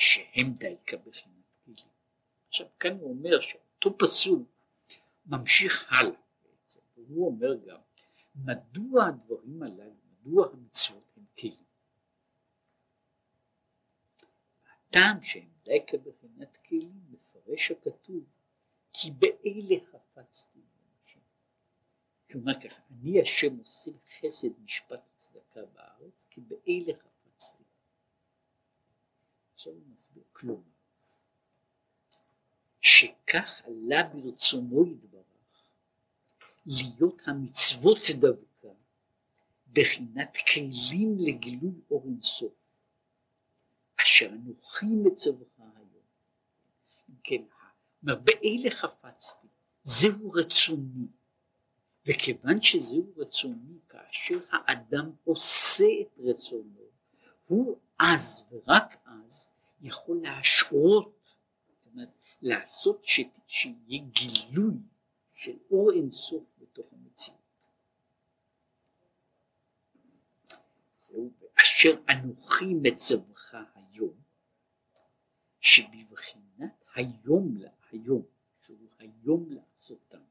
שהם 0.00 0.52
דייקה 0.58 0.96
בחינת 0.96 1.44
כלים. 1.64 1.88
עכשיו 2.48 2.66
כאן 2.80 2.98
הוא 2.98 3.10
אומר 3.10 3.40
שאותו 3.40 3.98
פסוק 3.98 4.48
ממשיך 5.26 5.84
הלאה 5.88 6.20
בעצם, 6.44 6.80
והוא 6.96 7.26
אומר 7.26 7.54
גם, 7.66 7.80
מדוע 8.34 9.06
הדברים 9.06 9.62
הללו, 9.62 9.92
מדוע 10.10 10.48
המצוות 10.52 11.12
הם 11.16 11.24
כלים? 11.38 11.64
הטעם 14.88 15.22
שהם 15.22 15.48
דייקה 15.64 15.96
בחינת 15.98 16.56
כלים, 16.68 17.00
מפרש 17.10 17.70
הכתוב 17.70 18.24
כי 18.92 19.10
באלה 19.10 19.76
חפצתי 19.92 20.58
אנשים. 20.58 21.22
כלומר 22.30 22.60
ככה, 22.60 22.82
אני 22.90 23.22
השם 23.22 23.58
עושה 23.58 23.90
חסד 24.20 24.48
משפט 24.64 25.00
וצדקה 25.16 25.60
בארץ, 25.74 26.12
כי 26.30 26.40
באלה 26.40 26.98
חפצתי. 26.98 27.19
עכשיו 29.60 29.72
הוא 29.72 29.82
מסביר 29.94 30.22
כלום. 30.32 30.62
שכך 32.80 33.60
עלה 33.64 34.02
ברצונו 34.02 34.86
יתברך 34.86 35.62
להיות 36.66 37.22
המצוות 37.26 37.98
דווקא 38.20 38.68
בחינת 39.72 40.36
כלים 40.52 41.16
לגילוי 41.18 41.72
אור 41.90 42.04
אינסוף 42.04 42.52
אשר 44.02 44.28
אנוכי 44.28 44.86
מצווך 44.86 45.48
היום. 45.58 46.04
כן, 47.24 47.42
באלה 48.02 48.70
חפצתי, 48.70 49.46
זהו 49.82 50.30
רצוני. 50.30 51.06
וכיוון 52.06 52.62
שזהו 52.62 53.12
רצוני, 53.16 53.78
כאשר 53.88 54.38
האדם 54.50 55.10
עושה 55.24 55.84
את 56.00 56.18
רצונו, 56.18 56.80
הוא 57.46 57.78
אז 57.98 58.42
ורק 58.50 58.96
אז 59.06 59.49
יכול 59.80 60.20
להשרות, 60.22 61.18
זאת 61.68 61.86
אומרת, 61.92 62.08
לעשות 62.42 63.06
ש... 63.06 63.20
שיהיה 63.46 64.04
גילוי 64.04 64.74
של 65.34 65.58
אור 65.70 65.90
אינסוף 65.92 66.44
בתוך 66.58 66.86
המציאות. 66.92 67.40
זהו, 71.02 71.30
ואשר 71.40 72.00
אנוכי 72.10 72.74
מצווך 72.74 73.54
היום, 73.74 74.14
שבבחינת 75.60 76.84
היום 76.94 77.56
היום, 77.92 78.22
שהוא 78.62 78.88
היום 78.98 79.50
לעשותם, 79.50 80.22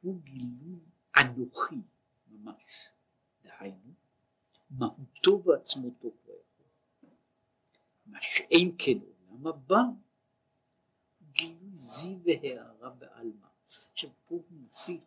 הוא 0.00 0.20
גילוי 0.22 0.80
אנוכי 1.16 1.80
ממש, 2.26 2.90
דהיינו, 3.42 3.92
מהותו 4.70 5.42
ועצמותו. 5.44 6.25
מה 8.16 8.22
שאין 8.22 8.74
כן 8.78 8.98
עולם 9.28 9.46
הבא, 9.46 9.80
גילוי 11.32 11.70
זי 11.74 12.16
והערה 12.24 12.90
בעלמא. 12.90 13.46
עכשיו 13.92 14.10
פה 14.26 14.34
הוא 14.34 14.44
מוסיף, 14.50 15.00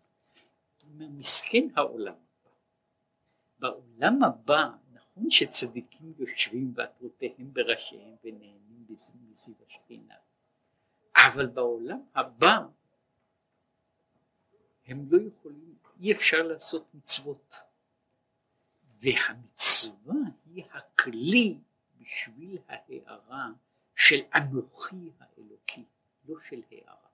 הוא 0.84 0.92
אומר, 0.94 1.08
מסכן 1.10 1.68
העולם 1.76 2.14
הבא. 2.14 2.52
בעולם 3.60 4.24
הבא, 4.24 4.70
נכון 4.94 5.30
שצדיקים 5.30 6.14
יושבים 6.18 6.74
ועטרותיהם 6.76 7.54
בראשיהם 7.54 8.16
ונהנים 8.24 8.86
מזיו 9.32 9.56
השכינה, 9.68 10.16
אבל 11.28 11.48
בעולם 11.48 12.02
הבא 12.16 12.66
הם 14.86 15.06
לא 15.12 15.20
יכולים, 15.28 15.76
אי 16.00 16.12
אפשר 16.12 16.42
לעשות 16.44 16.94
מצוות. 16.94 17.56
והמצווה 19.02 20.16
היא 20.46 20.64
הכלי 20.72 21.58
בשביל 22.10 22.58
ההארה 22.68 23.50
של 23.96 24.20
אנוכי 24.36 25.12
האלוקי, 25.20 25.84
לא 26.28 26.36
של 26.40 26.62
הארה, 26.72 27.10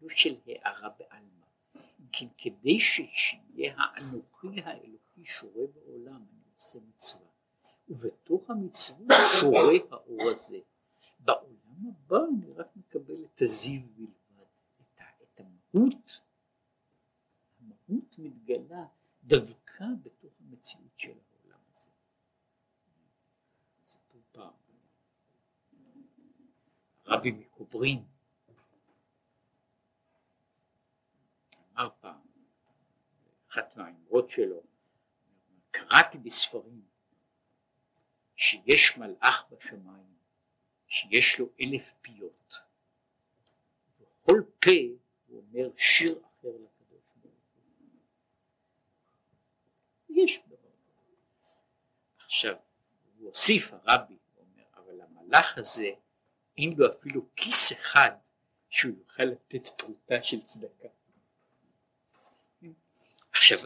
לא 0.00 0.08
של 0.16 0.36
הארה 0.46 0.88
בעלמא. 0.88 1.44
כי 2.12 2.28
כדי 2.38 2.80
שיהיה 2.80 3.74
האנוכי 3.76 4.62
האלוקי 4.64 5.24
שורה 5.24 5.66
בעולם, 5.74 6.22
אני 6.32 6.52
עושה 6.54 6.78
מצווה. 6.88 7.26
ובתוך 7.88 8.50
המצווה 8.50 9.16
שורה 9.40 9.72
האור 9.90 10.30
הזה. 10.30 10.58
בעולם 11.18 11.88
הבא 11.88 12.18
אני 12.28 12.52
רק 12.52 12.76
מקבל 12.76 13.24
את 13.24 13.42
הזיו 13.42 13.80
בלבד, 13.96 14.46
את, 14.80 15.00
את 15.22 15.40
המהות. 15.40 16.20
המהות 17.60 18.18
מתגלה 18.18 18.84
דווקא 19.24 19.84
בתוך 20.02 20.32
המציאות 20.40 20.92
של 20.96 21.10
העולם 21.10 21.60
הזה. 21.70 21.90
סיפור 23.86 24.20
פעם. 24.32 24.52
רבי 27.06 27.30
מקוברין 27.30 28.04
אמר 31.72 31.88
פעם, 32.00 32.20
אחת 33.50 33.76
מהאמרות 33.76 34.30
שלו, 34.30 34.62
קראתי 35.70 36.18
בספרים 36.18 36.82
שיש 38.36 38.98
מלאך 38.98 39.44
בשמיים 39.50 40.14
שיש 40.88 41.38
לו 41.38 41.48
אלף 41.60 41.82
פיות 42.00 42.54
וכל 44.00 44.42
פה 44.60 44.70
הוא 45.26 45.42
אומר 45.42 45.68
שיר 45.76 46.18
אחר 46.18 46.48
לקדוש 46.48 47.04
ברוך 47.16 47.34
הוא. 47.68 48.00
יש 50.08 50.40
דבר 50.46 50.56
כזה. 50.56 51.02
עכשיו 52.18 52.56
הוא 53.18 53.28
הוסיף 53.28 53.72
הרבי, 53.72 54.18
הוא 54.34 54.44
אומר, 54.46 54.64
אבל 54.74 55.00
המלאך 55.00 55.58
הזה 55.58 55.90
אין 56.58 56.74
לו 56.76 56.86
אפילו 56.92 57.26
כיס 57.36 57.72
אחד 57.72 58.10
שהוא 58.70 58.92
יוכל 58.98 59.22
לתת 59.22 59.68
פרוטה 59.76 60.22
של 60.22 60.42
צדקה. 60.42 60.88
עכשיו 63.32 63.58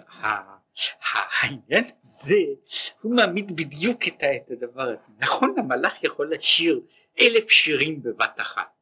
העניין 1.41 1.85
הזה 2.03 2.41
הוא 3.01 3.17
מעמיד 3.17 3.57
בדיוק 3.57 4.03
את 4.09 4.51
הדבר 4.51 4.83
הזה. 4.83 5.13
נכון 5.19 5.55
המלאך 5.59 5.93
יכול 6.03 6.35
לשיר 6.35 6.81
אלף 7.21 7.51
שירים 7.51 8.03
בבת 8.03 8.41
אחת 8.41 8.79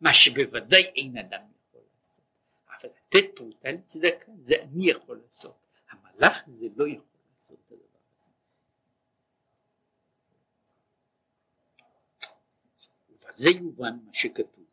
מה 0.00 0.14
שבוודאי 0.14 0.82
אין 0.82 1.18
אדם 1.18 1.40
יכול 1.68 1.80
לעשות. 1.80 2.20
אבל 2.68 2.88
לתת 2.88 3.36
פרוטה 3.36 3.70
לצדקה 3.70 4.32
זה 4.40 4.54
אני 4.62 4.90
יכול 4.90 5.20
לעשות. 5.26 5.56
המלאך 5.90 6.36
זה 6.46 6.66
לא 6.76 6.88
יכול 6.88 7.18
לעשות 7.34 7.58
את 7.66 7.72
הדבר 7.72 7.98
וזה 13.36 13.48
יובן 13.48 13.98
מה 14.04 14.12
שכתוב. 14.12 14.64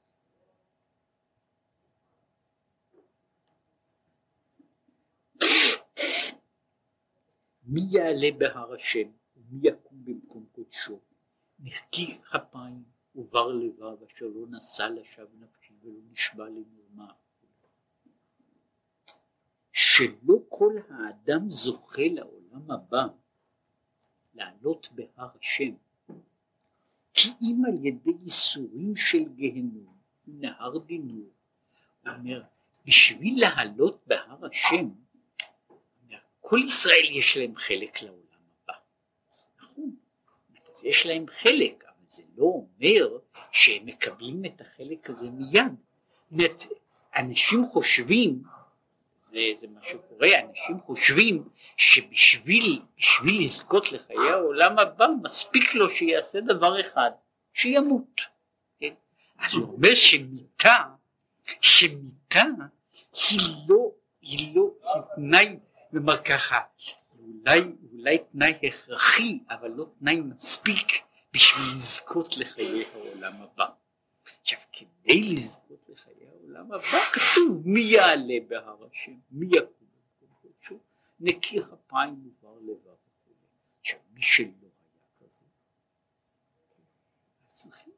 מי 7.64 7.82
יעלה 7.89 8.28
בהר 8.38 8.74
השם 8.74 9.11
ומי 9.38 9.68
יקום 9.68 10.05
במקום 10.05 10.45
קודשו 10.51 10.99
נחקי 11.59 12.14
כפיים 12.14 12.84
ובר 13.16 13.47
לבב 13.47 14.03
אשר 14.03 14.26
לא 14.26 14.47
נשא 14.49 14.84
לשווא 14.84 15.36
נפשי 15.39 15.74
ולא 15.82 15.99
נשבע 16.11 16.45
למרמה. 16.49 17.14
שלא 19.72 20.36
כל 20.49 20.74
האדם 20.89 21.49
זוכה 21.49 22.01
לעולם 22.11 22.72
הבא 22.72 23.05
לעלות 24.34 24.88
בהר 24.91 25.30
השם 25.39 25.74
כי 27.14 27.30
אם 27.41 27.61
על 27.68 27.86
ידי 27.86 28.11
ייסורים 28.24 28.95
של 28.95 29.24
גיהנום 29.36 29.93
נהר 30.28 30.78
דינור 30.78 31.30
אומר 32.07 32.41
בשביל 32.86 33.41
לעלות 33.41 34.03
בהר 34.07 34.45
השם 34.45 34.89
כל 36.53 36.59
ישראל 36.66 37.07
יש 37.11 37.38
להם 37.38 37.55
חלק 37.55 38.01
לעולם 38.01 38.20
הבא. 38.64 38.74
נכון, 39.61 39.95
יש 40.84 41.05
להם 41.05 41.26
חלק, 41.41 41.84
אבל 41.88 42.05
זה 42.07 42.24
לא 42.38 42.43
אומר 42.43 43.18
שהם 43.51 43.86
מקבלים 43.86 44.45
את 44.45 44.61
החלק 44.61 45.09
הזה 45.09 45.30
מיד. 45.30 46.53
אנשים 47.16 47.66
חושבים, 47.72 48.43
זה, 49.34 49.39
זה 49.61 49.67
מה 49.67 49.79
שקורה, 49.84 50.27
אנשים 50.39 50.79
חושבים 50.86 51.43
שבשביל 51.77 52.81
לזכות 53.23 53.91
לחיי 53.91 54.29
העולם 54.29 54.79
הבא 54.79 55.07
מספיק 55.23 55.75
לו 55.75 55.89
שיעשה 55.89 56.41
דבר 56.41 56.79
אחד, 56.79 57.11
שימות. 57.53 58.21
כן? 58.79 58.93
אז 59.38 59.53
הוא 59.53 59.73
אומר 59.73 59.95
שמיתה, 59.95 60.77
שמיתה 61.61 62.43
היא 63.13 63.39
לא, 63.67 63.91
היא 64.21 64.55
לא, 64.55 64.69
היא 64.93 65.01
תנאי 65.15 65.57
כלומר 65.91 66.17
ככה, 66.17 66.59
אולי, 67.19 67.61
אולי 67.93 68.17
תנאי 68.17 68.53
הכרחי, 68.63 69.39
אבל 69.49 69.71
לא 69.71 69.86
תנאי 69.99 70.15
מספיק 70.15 70.88
בשביל 71.34 71.65
לזכות 71.75 72.38
לחיי 72.38 72.86
העולם 72.93 73.34
הבא. 73.41 73.65
עכשיו, 74.41 74.59
כדי 74.73 75.23
לזכות 75.23 75.62
העולם 76.56 76.72
הבא, 76.72 76.99
כתוב 77.14 77.62
מי 77.66 77.80
יעלה 77.80 78.34
בהר 78.47 78.86
השם, 78.86 79.16
מי 79.32 79.45
יקום 79.45 79.84
נקי 81.20 81.60
אפיים 81.60 82.14
ובר 82.26 82.58
לבב. 82.62 82.95
עכשיו, 83.80 83.99
מי 84.14 84.22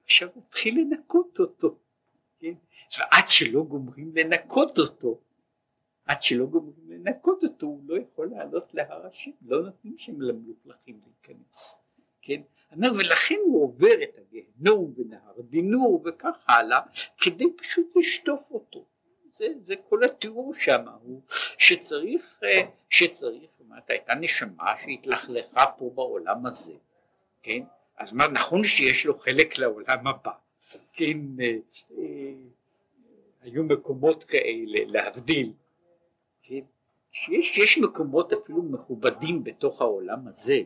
עכשיו 0.03 0.30
להתחיל 0.36 0.80
לנקות 0.80 1.39
אותו, 1.39 1.78
כן? 2.39 2.53
ועד 2.99 3.28
שלא 3.28 3.64
גומרים 3.64 4.16
לנקות 4.16 4.80
אותו, 4.80 5.22
עד 6.06 6.22
שלא 6.22 6.45
גומרים 6.45 6.91
לנקות 6.91 7.43
אותו 7.43 7.68
הוא 7.68 7.84
לא 7.88 7.95
יכול 8.01 8.30
לעלות 8.30 8.74
להר 8.74 9.06
השם, 9.06 9.32
לא 9.41 9.62
נותנים 9.62 9.97
שם 9.97 10.22
למלוכלכים 10.22 11.01
להיכנס, 11.06 11.76
כן? 12.22 12.41
אומר 12.76 12.91
ולכן 12.93 13.36
הוא 13.45 13.63
עובר 13.63 14.03
את 14.03 14.17
הגיהנום 14.17 14.93
ונהר 14.97 15.41
דינור 15.49 16.01
וכך 16.05 16.36
הלאה 16.47 16.80
כדי 17.17 17.45
פשוט 17.57 17.88
לשטוף 17.95 18.41
אותו, 18.51 18.86
זה, 19.38 19.47
זה 19.65 19.76
כל 19.89 20.03
התיאור 20.03 20.53
שם 20.53 20.86
הוא 21.01 21.21
שצריך, 21.57 22.39
אה, 22.43 22.61
שצריך, 22.89 23.43
זאת 23.51 23.67
אומרת 23.69 23.89
הייתה 23.89 24.15
נשמה 24.15 24.73
שהתלכלכה 24.84 25.65
פה 25.78 25.91
בעולם 25.95 26.45
הזה, 26.45 26.73
כן? 27.43 27.63
אז 27.97 28.13
מה 28.13 28.28
נכון 28.28 28.63
שיש 28.63 29.05
לו 29.05 29.19
חלק 29.19 29.57
לעולם 29.57 30.07
הבא, 30.07 30.32
כן? 30.93 31.17
אה, 31.41 31.55
אה, 31.97 32.34
היו 33.41 33.63
מקומות 33.63 34.23
כאלה 34.23 34.80
להבדיל 34.86 35.53
כן? 36.43 36.59
שיש 37.11 37.57
יש 37.57 37.78
מקומות 37.78 38.34
אפילו 38.34 38.63
מכובדים 38.63 39.43
בתוך 39.43 39.82
העולם 39.82 40.28
הזה? 40.28 40.59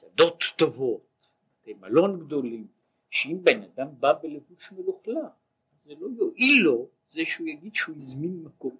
שדות 0.00 0.44
טובות, 0.56 1.28
בתי 1.60 1.74
מלון 1.80 2.20
גדולים, 2.20 2.66
שאם 3.10 3.38
בן 3.42 3.62
אדם 3.62 3.88
בא 4.00 4.12
בלבוש 4.12 4.72
מלוכלך, 4.72 5.32
זה 5.84 5.92
לא 6.00 6.08
יועיל 6.18 6.62
לו 6.62 6.88
זה 7.10 7.24
שהוא 7.24 7.48
יגיד 7.48 7.74
שהוא 7.74 7.96
הזמין 7.96 8.42
מקום, 8.44 8.76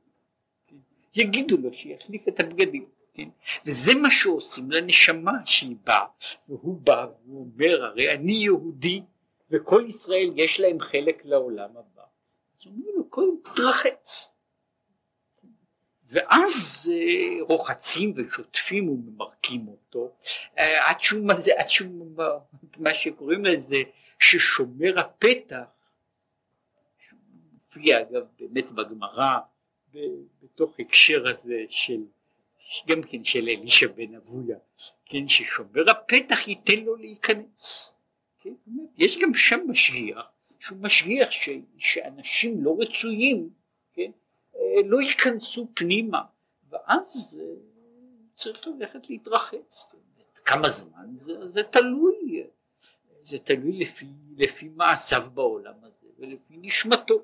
כן? 0.66 0.76
יגידו 1.14 1.56
לו 1.56 1.74
שיחליף 1.74 2.28
את 2.28 2.40
הבגדים, 2.40 2.86
כן? 3.14 3.28
וזה 3.66 3.94
מה 3.94 4.10
שעושים 4.10 4.70
לנשמה 4.70 5.32
שהיא 5.46 5.76
באה, 5.84 6.06
והוא 6.48 6.80
בא 6.80 7.06
והוא 7.24 7.40
אומר 7.40 7.84
הרי 7.84 8.14
אני 8.14 8.32
יהודי 8.32 9.02
וכל 9.50 9.84
ישראל 9.88 10.32
יש 10.36 10.60
להם 10.60 10.80
חלק 10.80 11.24
לעולם 11.24 11.70
הבא 11.70 12.02
אז 12.60 12.66
אומרים 12.66 12.94
לו 12.96 13.04
קודם 13.08 13.36
תרחץ 13.54 14.28
ואז 16.10 16.90
אה, 16.92 17.42
רוחצים 17.42 18.12
ושוטפים 18.16 18.88
וממרקים 18.88 19.68
אותו 19.68 20.12
עד 20.56 21.00
שהוא, 21.00 21.30
עד 21.58 21.68
שהוא 21.68 22.16
מה 22.78 22.94
שקוראים 22.94 23.44
לזה 23.44 23.82
ששומר 24.18 25.00
הפתח 25.00 25.74
מופיע 27.76 28.00
אגב 28.00 28.22
באמת 28.38 28.70
בגמרא 28.70 29.38
בתוך 30.42 30.74
הקשר 30.78 31.28
הזה 31.28 31.64
של 31.68 32.00
גם 32.86 33.02
כן 33.02 33.24
של 33.24 33.48
אלישע 33.48 33.86
בן 33.86 34.14
אבויה 34.14 34.56
כן 35.06 35.28
ששומר 35.28 35.90
הפתח 35.90 36.48
ייתן 36.48 36.84
לו 36.84 36.96
להיכנס 36.96 37.92
כן? 38.42 38.54
יש 38.98 39.18
גם 39.18 39.34
שם 39.34 39.60
משגיח 39.68 40.26
שהוא 40.60 40.78
משגיח 40.78 41.30
ש, 41.30 41.48
שאנשים 41.78 42.64
לא 42.64 42.76
רצויים 42.78 43.50
לא 44.84 45.00
ייכנסו 45.00 45.68
פנימה 45.74 46.22
ואז 46.70 47.38
צריך 48.34 48.66
ללכת 48.66 49.10
להתרחץ. 49.10 49.86
כמה 50.44 50.68
זמן 50.68 51.16
זה, 51.18 51.48
זה 51.48 51.62
תלוי, 51.62 52.46
זה 53.22 53.38
תלוי 53.38 53.72
לפי, 53.72 54.06
לפי 54.36 54.68
מעשיו 54.68 55.30
בעולם 55.34 55.84
הזה 55.84 56.06
ולפי 56.18 56.56
נשמתו. 56.56 57.22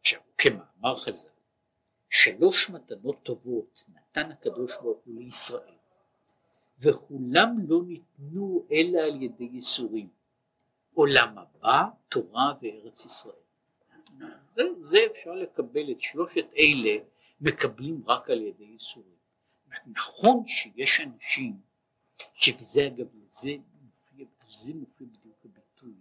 עכשיו, 0.00 0.20
כמאמר 0.38 0.98
חז"ל, 0.98 1.28
שלוש 2.10 2.70
מתנות 2.70 3.22
טובות 3.22 3.84
נתן 3.94 4.32
הקדוש 4.32 4.72
ברוך 4.82 5.04
הוא 5.04 5.14
לישראל, 5.20 5.74
וכולם 6.78 7.56
לא 7.68 7.80
ניתנו 7.86 8.66
אלא 8.72 8.98
על 8.98 9.22
ידי 9.22 9.48
ייסורים. 9.52 10.08
עולם 10.94 11.38
הבא, 11.38 11.84
תורה 12.08 12.54
וארץ 12.62 13.04
ישראל. 13.04 13.43
זה, 14.56 14.62
זה 14.80 14.98
אפשר 15.12 15.34
לקבל 15.34 15.90
את 15.90 16.00
שלושת 16.00 16.46
אלה 16.58 16.98
מקבלים 17.40 18.02
רק 18.06 18.30
על 18.30 18.42
ידי 18.42 18.64
ייסורים. 18.64 19.14
נכון 19.86 20.46
שיש 20.46 21.00
אנשים 21.00 21.56
שבזה 22.34 22.86
אגב 22.86 23.06
לזה 23.14 23.56
מופיע, 23.82 24.26
זה 24.50 24.74
מופיע 24.74 25.06
בדיוק 25.06 25.44
הביטוי 25.44 25.94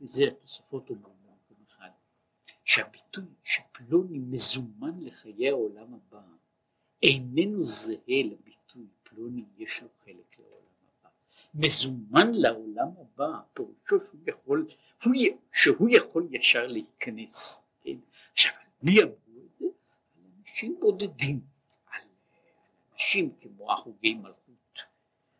וזה 0.00 0.22
התוספות 0.24 0.90
אומרים 0.90 1.16
במקום 1.22 1.64
אחד 1.68 1.90
שהביטוי 2.64 3.24
שפלוני 3.44 4.18
מזומן 4.18 5.00
לחיי 5.00 5.48
העולם 5.48 5.94
הבא 5.94 6.22
איננו 7.02 7.64
זהה 7.64 8.22
לביטוי 8.24 8.86
פלוני 9.02 9.44
יש 9.58 9.82
לו 9.82 9.88
חלק 10.04 10.38
לעולם 10.38 10.55
מזומן 11.56 12.34
לעולם 12.34 12.88
הבא 12.98 13.38
פירושו 13.52 14.06
שהוא 14.06 14.20
יכול 14.26 14.66
הוא, 15.04 15.12
שהוא 15.52 15.88
יכול 15.90 16.28
ישר 16.30 16.66
להיכנס 16.66 17.60
כן? 17.82 17.96
עכשיו 18.32 18.52
מי 18.82 19.02
אמרו 19.02 19.14
את 19.44 19.58
זה? 19.58 19.66
אנשים 20.40 20.76
בודדים. 20.80 21.40
על, 21.86 22.00
אנשים 22.92 23.30
כמו 23.40 23.72
החוגי 23.72 24.14
מלכות. 24.14 24.82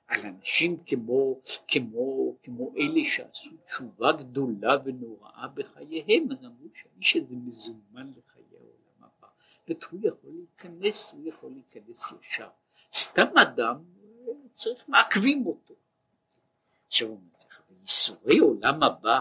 על 0.06 0.20
אנשים 0.26 0.76
כמו, 0.86 1.40
כמו, 1.68 2.36
כמו 2.42 2.72
אלה 2.76 3.04
שעשו 3.04 3.50
תשובה 3.66 4.12
גדולה 4.12 4.76
ונוראה 4.84 5.48
בחייהם 5.48 6.32
אז 6.32 6.44
אמרו 6.44 6.68
שהאיש 6.74 7.16
הזה 7.16 7.34
מזומן 7.34 8.12
לחיי 8.16 8.44
העולם 8.52 9.10
הבא. 9.18 9.28
זאת 9.68 9.84
הוא 9.84 10.00
יכול 10.02 10.30
להיכנס 10.30 11.12
הוא 11.12 11.28
יכול 11.28 11.50
להיכנס 11.50 12.12
ישר. 12.22 12.48
סתם 12.92 13.38
אדם 13.42 13.76
צריך 14.54 14.88
מעכבים 14.88 15.46
אותו 15.46 15.74
עכשיו 16.96 17.08
הוא 17.08 17.16
אומר 17.16 17.46
לך 17.48 17.60
בייסורי 17.68 18.38
עולם 18.38 18.82
הבא 18.82 19.20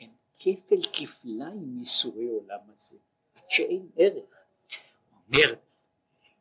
הם 0.00 0.10
כפל 0.38 0.82
כפליים 0.92 1.74
מייסורי 1.74 2.28
עולם 2.28 2.58
הזה 2.68 2.96
עד 3.34 3.42
שאין 3.48 3.88
ערך 3.96 4.34
אומר 5.12 5.54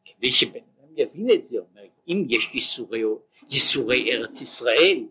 כדי 0.06 0.32
שבן 0.32 0.60
אדם 0.60 0.94
יבין 0.98 1.28
את 1.34 1.46
זה 1.46 1.58
אומר 1.60 1.88
אם 2.08 2.26
יש 2.30 2.50
ייסורי, 2.54 3.02
ייסורי 3.50 4.12
ארץ 4.12 4.42
ישראל 4.42 5.06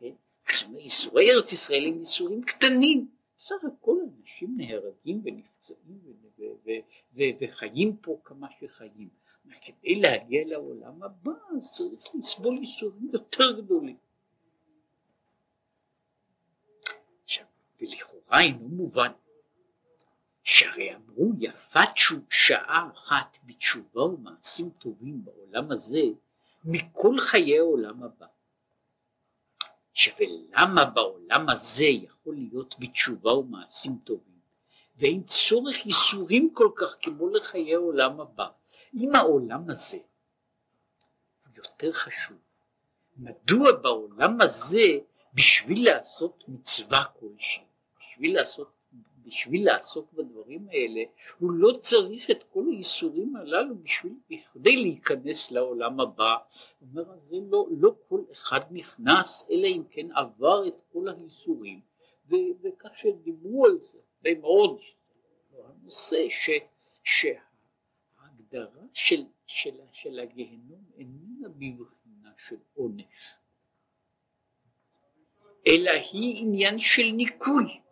כן? 0.00 0.12
אז 0.46 0.62
אומר 0.62 0.78
ייסורי 0.78 1.30
ארץ 1.30 1.52
ישראל 1.52 1.84
הם 1.86 1.98
ייסורים 1.98 2.42
קטנים 2.42 3.08
בסך 3.38 3.64
הכל 3.64 3.96
אנשים 4.20 4.54
נהרגים 4.56 5.22
ונפצעים 5.24 6.00
וחיים 7.40 7.96
פה 7.96 8.20
כמה 8.24 8.46
שחיים 8.60 9.08
כדי 9.62 9.94
להגיע 9.94 10.44
לעולם 10.46 11.02
הבא 11.02 11.32
צריך 11.60 12.14
לסבול 12.14 12.58
ייסורים 12.58 13.10
יותר 13.12 13.60
גדולים. 13.60 13.96
עכשיו, 17.24 17.44
ולכאורה 17.84 18.40
אינו 18.40 18.68
מובן. 18.68 19.12
שהרי 20.42 20.94
אמרו 20.94 21.32
יפת 21.38 21.88
שעה 22.30 22.88
אחת 22.94 23.38
בתשובה 23.44 24.02
ומעשים 24.02 24.70
טובים 24.70 25.24
בעולם 25.24 25.70
הזה 25.70 26.02
מכל 26.64 27.20
חיי 27.20 27.58
העולם 27.58 28.02
הבא. 28.02 28.26
ולמה 30.20 30.84
בעולם 30.84 31.48
הזה 31.48 31.84
יכול 31.84 32.34
להיות 32.34 32.74
בתשובה 32.78 33.32
ומעשים 33.32 33.98
טובים? 34.04 34.34
ואין 34.96 35.22
צורך 35.22 35.86
ייסורים 35.86 36.50
כל 36.54 36.70
כך 36.76 36.96
כמו 37.02 37.28
לחיי 37.28 37.74
העולם 37.74 38.20
הבא. 38.20 38.48
אם 38.94 39.14
העולם 39.14 39.70
הזה 39.70 39.98
יותר 41.56 41.92
חשוב, 41.92 42.36
מדוע 43.16 43.72
בעולם 43.72 44.40
הזה 44.40 44.98
בשביל 45.34 45.84
לעשות 45.84 46.44
מצווה 46.48 47.04
כלשהי, 47.04 47.64
בשביל 48.14 48.34
לעשות, 48.34 48.68
בשביל 49.26 49.66
לעסוק 49.66 50.12
בדברים 50.12 50.68
האלה, 50.68 51.02
הוא 51.38 51.52
לא 51.52 51.72
צריך 51.78 52.30
את 52.30 52.44
כל 52.44 52.64
הייסורים 52.70 53.36
הללו 53.36 53.74
בשביל, 53.82 54.12
בכדי 54.30 54.76
להיכנס 54.76 55.50
לעולם 55.50 56.00
הבא. 56.00 56.36
הוא 56.80 56.88
אומר, 56.90 57.18
זה 57.28 57.36
לא, 57.50 57.66
לא 57.70 57.94
כל 58.08 58.20
אחד 58.32 58.60
נכנס, 58.70 59.46
אלא 59.50 59.66
אם 59.66 59.82
כן 59.90 60.12
עבר 60.12 60.68
את 60.68 60.74
כל 60.92 61.08
הייסורים, 61.08 61.80
וכך 62.62 62.98
שדיברו 62.98 63.66
על 63.66 63.80
זה, 63.80 63.98
די 64.22 64.34
מאוד, 64.34 64.78
הנושא 65.64 66.26
ש... 66.28 66.50
ש 67.04 67.26
ההגדרה 68.18 68.82
של, 68.92 69.24
של, 69.46 69.80
של 69.92 70.18
הגיהנום 70.18 70.84
איננה 70.98 71.48
בבחינה 71.48 72.30
של 72.38 72.56
עונש, 72.74 73.34
אלא 75.66 75.90
היא 75.90 76.42
עניין 76.42 76.78
של 76.78 77.12
ניקוי. 77.12 77.83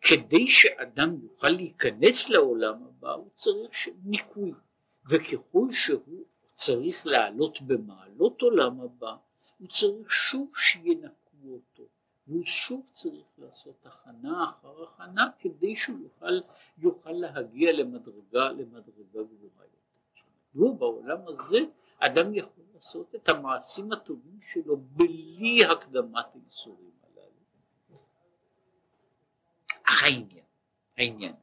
כדי 0.00 0.46
שאדם 0.46 1.16
יוכל 1.22 1.48
להיכנס 1.48 2.28
לעולם 2.28 2.82
הבא 2.82 3.12
הוא 3.12 3.30
צריך 3.34 3.88
ניקוי, 4.04 4.52
וככל 5.08 5.72
שהוא 5.72 6.24
צריך 6.54 7.06
לעלות 7.06 7.60
במעלות 7.60 8.42
עולם 8.42 8.80
הבא, 8.80 9.16
הוא 9.58 9.68
צריך 9.68 10.12
שוב 10.12 10.50
שינקו 10.56 11.36
אותו, 11.46 11.82
והוא 12.26 12.44
שוב 12.44 12.82
צריך 12.92 13.26
לעשות 13.38 13.86
הכנה 13.86 14.50
אחר 14.50 14.82
הכנה 14.82 15.30
כדי 15.38 15.76
שהוא 15.76 15.98
יוכל, 16.02 16.40
יוכל 16.78 17.12
להגיע 17.12 17.72
למדרגה, 17.72 18.48
למדרגה 18.48 19.12
גבוהה 19.12 19.64
יותר. 19.64 19.78
מדוע 20.54 20.72
בעולם 20.72 21.18
הזה 21.26 21.58
אדם 21.98 22.34
יכול 22.34 22.64
לעשות 22.74 23.14
את 23.14 23.28
המעשים 23.28 23.92
הטובים 23.92 24.38
שלו 24.52 24.76
בלי 24.76 25.64
הקדמת 25.64 26.26
הייסורים 26.34 26.90
הללו. 27.02 27.98
אך 29.82 29.87
העניין, 30.02 30.44
העניין, 30.96 31.34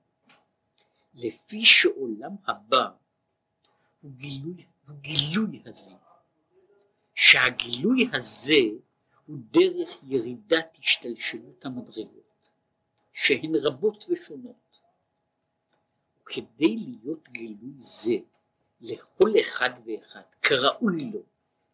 לפי 1.14 1.66
שעולם 1.66 2.32
הבא 2.48 2.90
הוא 4.02 4.12
גילוי, 4.12 4.66
הוא 4.88 4.96
גילוי 5.02 5.62
הזה, 5.66 5.92
שהגילוי 7.16 8.10
הזה 8.14 8.62
הוא 9.26 9.38
דרך 9.52 9.90
ירידת 10.04 10.78
השתלשלות 10.80 11.66
המדרגות, 11.66 12.50
שהן 13.14 13.56
רבות 13.56 14.06
ושונות. 14.10 14.80
וכדי 16.22 16.76
להיות 16.76 17.30
גילוי 17.30 17.74
זה, 17.78 18.16
לכל 18.82 19.30
אחד 19.42 19.70
ואחד 19.86 20.22
כראוי 20.42 21.12
לו 21.14 21.20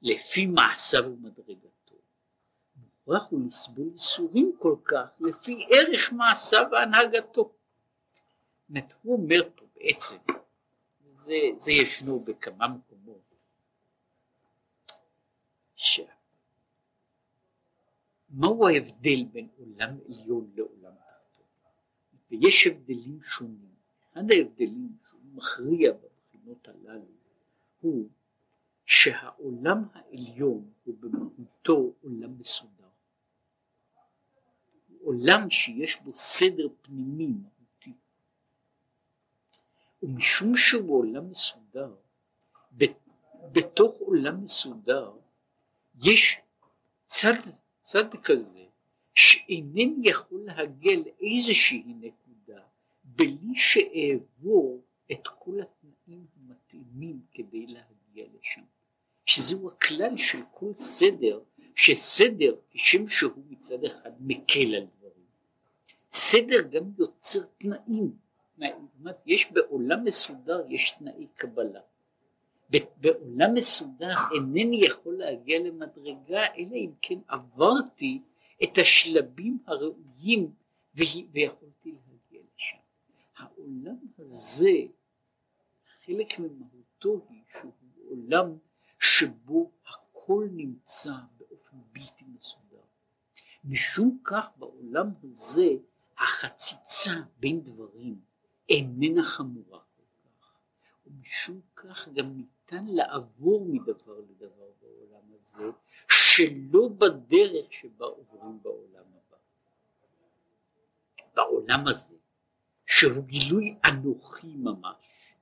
לפי 0.02 0.46
מעשיו 0.46 1.04
ומדרגתו. 1.06 1.81
מוכרח 3.12 3.28
הוא 3.30 3.48
לסבול 3.48 3.88
ייסורים 3.92 4.54
כל 4.60 4.76
כך 4.84 5.08
לפי 5.20 5.68
ערך 5.70 6.14
מעשיו 6.14 6.66
והנהגתו. 6.72 7.54
זאת 8.70 8.94
הוא 9.04 9.18
אומר 9.18 9.50
פה 9.56 9.66
בעצם, 9.76 10.18
זה, 11.16 11.34
זה 11.58 11.72
ישנו 11.72 12.20
בכמה 12.20 12.68
מקומות, 12.68 13.22
ש... 15.76 16.02
מהו 18.30 18.68
ההבדל 18.68 19.24
בין 19.32 19.48
עולם 19.58 19.98
עליון 20.06 20.52
לעולם 20.56 20.94
תחתון? 20.94 21.46
ויש 22.30 22.68
הבדלים 22.68 23.20
שונים. 23.24 23.76
אחד 24.14 24.32
ההבדלים 24.32 24.98
שהוא 25.10 25.22
מכריע 25.34 25.92
בו 25.92 26.08
הבחינות 26.08 26.68
הללו 26.68 27.06
הוא 27.82 28.10
שהעולם 28.86 29.84
העליון 29.94 30.72
הוא 30.84 30.96
במהותו 31.00 31.94
עולם 32.02 32.40
מסודר. 32.40 32.81
עולם 35.12 35.50
שיש 35.50 36.02
בו 36.02 36.16
סדר 36.16 36.68
פנימי 36.82 37.28
מהותי. 37.28 37.94
ומשום 40.04 40.58
שהוא 40.58 41.00
עולם 41.00 41.30
מסודר, 41.30 41.94
בתוך 43.52 43.96
עולם 44.00 44.44
מסודר 44.44 45.12
יש 46.04 46.38
צד, 47.06 47.34
צד 47.82 48.14
כזה 48.24 48.64
שאינני 49.16 49.96
יכול 50.04 50.40
להגיע 50.46 50.94
לאיזושהי 50.98 51.84
נקודה 51.86 52.62
בלי 53.04 53.56
שאעבור 53.56 54.82
את 55.12 55.28
כל 55.28 55.56
התנאים 55.62 56.26
המתאימים 56.36 57.22
כדי 57.32 57.66
להגיע 57.68 58.26
לשם. 58.40 58.62
שזהו 59.26 59.70
הכלל 59.70 60.18
של 60.18 60.38
כל 60.54 60.74
סדר, 60.74 61.40
שסדר 61.76 62.56
כשם 62.72 63.08
שהוא 63.08 63.44
מצד 63.50 63.84
אחד 63.84 64.12
מקל 64.20 64.76
על 64.76 64.86
דברים, 64.98 65.26
סדר 66.12 66.62
גם 66.70 66.84
יוצר 67.00 67.40
תנאים, 67.58 68.12
אומרת 69.00 69.22
יש 69.26 69.52
בעולם 69.52 70.04
מסודר 70.04 70.62
יש 70.70 70.92
תנאי 70.92 71.28
קבלה, 71.36 71.80
בעולם 72.98 73.54
מסודר 73.54 74.16
אינני 74.36 74.82
יכול 74.86 75.18
להגיע 75.18 75.60
למדרגה 75.60 76.46
אלא 76.58 76.76
אם 76.76 76.92
כן 77.02 77.20
עברתי 77.28 78.22
את 78.64 78.78
השלבים 78.82 79.58
הראויים 79.68 80.52
ויכולתי 80.96 81.92
להגיע 81.92 82.42
לשם. 82.56 82.78
העולם 83.38 83.98
הזה 84.18 84.78
חלק 86.06 86.40
ממהותו 86.40 87.22
היא 87.30 87.42
שהוא 87.60 87.72
עולם 88.10 88.58
שבו 89.00 89.72
הכל 89.88 90.48
נמצא 90.52 91.10
מסודר. 91.10 91.41
משום 93.64 94.18
כך 94.24 94.48
בעולם 94.56 95.08
הזה 95.24 95.70
החציצה 96.18 97.12
בין 97.40 97.64
דברים 97.64 98.20
איננה 98.70 99.24
חמורה 99.24 99.80
כל 99.80 100.04
כך, 100.24 100.58
ומשום 101.06 101.62
כך 101.76 102.08
גם 102.08 102.38
ניתן 102.38 102.86
לעבור 102.86 103.66
מדבר 103.70 104.20
לדבר 104.20 104.72
בעולם 104.82 105.34
הזה, 105.34 105.70
שלא 106.12 106.90
בדרך 106.98 107.74
שבה 107.74 108.06
עוברים 108.06 108.60
בעולם 108.64 109.04
הבא. 109.04 109.38
בעולם 111.34 111.88
הזה, 111.88 112.16
שהוא 112.86 113.24
גילוי 113.24 113.76
אנוכי 113.90 114.56
ממש, 114.56 115.34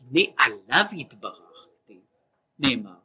הנה 0.00 0.20
עליו 0.38 0.84
התברכתי, 1.00 2.00
נאמר, 2.58 2.98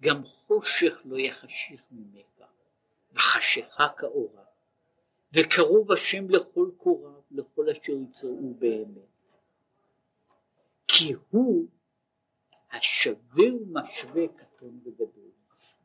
גם 0.00 0.24
חושך 0.24 1.00
לא 1.04 1.18
יחשיך 1.18 1.82
ממך, 1.90 2.29
וחשיכה 3.12 3.88
כאורה, 3.96 4.44
וקרוב 5.32 5.92
השם 5.92 6.30
לכל 6.30 6.70
קוריו, 6.76 7.20
לכל 7.30 7.66
אשר 7.70 7.92
יצאו 7.92 8.54
באמת. 8.58 9.10
כי 10.88 11.14
הוא 11.30 11.66
השווה 12.72 13.54
ומשווה 13.54 14.28
קטון 14.28 14.80
וגדול. 14.84 15.30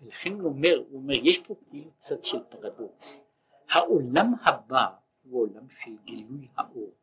ולכן 0.01 0.33
הוא 0.33 0.49
אומר, 0.49 0.83
הוא 0.89 1.01
אומר, 1.01 1.13
יש 1.13 1.39
פה 1.39 1.55
כאילו 1.69 1.91
צד 1.97 2.23
של 2.23 2.43
פרדוקס. 2.49 3.21
העולם 3.69 4.33
הבא 4.43 4.85
הוא 5.23 5.41
עולם 5.41 5.69
של 5.69 5.91
גילוי 6.05 6.47
האור. 6.57 6.93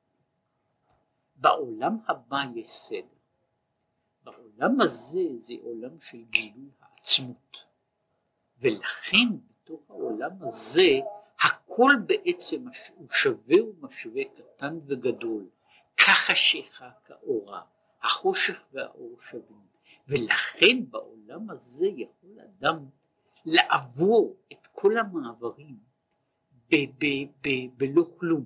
בעולם 1.36 1.98
הבא 2.08 2.42
יש 2.54 2.68
סדר. 2.68 3.06
בעולם 4.24 4.80
הזה 4.80 5.22
זה 5.38 5.54
עולם 5.62 6.00
של 6.00 6.22
גילוי 6.30 6.70
העצמות. 6.80 7.56
ולכן 8.58 9.28
בתוך 9.72 9.90
העולם 9.90 10.30
הזה 10.40 10.98
הכל 11.40 11.92
בעצם 12.06 12.64
הוא 12.96 13.08
שווה 13.10 13.64
ומשווה 13.64 14.22
קטן 14.24 14.78
וגדול, 14.86 15.46
כחשיכה 15.96 16.90
כאורה, 17.04 17.62
החושך 18.02 18.60
והאור 18.72 19.16
שווים, 19.20 19.62
ולכן 20.08 20.90
בעולם 20.90 21.50
הזה 21.50 21.86
יכול 21.86 22.40
אדם 22.40 22.78
לעבור 23.44 24.36
את 24.52 24.68
כל 24.72 24.98
המעברים 24.98 25.76
בלא 27.76 28.04
כלום, 28.18 28.44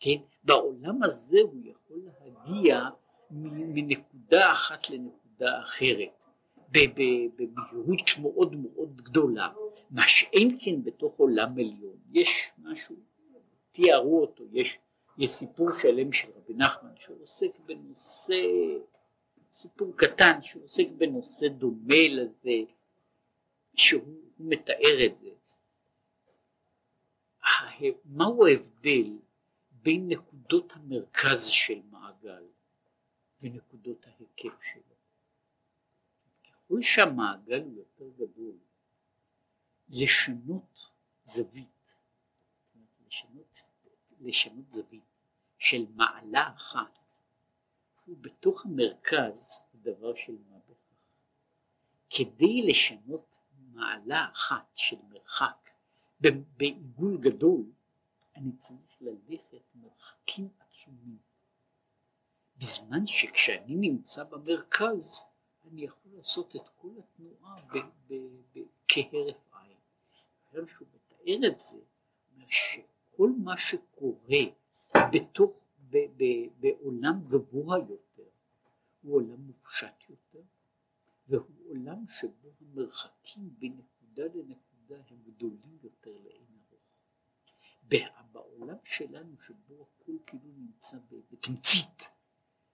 כן? 0.00 0.18
בעולם 0.44 1.02
הזה 1.02 1.38
הוא 1.42 1.62
יכול 1.64 1.98
להגיע 2.04 2.88
מנקודה 3.30 4.52
אחת 4.52 4.90
לנקודה 4.90 5.60
אחרת, 5.60 6.15
במהירות 6.72 8.10
מאוד 8.22 8.56
מאוד 8.56 9.00
גדולה, 9.00 9.48
מה 9.90 10.08
שאין 10.08 10.56
כן 10.60 10.84
בתוך 10.84 11.14
עולם 11.16 11.52
עליון, 11.52 11.96
יש 12.12 12.50
משהו, 12.58 12.96
תיארו 13.72 14.20
אותו, 14.20 14.44
יש, 14.52 14.78
יש 15.18 15.30
סיפור 15.30 15.68
שלם 15.82 16.12
של 16.12 16.28
רבי 16.36 16.54
נחמן 16.54 16.92
שעוסק 16.98 17.58
בנושא, 17.66 18.42
סיפור 19.52 19.92
קטן 19.96 20.42
שעוסק 20.42 20.86
בנושא 20.96 21.48
דומה 21.48 22.08
לזה, 22.10 22.72
שהוא 23.74 24.02
מתאר 24.38 25.06
את 25.06 25.18
זה. 25.18 25.30
מהו 28.04 28.46
ההבדל 28.46 29.10
בין 29.70 30.08
נקודות 30.08 30.72
המרכז 30.76 31.46
של 31.46 31.80
מעגל 31.90 32.44
ונקודות 33.42 34.06
ההיקף 34.06 34.62
שלו? 34.72 34.95
ככל 36.66 36.82
שהמעגל 36.82 37.62
הוא 37.62 37.76
יותר 37.76 38.08
גדול, 38.16 38.56
לשנות 39.88 40.90
זווית, 41.24 41.68
לשנות, 43.06 43.64
לשנות 44.20 44.70
זווית 44.70 45.04
של 45.58 45.86
מעלה 45.94 46.52
אחת, 46.56 46.98
הוא 48.04 48.16
בתוך 48.20 48.64
המרכז 48.66 49.60
דבר 49.74 50.14
של 50.14 50.36
מה 50.50 50.58
בכך. 50.58 50.76
כדי 52.10 52.62
לשנות 52.68 53.38
מעלה 53.72 54.28
אחת 54.32 54.70
של 54.74 54.96
מרחק 55.08 55.70
בעיגול 56.56 57.18
גדול, 57.20 57.64
אני 58.36 58.52
צריך 58.56 58.96
ללכת 59.00 59.62
מרחקים 59.74 60.48
עצומים. 60.58 61.18
בזמן 62.58 63.06
שכשאני 63.06 63.74
נמצא 63.76 64.24
במרכז, 64.24 65.20
אני 65.72 65.84
יכול 65.84 66.12
לעשות 66.16 66.56
את 66.56 66.68
כל 66.76 66.88
התנועה 66.98 67.60
כהרף 68.88 69.36
עין. 69.52 69.76
היום 70.52 70.68
שהוא 70.68 70.88
מתאר 70.94 71.48
את 71.48 71.58
זה, 71.58 71.78
שכל 72.48 73.30
מה 73.44 73.58
שקורה 73.58 74.44
בתוך, 75.12 75.50
ב, 75.90 75.96
ב, 76.16 76.24
בעולם 76.60 77.20
גבוה 77.28 77.78
יותר, 77.78 78.28
הוא 79.02 79.14
עולם 79.14 79.40
מופשט 79.40 80.10
יותר, 80.10 80.42
והוא 81.28 81.68
עולם 81.68 82.04
שבו 82.20 82.48
המרחקים 82.60 83.54
בין 83.58 83.72
נקודה 83.78 84.22
לנקודה 84.34 84.96
הם 85.10 85.18
גדולים 85.26 85.78
יותר 85.82 86.10
לאין 86.10 86.46
ארוך. 86.70 86.80
בעולם 88.32 88.76
שלנו 88.84 89.36
שבו 89.42 89.74
הכל 89.74 90.12
כאילו 90.26 90.52
נמצא 90.56 90.96
בתמצית, 91.30 92.10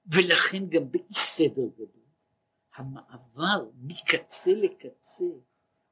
ולכן 0.06 0.68
גם 0.68 0.90
באי 0.90 1.14
סדר 1.14 1.66
גדול. 1.74 2.01
המעבר 2.76 3.64
מקצה 3.82 4.50
לקצה 4.52 5.24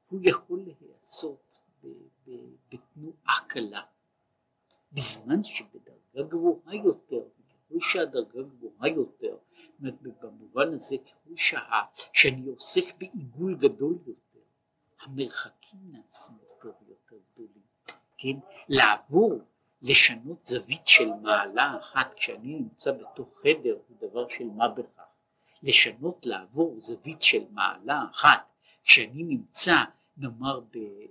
הוא 0.09 0.19
יכול 0.23 0.59
להיעשות 0.59 1.51
בתנועה 2.69 3.39
קלה, 3.47 3.81
בזמן 4.91 5.43
שבדרגה 5.43 6.29
גבוהה 6.29 6.75
יותר, 6.75 7.21
ככל 7.49 7.79
שהדרגה 7.79 8.41
גבוהה 8.41 8.89
יותר, 8.89 9.37
במובן 10.21 10.73
הזה 10.73 10.95
ככל 10.97 11.35
שה, 11.35 11.81
שאני 12.13 12.47
עוסק 12.49 12.97
בעיגול 12.97 13.55
גדול 13.55 13.97
יותר, 14.07 14.39
המרחקים 15.01 15.79
נעשים 15.91 16.35
יותר 16.41 16.77
ויותר 16.81 17.15
גדולים, 17.33 17.63
כן? 18.17 18.39
לעבור, 18.69 19.39
לשנות 19.81 20.45
זווית 20.45 20.87
של 20.87 21.09
מעלה 21.21 21.77
אחת 21.79 22.13
כשאני 22.13 22.59
נמצא 22.59 22.91
בתוך 22.91 23.29
חדר 23.41 23.77
הוא 23.87 24.09
דבר 24.09 24.27
של 24.27 24.45
מה 24.45 24.67
בכך. 24.67 25.00
לשנות 25.63 26.25
לעבור 26.25 26.77
זווית 26.81 27.21
של 27.21 27.43
מעלה 27.51 28.03
אחת 28.11 28.51
כשאני 28.83 29.23
נמצא 29.23 29.75
נאמר 30.17 30.61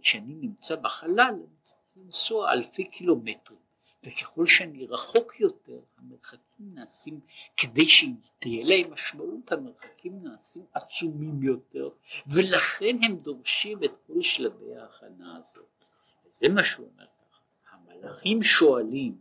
כשאני 0.02 0.34
נמצא 0.34 0.76
בחלל 0.76 1.20
אני 1.20 1.56
צריך 1.60 1.80
לנסוע 1.96 2.52
אלפי 2.52 2.84
קילומטרים. 2.84 3.70
וככל 4.04 4.46
שאני 4.46 4.86
רחוק 4.86 5.40
יותר 5.40 5.80
המרחקים 5.98 6.74
נעשים 6.74 7.20
כדי 7.56 7.88
שתהיה 7.88 8.64
להם 8.64 8.92
משמעות 8.92 9.52
המרחקים 9.52 10.22
נעשים 10.22 10.64
עצומים 10.74 11.42
יותר 11.42 11.88
ולכן 12.26 12.96
הם 13.02 13.16
דורשים 13.16 13.84
את 13.84 13.90
כל 14.06 14.22
שלבי 14.22 14.76
ההכנה 14.76 15.36
הזאת. 15.36 15.84
וזה 16.24 16.54
מה 16.54 16.64
שהוא 16.64 16.88
אומר 16.94 17.06
ככה 17.06 17.40
המלאכים 17.70 18.42
שואלים 18.42 19.18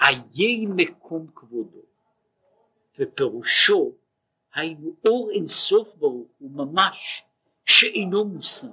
איי 0.00 0.66
מקום 0.66 1.26
כבודו 1.34 1.82
ופירושו 2.98 3.92
היינו 4.54 4.96
אור 5.08 5.30
אינסוף 5.30 5.88
ברוך 5.94 6.28
הוא 6.38 6.50
ממש 6.50 7.22
שאינו 7.66 8.24
מושג. 8.24 8.68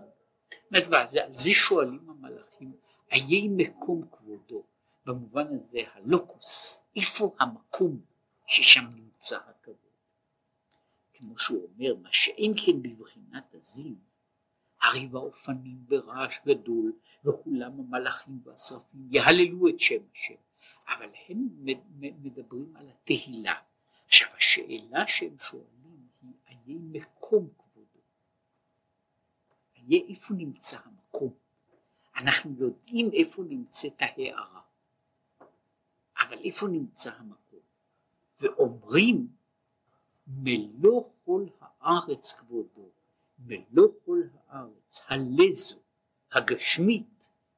זאת 0.75 0.93
על 0.93 1.33
זה 1.33 1.49
שואלים 1.53 2.09
המלאכים, 2.09 2.71
איי 3.11 3.47
מקום 3.47 4.07
כבודו, 4.11 4.63
במובן 5.05 5.45
הזה 5.47 5.79
הלוקוס, 5.93 6.81
איפה 6.95 7.35
המקום 7.39 7.99
ששם 8.47 8.85
נמצא 8.95 9.37
הכבוד. 9.37 9.75
כמו 11.13 11.39
שהוא 11.39 11.67
אומר, 11.73 11.95
מה 12.01 12.09
שאין 12.11 12.53
כן 12.65 12.81
בבחינת 12.81 13.53
הזיו, 13.53 13.95
הרי 14.81 15.07
באופנים 15.07 15.77
ברעש 15.87 16.39
גדול, 16.45 16.93
וכולם 17.25 17.79
המלאכים 17.79 18.39
והשרפים 18.43 19.07
יהללו 19.11 19.69
את 19.69 19.79
שם 19.79 20.01
השם, 20.15 20.33
אבל 20.87 21.09
הם 21.29 21.47
מדברים 22.23 22.73
על 22.75 22.89
התהילה. 22.89 23.53
עכשיו 24.09 24.27
השאלה 24.37 25.07
שהם 25.07 25.35
שואלים 25.49 26.07
היא 26.21 26.33
היה 26.45 26.77
מקום 26.79 27.49
כבודו, 27.57 27.99
היה 29.75 29.99
איפה 30.09 30.33
נמצא 30.33 30.77
המקום, 30.85 31.33
אנחנו 32.15 32.51
יודעים 32.59 33.09
איפה 33.13 33.43
נמצאת 33.43 33.93
ההערה, 33.99 34.61
אבל 36.19 36.37
איפה 36.43 36.67
נמצא 36.67 37.11
המקום, 37.15 37.59
ואומרים 38.39 39.27
מלוא 40.27 41.03
כל 41.25 41.45
הארץ 41.59 42.33
כבודו, 42.33 42.89
מלוא 43.39 43.87
כל 44.05 44.21
הארץ, 44.47 45.01
הלזו, 45.07 45.79
הגשמית, 46.31 47.07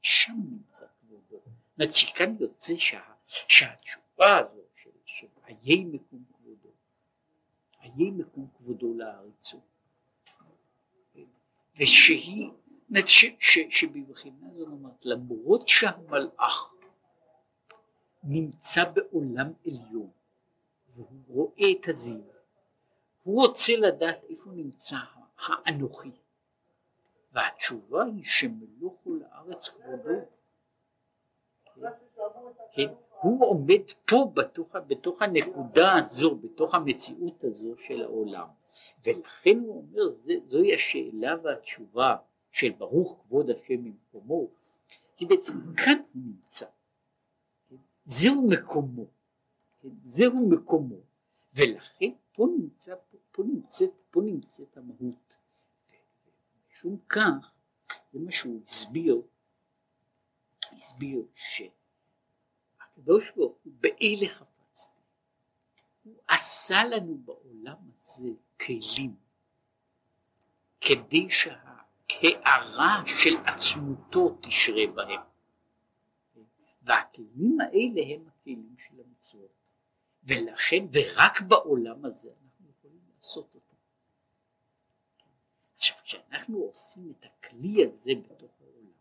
שם 0.02 0.34
נמצא 0.50 0.86
כבודו. 1.00 1.22
זאת 1.30 1.80
אומרת 1.80 1.94
שכאן 1.94 2.36
יוצא 2.40 2.78
שה, 2.78 3.14
שהתשובה 3.28 4.38
הזו 4.38 4.62
של, 4.76 4.90
של 5.06 5.28
מקום 5.86 6.31
איי 7.98 8.12
מקום 8.12 8.48
כבודו 8.58 8.94
לעריצות, 8.94 9.62
ושהיא, 11.80 12.50
ש, 13.06 13.26
ש, 13.40 13.60
שבבחינה 13.70 14.48
זו 14.58 14.64
אומרת, 14.64 15.06
למרות 15.06 15.68
שהמלאך 15.68 16.74
נמצא 18.24 18.82
בעולם 18.90 19.54
עליון 19.66 20.10
והוא 20.96 21.22
רואה 21.28 21.72
את 21.80 21.88
הזיו, 21.88 22.22
הוא 23.24 23.42
רוצה 23.42 23.74
לדעת 23.78 24.24
איפה 24.30 24.50
נמצא 24.52 24.96
האנוכי, 25.38 26.12
והתשובה 27.32 28.04
היא 28.04 28.24
שמלוא 28.26 28.92
כל 29.04 29.20
הארץ 29.32 29.70
כבודו. 29.70 30.20
כן, 32.72 32.94
הוא 33.22 33.46
עומד 33.46 33.82
פה 34.06 34.32
בתוך, 34.34 34.76
בתוך 34.88 35.22
הנקודה 35.22 35.94
הזו, 35.94 36.36
בתוך 36.36 36.76
המציאות 36.76 37.44
הזו 37.44 37.76
של 37.78 38.02
העולם, 38.02 38.48
ולכן 39.06 39.58
הוא 39.60 39.78
אומר, 39.78 40.16
זה, 40.24 40.34
זוהי 40.48 40.76
השאלה 40.76 41.36
והתשובה 41.44 42.16
של 42.52 42.70
ברוך 42.70 43.20
כבוד 43.22 43.50
השם 43.50 43.84
ממקומו, 43.84 44.48
כי 45.18 45.26
בעצם 45.26 45.54
כאן 45.78 45.98
הוא 46.14 46.24
נמצא? 46.26 46.66
זהו 48.06 48.48
מקומו? 48.48 49.06
זהו 50.06 50.50
מקומו, 50.50 51.00
ולכן 51.54 52.12
פה 52.34 52.48
נמצא, 52.58 52.96
פה, 52.96 53.18
פה 53.32 53.44
נמצאת, 53.44 53.92
פה 54.12 54.22
נמצאת 54.22 54.78
המהות. 54.78 55.34
משום 56.72 56.98
כך, 57.10 57.52
זה 58.14 58.20
מה 58.20 58.32
שהוא 58.32 58.62
הסביר, 58.64 59.22
הסביר 60.72 61.24
שהקדוש 63.02 63.32
ברוך 63.36 63.58
הוא 63.64 63.74
באלה 63.80 64.28
חפצתי, 64.28 65.02
הוא 66.04 66.16
עשה 66.28 66.84
לנו 66.84 67.18
בעולם 67.18 67.78
הזה 68.00 68.30
כלים 68.62 69.16
כדי 70.82 71.28
שההארה 71.30 73.04
של 73.06 73.38
עצמותו 73.46 74.38
תשרה 74.42 74.88
בהם. 74.96 75.22
והכלים 76.82 77.58
האלה 77.62 78.16
הם 78.16 78.28
הכלים 78.28 78.76
של 78.78 78.96
המצוות. 79.00 79.52
ולכן, 80.24 80.86
ורק 80.92 81.42
בעולם 81.42 82.06
הזה 82.06 82.30
אנחנו 82.44 82.66
יכולים 82.78 83.02
לעשות 83.16 83.56
אותם. 83.56 83.76
עכשיו, 85.76 85.98
כשאנחנו 86.04 86.58
עושים 86.58 87.14
את 87.20 87.26
הכלי 87.26 87.86
הזה 87.86 88.12
בתוך 88.16 88.52
העולם, 88.62 88.92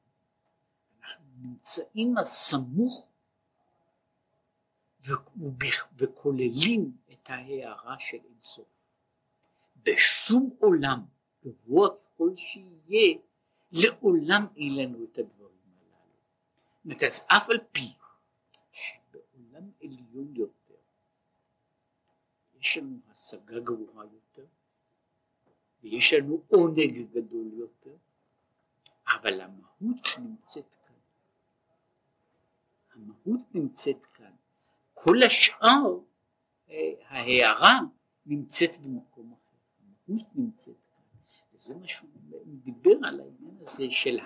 אנחנו 1.00 1.24
נמצאים 1.42 2.18
אז 2.18 2.26
סמוך 2.26 3.09
וכוללים 5.96 6.92
את 7.12 7.30
ההערה 7.30 7.96
של 7.98 8.18
אינסוף. 8.24 8.68
בשום 9.82 10.50
עולם, 10.58 11.00
גבוה 11.44 11.88
ככל 11.90 12.30
שיהיה, 12.36 13.18
לעולם 13.72 14.46
אין 14.56 14.76
לנו 14.76 15.04
את 15.04 15.18
הדברים 15.18 15.58
הללו. 16.84 17.06
אז 17.06 17.24
אף 17.26 17.50
על 17.50 17.58
פי 17.72 17.92
שבעולם 18.72 19.70
עליון 19.82 20.36
יותר 20.36 20.60
יש 22.60 22.76
לנו 22.76 22.98
השגה 23.10 23.60
גבוהה 23.60 24.06
יותר, 24.12 24.46
ויש 25.82 26.12
לנו 26.12 26.42
עונג 26.48 26.98
גדול 27.12 27.50
יותר, 27.52 27.96
אבל 29.06 29.40
המהות 29.40 30.08
נמצאת 30.18 30.74
כאן. 30.86 30.94
המהות 32.94 33.40
נמצאת 33.54 34.06
כאן. 34.06 34.32
כל 35.04 35.22
השאר, 35.22 35.98
אה, 36.70 36.92
ההערה 37.08 37.78
נמצאת 38.26 38.78
במקום 38.78 39.32
אחר. 39.32 39.56
המהות 40.08 40.26
נמצאת 40.34 40.74
כאן. 40.90 41.02
וזה 41.54 41.74
מה 41.74 41.88
שהוא 41.88 42.10
דיבר 42.44 42.96
על 43.04 43.20
העניין 43.20 43.56
הזה 43.60 43.84
של 43.90 44.18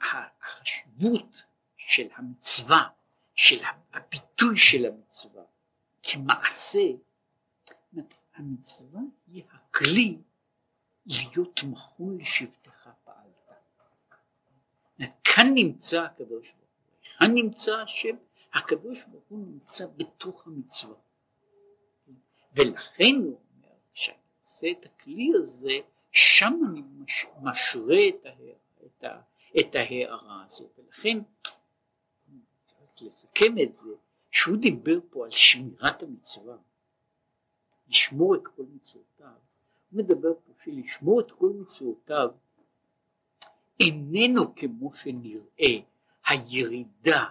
החשיבות 0.00 1.42
של 1.76 2.08
המצווה, 2.16 2.88
של 3.34 3.64
הביטוי 3.92 4.56
של 4.56 4.86
המצווה 4.86 5.42
כמעשה 6.02 6.80
המצווה 8.34 9.00
היא 9.26 9.44
הכלי 9.52 10.18
להיות 11.06 11.60
מכון 11.62 12.18
לשבטך 12.18 12.88
פעלת. 13.04 13.18
כאן 15.24 15.46
נמצא 15.54 16.02
הקדוש 16.02 16.48
ברוך 16.48 16.70
הוא, 16.80 17.18
כאן 17.18 17.34
נמצא 17.34 17.76
השם, 17.76 18.16
הקדוש 18.58 19.04
ברוך 19.04 19.24
הוא 19.28 19.38
נמצא 19.38 19.86
בתוך 19.96 20.46
המצווה. 20.46 20.96
ולכן 22.52 23.14
הוא 23.18 23.40
אומר, 23.56 23.74
כשאני 23.94 24.16
עושה 24.42 24.70
את 24.70 24.86
הכלי 24.86 25.30
הזה, 25.34 25.78
שם 26.12 26.60
אני 26.70 26.82
מש, 26.82 27.26
משרה 27.42 28.08
את, 28.08 28.26
ההערה, 28.26 28.52
את, 28.86 29.04
ה, 29.04 29.20
את 29.60 29.74
ההערה 29.74 30.44
הזו, 30.46 30.68
ולכן 30.78 31.18
לסכם 33.02 33.54
את 33.62 33.74
זה, 33.74 33.90
שהוא 34.30 34.56
דיבר 34.56 34.98
פה 35.10 35.24
על 35.24 35.30
שמירת 35.30 36.02
המצווה, 36.02 36.56
לשמור 37.88 38.34
את 38.34 38.46
כל 38.56 38.62
מצוותיו, 38.74 39.32
הוא 39.90 39.98
מדבר 39.98 40.34
פה 40.34 40.52
שלשמור 40.64 41.20
את 41.20 41.32
כל 41.32 41.50
מצוותיו 41.60 42.30
איננו 43.80 44.54
כמו 44.54 44.92
שנראה 44.94 45.80
הירידה 46.26 47.24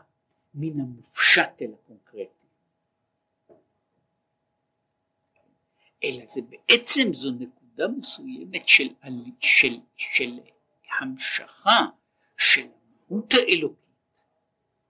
מן 0.59 0.79
המופשט 0.79 1.61
אל 1.61 1.73
הקונקרטי, 1.73 2.47
אלא 6.03 6.25
זה 6.25 6.41
בעצם 6.41 7.13
זו 7.13 7.31
נקודה 7.31 7.87
מסוימת 7.87 8.67
של, 8.67 8.87
של, 9.39 9.79
של 9.95 10.39
המשכה 10.99 11.85
של 12.37 12.67
המהות 13.07 13.33
האלוקית, 13.33 13.87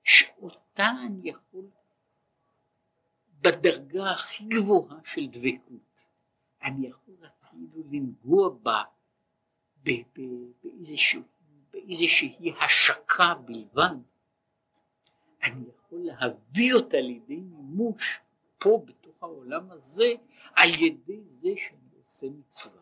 שאותה 0.03 0.89
אני 1.05 1.29
יכול 1.29 1.69
בדרגה 3.41 4.11
הכי 4.11 4.43
גבוהה 4.45 4.97
של 5.05 5.27
דבקות. 5.27 6.05
אני 6.63 6.87
יכול 6.87 7.15
אפילו 7.25 7.83
לנגוע 7.91 8.49
בה 8.49 8.83
באיזושהי 11.71 12.53
השקה 12.61 13.33
בלבד. 13.33 13.95
אני 15.47 15.65
יכול 15.69 15.99
להביא 16.03 16.73
אותה 16.73 16.97
לידי 16.97 17.35
מימוש 17.35 18.19
פה 18.57 18.81
בתוך 18.85 19.23
העולם 19.23 19.71
הזה 19.71 20.13
על 20.55 20.69
ידי 20.69 21.21
זה 21.41 21.49
שאני 21.57 21.97
עושה 22.05 22.27
מצווה, 22.29 22.81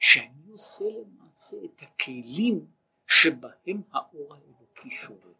שאני 0.00 0.50
עושה 0.50 0.84
למעשה 0.84 1.56
את 1.64 1.82
הכלים 1.82 2.66
שבהם 3.06 3.82
האור 3.92 4.34
האלוקי 4.34 4.96
שורה. 4.96 5.32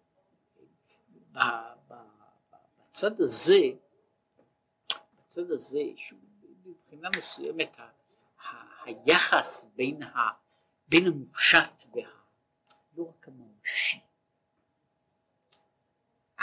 בצד 2.89 3.21
הזה 3.21 3.61
הצד 5.19 5.51
הזה 5.51 5.83
שהוא 5.97 6.19
מבחינה 6.65 7.09
מסוימת 7.17 7.77
היחס 8.85 9.67
בין, 9.77 10.03
ה, 10.03 10.19
בין 10.89 11.07
המופשט 11.07 11.85
וה... 11.95 12.03
לא 12.97 13.09
רק 13.09 13.29
הממשי. 13.29 14.06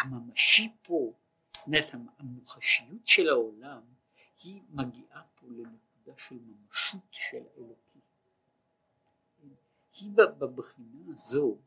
הממשי 0.03 0.73
פה, 0.81 1.13
זאת 1.55 1.67
אומרת 1.67 1.93
המוחשיות 2.19 3.07
של 3.07 3.29
העולם 3.29 3.81
היא 4.43 4.61
מגיעה 4.69 5.23
פה 5.35 5.47
לנקודה 5.47 6.13
של 6.17 6.35
ממשות 6.35 7.07
של 7.11 7.43
אלוקים. 7.57 8.01
היא 9.93 10.09
בבחינה 10.15 11.13
הזו 11.13 11.57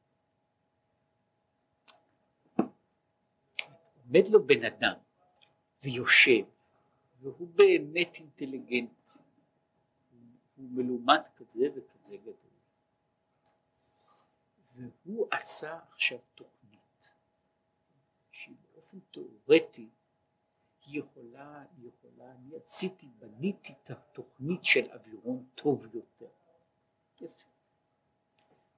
עומד 4.07 4.29
לו 4.29 4.47
בן 4.47 4.65
אדם 4.65 4.95
ויושב 5.83 6.45
והוא 7.21 7.49
באמת 7.55 8.15
אינטליגנט, 8.15 9.11
הוא 10.57 10.71
מלומד 10.71 11.21
כזה 11.37 11.69
וכזה 11.75 12.17
גדול. 12.17 12.35
והוא 14.75 15.29
עשה 15.31 15.79
עכשיו 15.93 16.19
תוכנית 16.35 16.56
באופן 18.93 18.99
תיאורטי 19.11 19.89
היא 20.87 21.01
יכולה, 21.01 21.65
היא 21.77 21.89
יכולה, 21.89 22.33
אני 22.33 22.57
עשיתי, 22.57 23.07
בניתי 23.19 23.73
את 23.73 23.91
התוכנית 23.91 24.65
של 24.65 24.91
אווירון 24.93 25.47
טוב 25.55 25.87
יותר. 25.95 26.27
יפה. 27.21 27.49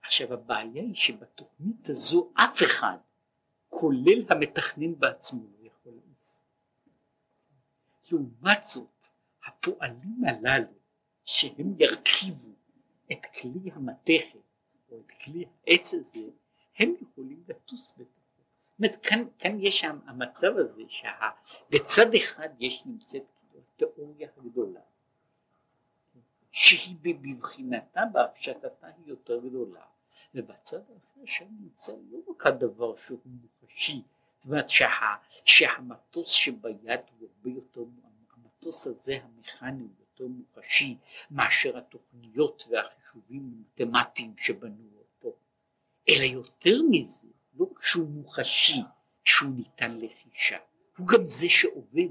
עכשיו 0.03 0.35
הבעיה 0.35 0.83
היא 0.83 0.95
שבתוכנית 0.95 1.89
הזו 1.89 2.33
אף 2.35 2.63
אחד, 2.63 2.99
כולל 3.69 4.25
המתכנן 4.31 4.99
בעצמו, 4.99 5.45
לעומת 8.11 8.65
זאת, 8.65 9.07
הפועלים 9.47 10.25
הללו 10.25 10.73
שהם 11.25 11.75
ירכיבו 11.79 12.49
את 13.13 13.27
כלי 13.41 13.71
המתכת 13.73 14.39
או 14.91 15.01
את 15.01 15.11
כלי 15.25 15.45
העץ 15.67 15.95
הזה, 15.95 16.31
הם 16.79 16.95
יכולים 17.01 17.45
לטוס 17.49 17.93
בתוכו. 17.97 18.18
אומרת, 18.79 19.07
כאן, 19.07 19.25
כאן 19.39 19.61
יש 19.61 19.85
המצב 19.85 20.57
הזה 20.57 20.83
שבצד 20.89 22.15
אחד 22.15 22.49
יש 22.61 22.83
נמצאת 22.87 23.23
התיאוריה 23.59 24.29
הגדולה, 24.37 24.81
שהיא 26.53 26.97
בבחינתה, 27.03 28.03
בהפשטתה 28.13 28.87
היא 28.87 29.07
יותר 29.07 29.41
גדולה, 29.41 29.85
ובצד 30.35 30.79
האחר 30.79 31.27
שם 31.27 31.47
נמצא 31.61 31.93
לא 32.11 32.19
רק 32.29 32.47
הדבר 32.47 32.97
שהוא 32.97 33.19
מוחשי, 33.25 34.03
זאת 34.39 34.47
אומרת 34.47 34.69
שה, 34.69 34.89
שהמטוס 35.45 36.29
שביד 36.29 37.01
הוא 37.19 37.29
הרבה 37.29 37.51
יותר, 37.51 37.85
המטוס 38.31 38.87
הזה 38.87 39.19
המכני 39.23 39.83
הוא 39.83 39.91
יותר 40.01 40.27
מוחשי 40.27 40.97
מאשר 41.31 41.79
התוכניות 41.79 42.65
והחישובים 42.71 43.65
המתמטיים 43.79 44.35
שבנו 44.39 44.89
אותו, 44.99 45.37
אלא 46.09 46.25
יותר 46.25 46.83
מזה, 46.91 47.29
לא 47.59 47.67
רק 47.71 47.85
שהוא 47.85 48.09
מוחשי, 48.09 48.83
שהוא 49.25 49.51
ניתן 49.57 49.99
לחישה, 49.99 50.59
הוא 50.99 51.07
גם 51.07 51.27
זה 51.27 51.47
שעובד. 51.51 52.09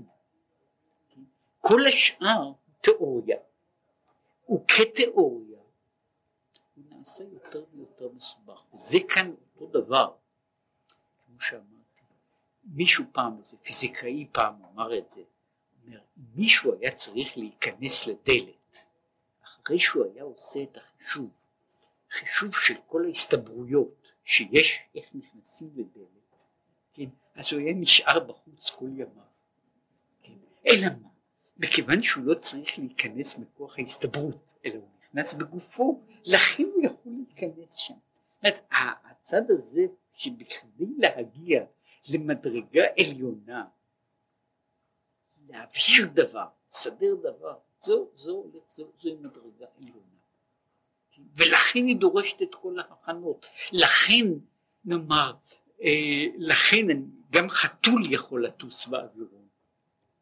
כל 1.58 1.82
השאר 1.86 2.52
תיאוריה, 2.82 3.38
וכתיאוריה 4.54 5.60
הוא 6.76 6.84
נעשה 6.90 7.24
יותר 7.24 7.64
ויותר 7.74 8.10
מסובך, 8.14 8.62
וזה 8.74 8.98
כאן 9.10 9.34
אותו 9.56 9.82
דבר, 9.82 10.16
כמו 11.26 11.42
שאמרתי, 11.42 12.04
מישהו 12.64 13.06
פעם, 13.12 13.40
איזה 13.40 13.58
פיזיקאי 13.58 14.28
פעם 14.32 14.56
אמר 14.74 14.98
את 14.98 15.10
זה, 15.10 15.22
אומר, 15.86 16.00
מישהו 16.36 16.74
היה 16.80 16.92
צריך 16.96 17.38
להיכנס 17.38 18.08
לדלת, 18.08 18.86
אחרי 19.44 19.80
שהוא 19.80 20.06
היה 20.14 20.24
עושה 20.24 20.64
את 20.64 20.78
החישוב, 20.78 21.30
חישוב 22.12 22.56
של 22.56 22.76
כל 22.88 23.06
ההסתברויות 23.06 24.07
שיש, 24.30 24.80
איך 24.96 25.06
נכנסים 25.14 25.70
לדלת, 25.76 26.46
כן, 26.94 27.10
אז 27.36 27.54
הוא 27.54 27.62
היה 27.62 27.74
נשאר 27.74 28.20
בחוץ 28.20 28.70
כל 28.70 28.86
ימיו, 28.86 29.24
כן, 30.24 30.34
אלא 30.68 30.88
מה? 31.02 31.10
מכיוון 31.58 32.02
שהוא 32.02 32.26
לא 32.26 32.34
צריך 32.34 32.80
להיכנס 32.80 33.38
מכוח 33.38 33.80
ההסתברות, 33.80 34.54
אלא 34.66 34.76
הוא 34.76 34.90
נכנס 35.00 35.34
בגופו, 35.34 36.02
לכן 36.26 36.64
הוא 36.64 36.86
יכול 36.86 37.12
להיכנס 37.12 37.74
שם. 37.74 37.94
זאת 38.44 38.54
הצד 38.72 39.42
הזה 39.50 39.82
שבכדי 40.14 40.86
להגיע 40.98 41.66
למדרגה 42.10 42.84
עליונה, 43.00 43.66
להבהיר 45.50 46.08
דבר, 46.14 46.48
לסדר 46.70 47.16
דבר, 47.16 47.58
זו, 47.80 48.10
זו, 48.16 48.46
זו, 48.52 48.62
זו, 48.68 48.92
זו 49.02 49.10
מדרגה 49.22 49.66
עליונה. 49.78 50.17
ולכן 51.36 51.86
היא 51.86 51.96
דורשת 51.96 52.42
את 52.42 52.56
כל 52.56 52.80
ההכנות. 52.80 53.46
לכן, 53.72 54.26
נאמר, 54.86 55.34
אה, 55.82 56.26
לכן 56.38 56.88
גם 57.32 57.50
חתול 57.50 58.14
יכול 58.14 58.46
לטוס 58.46 58.88
באווירון. 58.88 59.48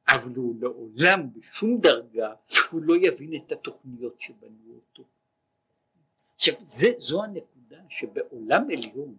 אבל 0.07 0.35
הוא 0.35 0.55
לעולם 0.61 1.33
בשום 1.33 1.77
דרגה 1.81 2.33
הוא 2.71 2.81
לא 2.83 2.95
יבין 3.01 3.35
את 3.35 3.51
התוכניות 3.51 4.21
שבנו 4.21 4.75
אותו. 4.75 5.03
עכשיו 6.35 6.53
זה, 6.61 6.91
זו 6.97 7.23
הנקודה 7.23 7.77
שבעולם 7.89 8.63
עליון 8.69 9.15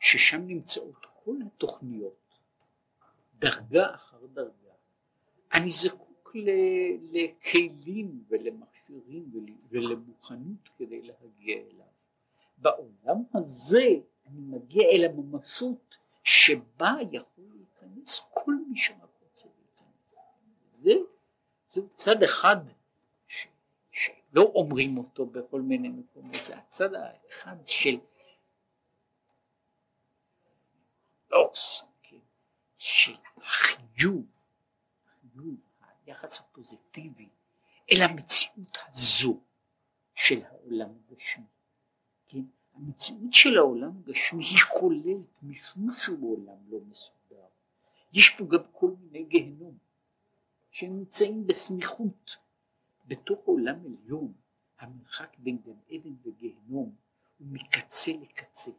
ששם 0.00 0.46
נמצאות 0.46 1.06
כל 1.24 1.36
התוכניות 1.46 2.24
דרגה 3.38 3.94
אחר 3.94 4.26
דרגה 4.32 4.72
אני 5.54 5.70
זקוק 5.70 6.36
לכלים 7.12 8.24
ולמכשירים 8.90 9.58
ולמוכנות 9.68 10.68
כדי 10.76 11.02
להגיע 11.02 11.56
אליו. 11.56 11.86
בעולם 12.58 13.22
הזה 13.34 13.88
אני 14.26 14.40
מגיע 14.40 14.82
אל 14.82 15.04
הממשות 15.04 15.96
שבה 16.24 16.92
יכול 17.12 17.44
להיכנס 17.54 18.20
כל 18.34 18.54
מי 18.68 18.76
שרק 18.76 19.14
זה, 20.84 20.92
זה 21.68 21.80
צד 21.94 22.22
אחד 22.22 22.56
ש, 23.28 23.46
שלא 23.90 24.42
אומרים 24.42 24.98
אותו 24.98 25.26
בכל 25.26 25.60
מיני 25.60 25.88
מקומות, 25.88 26.44
זה 26.44 26.56
הצד 26.58 26.94
האחד 26.94 27.56
של 27.66 27.96
לוס, 31.30 31.84
כן, 32.02 32.16
של 32.78 33.14
החיוב, 33.36 34.24
החיוב, 35.06 35.56
היחס 36.06 36.40
הפוזיטיבי 36.40 37.28
אל 37.92 38.02
המציאות 38.02 38.78
הזו 38.88 39.40
של 40.14 40.42
העולם 40.44 40.88
הגשמי. 41.10 41.44
כן? 42.26 42.42
המציאות 42.74 43.32
של 43.32 43.58
העולם 43.58 43.92
הגשמי 43.98 44.44
היא 44.44 44.58
כוללת 44.58 45.42
משום 45.42 45.88
שהוא 46.04 46.36
עולם 46.36 46.56
לא 46.70 46.78
מסודר. 46.90 47.46
יש 48.12 48.30
פה 48.30 48.44
גם 48.44 48.62
כל 48.72 48.90
מיני 49.00 49.24
גיהנום. 49.24 49.78
שנמצאים 50.70 51.46
בסמיכות. 51.46 52.36
בתוך 53.06 53.44
עולם 53.44 53.78
עליון 53.86 54.32
המרחק 54.78 55.36
בין 55.38 55.58
גן 55.58 55.78
עדן 55.90 56.14
וגיהנום 56.22 56.94
הוא 57.38 57.48
מקצה 57.50 58.12
לקצה. 58.22 58.70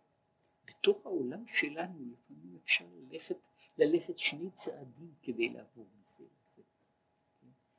בתוך 0.66 1.06
העולם 1.06 1.48
שלנו 1.48 2.00
לפעמים 2.12 2.58
אפשר 2.64 2.86
ללכת, 2.96 3.38
ללכת 3.78 4.20
שני 4.20 4.50
צעדים 4.52 5.14
כדי 5.22 5.50
לעבור 5.50 5.88
מזה 6.02 6.24
לזה. 6.24 6.64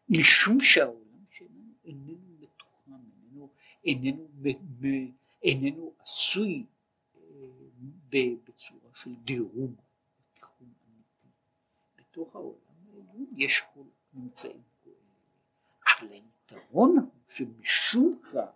משום 0.09 0.61
שהעולם 0.61 1.16
איננו 1.87 2.37
מתוחם, 2.41 2.93
איננו, 3.85 4.29
איננו, 4.45 5.13
איננו, 5.43 5.93
עשוי 5.99 6.65
אה, 7.17 7.21
בצורה 8.45 8.91
של 8.95 9.15
דירוג, 9.15 9.75
תיחום 10.35 10.69
אמיתי. 10.87 11.29
בתוך 11.97 12.37
העולם 12.37 12.59
העליון 12.93 13.27
יש 13.37 13.63
כל 13.75 13.83
נמצאים 14.15 14.63
פה. 14.85 14.91
אבל 16.01 16.13
היתרון 16.13 16.97
הוא 16.99 17.11
שמשום 17.29 18.21
כך 18.23 18.51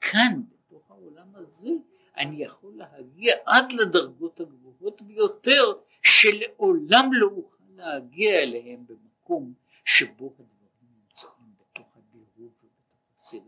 כאן 0.00 0.42
בתוך 0.48 0.90
העולם 0.90 1.34
הזה 1.34 1.70
אני 2.16 2.44
יכול 2.44 2.72
להגיע 2.76 3.34
עד 3.46 3.72
לדרגות 3.72 4.40
הגבוהות 4.40 5.02
ביותר 5.02 5.72
שלעולם 6.02 7.10
לא 7.12 7.26
אוכל 7.26 7.64
להגיע 7.76 8.42
אליהם 8.42 8.86
במקום 8.86 9.54
שבו 9.84 10.26
הדברים 10.26 10.58
נמצאים 11.00 11.54
בתוך 11.60 11.96
הדירוג 11.96 12.52
ובתוך 12.62 13.14
הסדר 13.14 13.40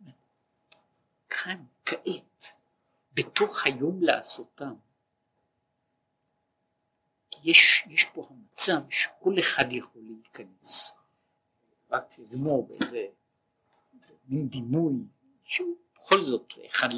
הנכון. 0.00 0.14
כאן 1.44 1.64
כעת 1.84 2.52
בתוך 3.14 3.66
היום 3.66 4.02
לעשותם 4.02 4.74
יש, 7.44 7.84
יש 7.90 8.04
פה 8.04 8.28
המצב 8.30 8.90
שכל 8.90 9.34
אחד 9.40 9.72
יכול 9.72 10.02
להיכנס. 10.02 10.92
רק 11.90 12.18
לגמור 12.18 12.66
באיזה 12.68 13.06
מין 14.24 14.48
דימוי 14.48 14.94
שהוא 15.44 15.76
בכל 15.94 16.22
זאת 16.22 16.56
לאחד, 16.56 16.88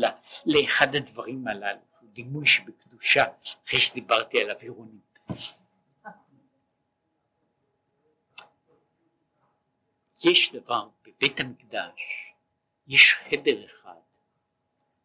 לאחד 0.46 0.94
הדברים 0.94 1.48
הללו, 1.48 1.80
הוא 2.00 2.10
דימוי 2.12 2.46
שבקדושה, 2.46 3.24
אחרי 3.66 3.80
שדיברתי 3.80 4.40
על 4.40 4.50
אווירונים. 4.50 5.00
יש 10.24 10.52
דבר 10.52 10.88
בבית 11.02 11.40
המקדש, 11.40 12.00
יש 12.86 13.14
חדר 13.14 13.66
אחד 13.66 14.03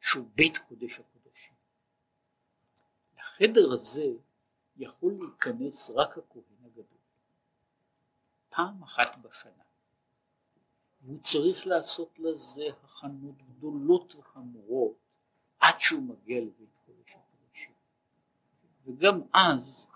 שהוא 0.02 0.30
בית 0.36 0.58
קודש 0.58 1.00
הקודשים. 1.00 1.54
לחדר 3.18 3.72
הזה 3.74 4.06
יכול 4.78 5.14
להיכנס 5.20 5.90
רק 5.90 6.18
הכהן 6.18 6.44
הגדול, 6.66 6.84
פעם 8.50 8.84
אחת 8.84 9.18
בשנה. 9.18 9.64
והוא 11.02 11.20
צריך 11.20 11.68
לעשות 11.68 12.20
לזה 12.20 12.64
הכנות 12.84 13.36
גדולות 13.42 14.16
וחמורות 14.16 14.98
עד 15.60 15.80
שהוא 15.80 16.02
מגיע 16.02 16.42
לבית 16.42 16.78
קודש 16.86 17.16
הקודשים. 17.16 17.74
וגם 18.86 19.22
אז 19.34 19.88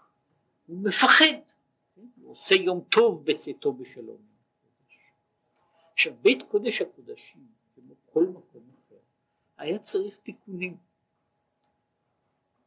הוא 0.68 0.78
מפחד? 0.84 1.54
הוא 1.96 2.32
עושה 2.32 2.56
יום 2.56 2.84
טוב 2.90 3.26
בצאתו 3.26 3.74
בשלום. 3.74 4.22
עכשיו 5.94 6.14
בית 6.22 6.44
קודש 6.52 6.82
הקודשים, 6.82 7.48
כמו 7.76 7.94
כל 8.14 8.24
מקום 8.24 8.73
היה 9.58 9.80
צריך 9.80 10.18
תיקונים. 10.18 10.78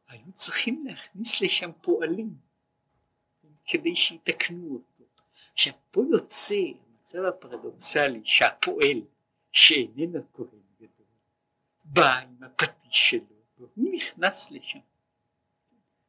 היו 0.08 0.32
צריכים 0.32 0.86
להכניס 0.86 1.40
לשם 1.40 1.70
פועלים 1.80 2.36
כדי 3.64 3.96
שיתקנו 3.96 4.74
אותו. 4.74 5.04
עכשיו 5.52 5.72
פה 5.90 6.02
יוצא 6.10 6.54
המצב 6.54 7.18
הפרדוקסלי 7.18 8.20
שהפועל 8.24 9.02
שאיננו 9.52 10.32
כהן 10.32 10.62
גדול 10.76 11.06
בא 11.84 12.18
עם 12.18 12.42
הפטיש 12.42 13.10
שלו 13.10 13.36
והוא 13.58 13.94
נכנס 13.94 14.50
לשם. 14.50 14.78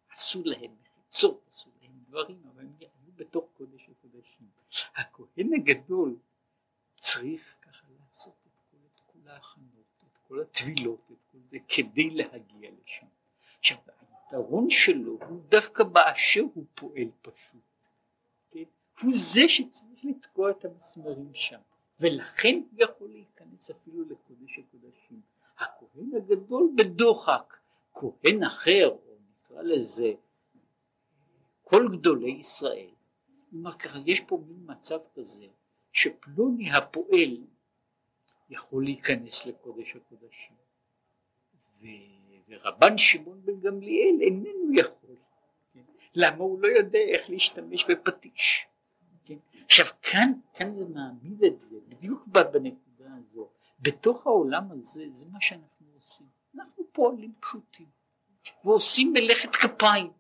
עשו 0.10 0.42
להם 0.46 0.76
מחיצות, 0.82 1.46
עשו 1.50 1.70
להם 1.82 1.92
דברים, 2.08 2.42
אבל 2.54 2.62
הם 2.62 2.74
היו 2.80 3.12
בתוך 3.16 3.46
קודש 3.58 3.90
הקודשים. 3.90 4.48
הכהן 4.96 5.54
הגדול 5.54 6.16
צריך 7.00 7.56
כל 10.28 10.42
הטבילות, 10.42 11.00
את 11.12 11.18
כל 11.32 11.38
זה, 11.46 11.58
כדי 11.68 12.10
להגיע 12.10 12.72
לשם. 12.84 13.08
עכשיו, 13.60 13.78
היתרון 14.28 14.70
שלו 14.70 15.18
הוא 15.30 15.42
דווקא 15.50 15.84
באשר 15.84 16.42
הוא 16.54 16.66
פועל 16.76 17.10
פשוט. 17.22 17.62
כן? 18.52 18.64
הוא 19.02 19.12
זה 19.14 19.50
שצריך 19.50 20.06
לתקוע 20.06 20.52
את 20.52 20.66
המסמרים 20.66 21.32
שם, 21.34 21.60
ולכן 22.00 22.62
הוא 22.72 22.84
יכול 22.84 23.10
להיכנס 23.10 23.70
אפילו 23.70 24.04
לקודש 24.04 24.60
הקודשים. 24.60 25.22
הכהן 25.58 26.16
הגדול 26.18 26.70
בדוחק, 26.76 27.58
כהן 27.94 28.44
אחר, 28.44 28.88
או 28.88 29.16
נקרא 29.30 29.62
לזה 29.62 30.14
כל 31.64 31.88
גדולי 31.92 32.32
ישראל, 32.32 32.90
כלומר 33.50 33.72
יש 34.06 34.22
פה 34.22 34.42
מין 34.48 34.64
מצב 34.66 35.00
כזה 35.16 35.46
שפלוני 35.92 36.72
הפועל 36.72 37.38
יכול 38.50 38.84
להיכנס 38.84 39.46
לקודש 39.46 39.96
הקודשים. 39.96 40.56
ו... 41.82 41.86
ורבן 42.48 42.98
שמעון 42.98 43.42
בן 43.46 43.60
גמליאל 43.60 44.22
איננו 44.22 44.74
יכול. 44.74 45.16
כן? 45.74 45.82
למה? 46.16 46.38
הוא 46.38 46.62
לא 46.62 46.68
יודע 46.68 47.00
איך 47.00 47.30
להשתמש 47.30 47.86
בפטיש. 47.86 48.68
כן? 49.26 49.38
עכשיו 49.66 49.86
כאן, 50.02 50.32
כאן 50.54 50.76
זה 50.76 50.86
מעמיד 50.86 51.44
את 51.44 51.60
זה 51.60 51.76
בדיוק 51.88 52.28
בנקודה 52.28 53.10
הזו. 53.20 53.50
בתוך 53.80 54.28
העולם 54.28 54.72
הזה 54.72 55.06
זה 55.14 55.26
מה 55.32 55.42
שאנחנו 55.42 55.88
עושים. 55.96 56.28
אנחנו 56.56 56.84
פועלים 56.92 57.34
פשוטים. 57.40 57.88
ועושים 58.64 59.14
מלאכת 59.14 59.56
כפיים. 59.56 60.12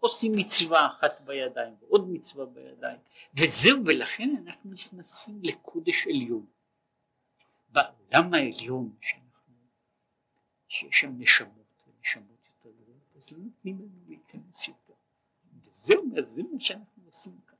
עושים 0.00 0.32
מצווה 0.36 0.86
אחת 0.86 1.20
בידיים 1.20 1.74
ועוד 1.80 2.08
מצווה 2.10 2.46
בידיים. 2.46 2.98
וזהו 3.34 3.78
ולכן 3.86 4.34
אנחנו 4.44 4.70
נכנסים 4.70 5.40
לקודש 5.42 6.06
עליון 6.06 6.46
בעולם 7.72 8.34
העליון 8.34 8.96
שאנחנו 9.00 9.54
שיש 10.68 11.00
שם 11.00 11.14
נשמות 11.18 11.86
ונשמות 11.86 12.46
יותר 12.48 12.76
גדולות 12.82 13.16
אז 13.16 13.30
לא 13.30 13.38
נותנים 13.38 13.78
לנו 13.78 14.00
להיכנס 14.08 14.68
יותר 14.68 14.94
וזהו 15.64 16.04
זה 16.24 16.42
מה 16.52 16.60
שאנחנו 16.60 17.02
עושים 17.04 17.40
כאן 17.46 17.51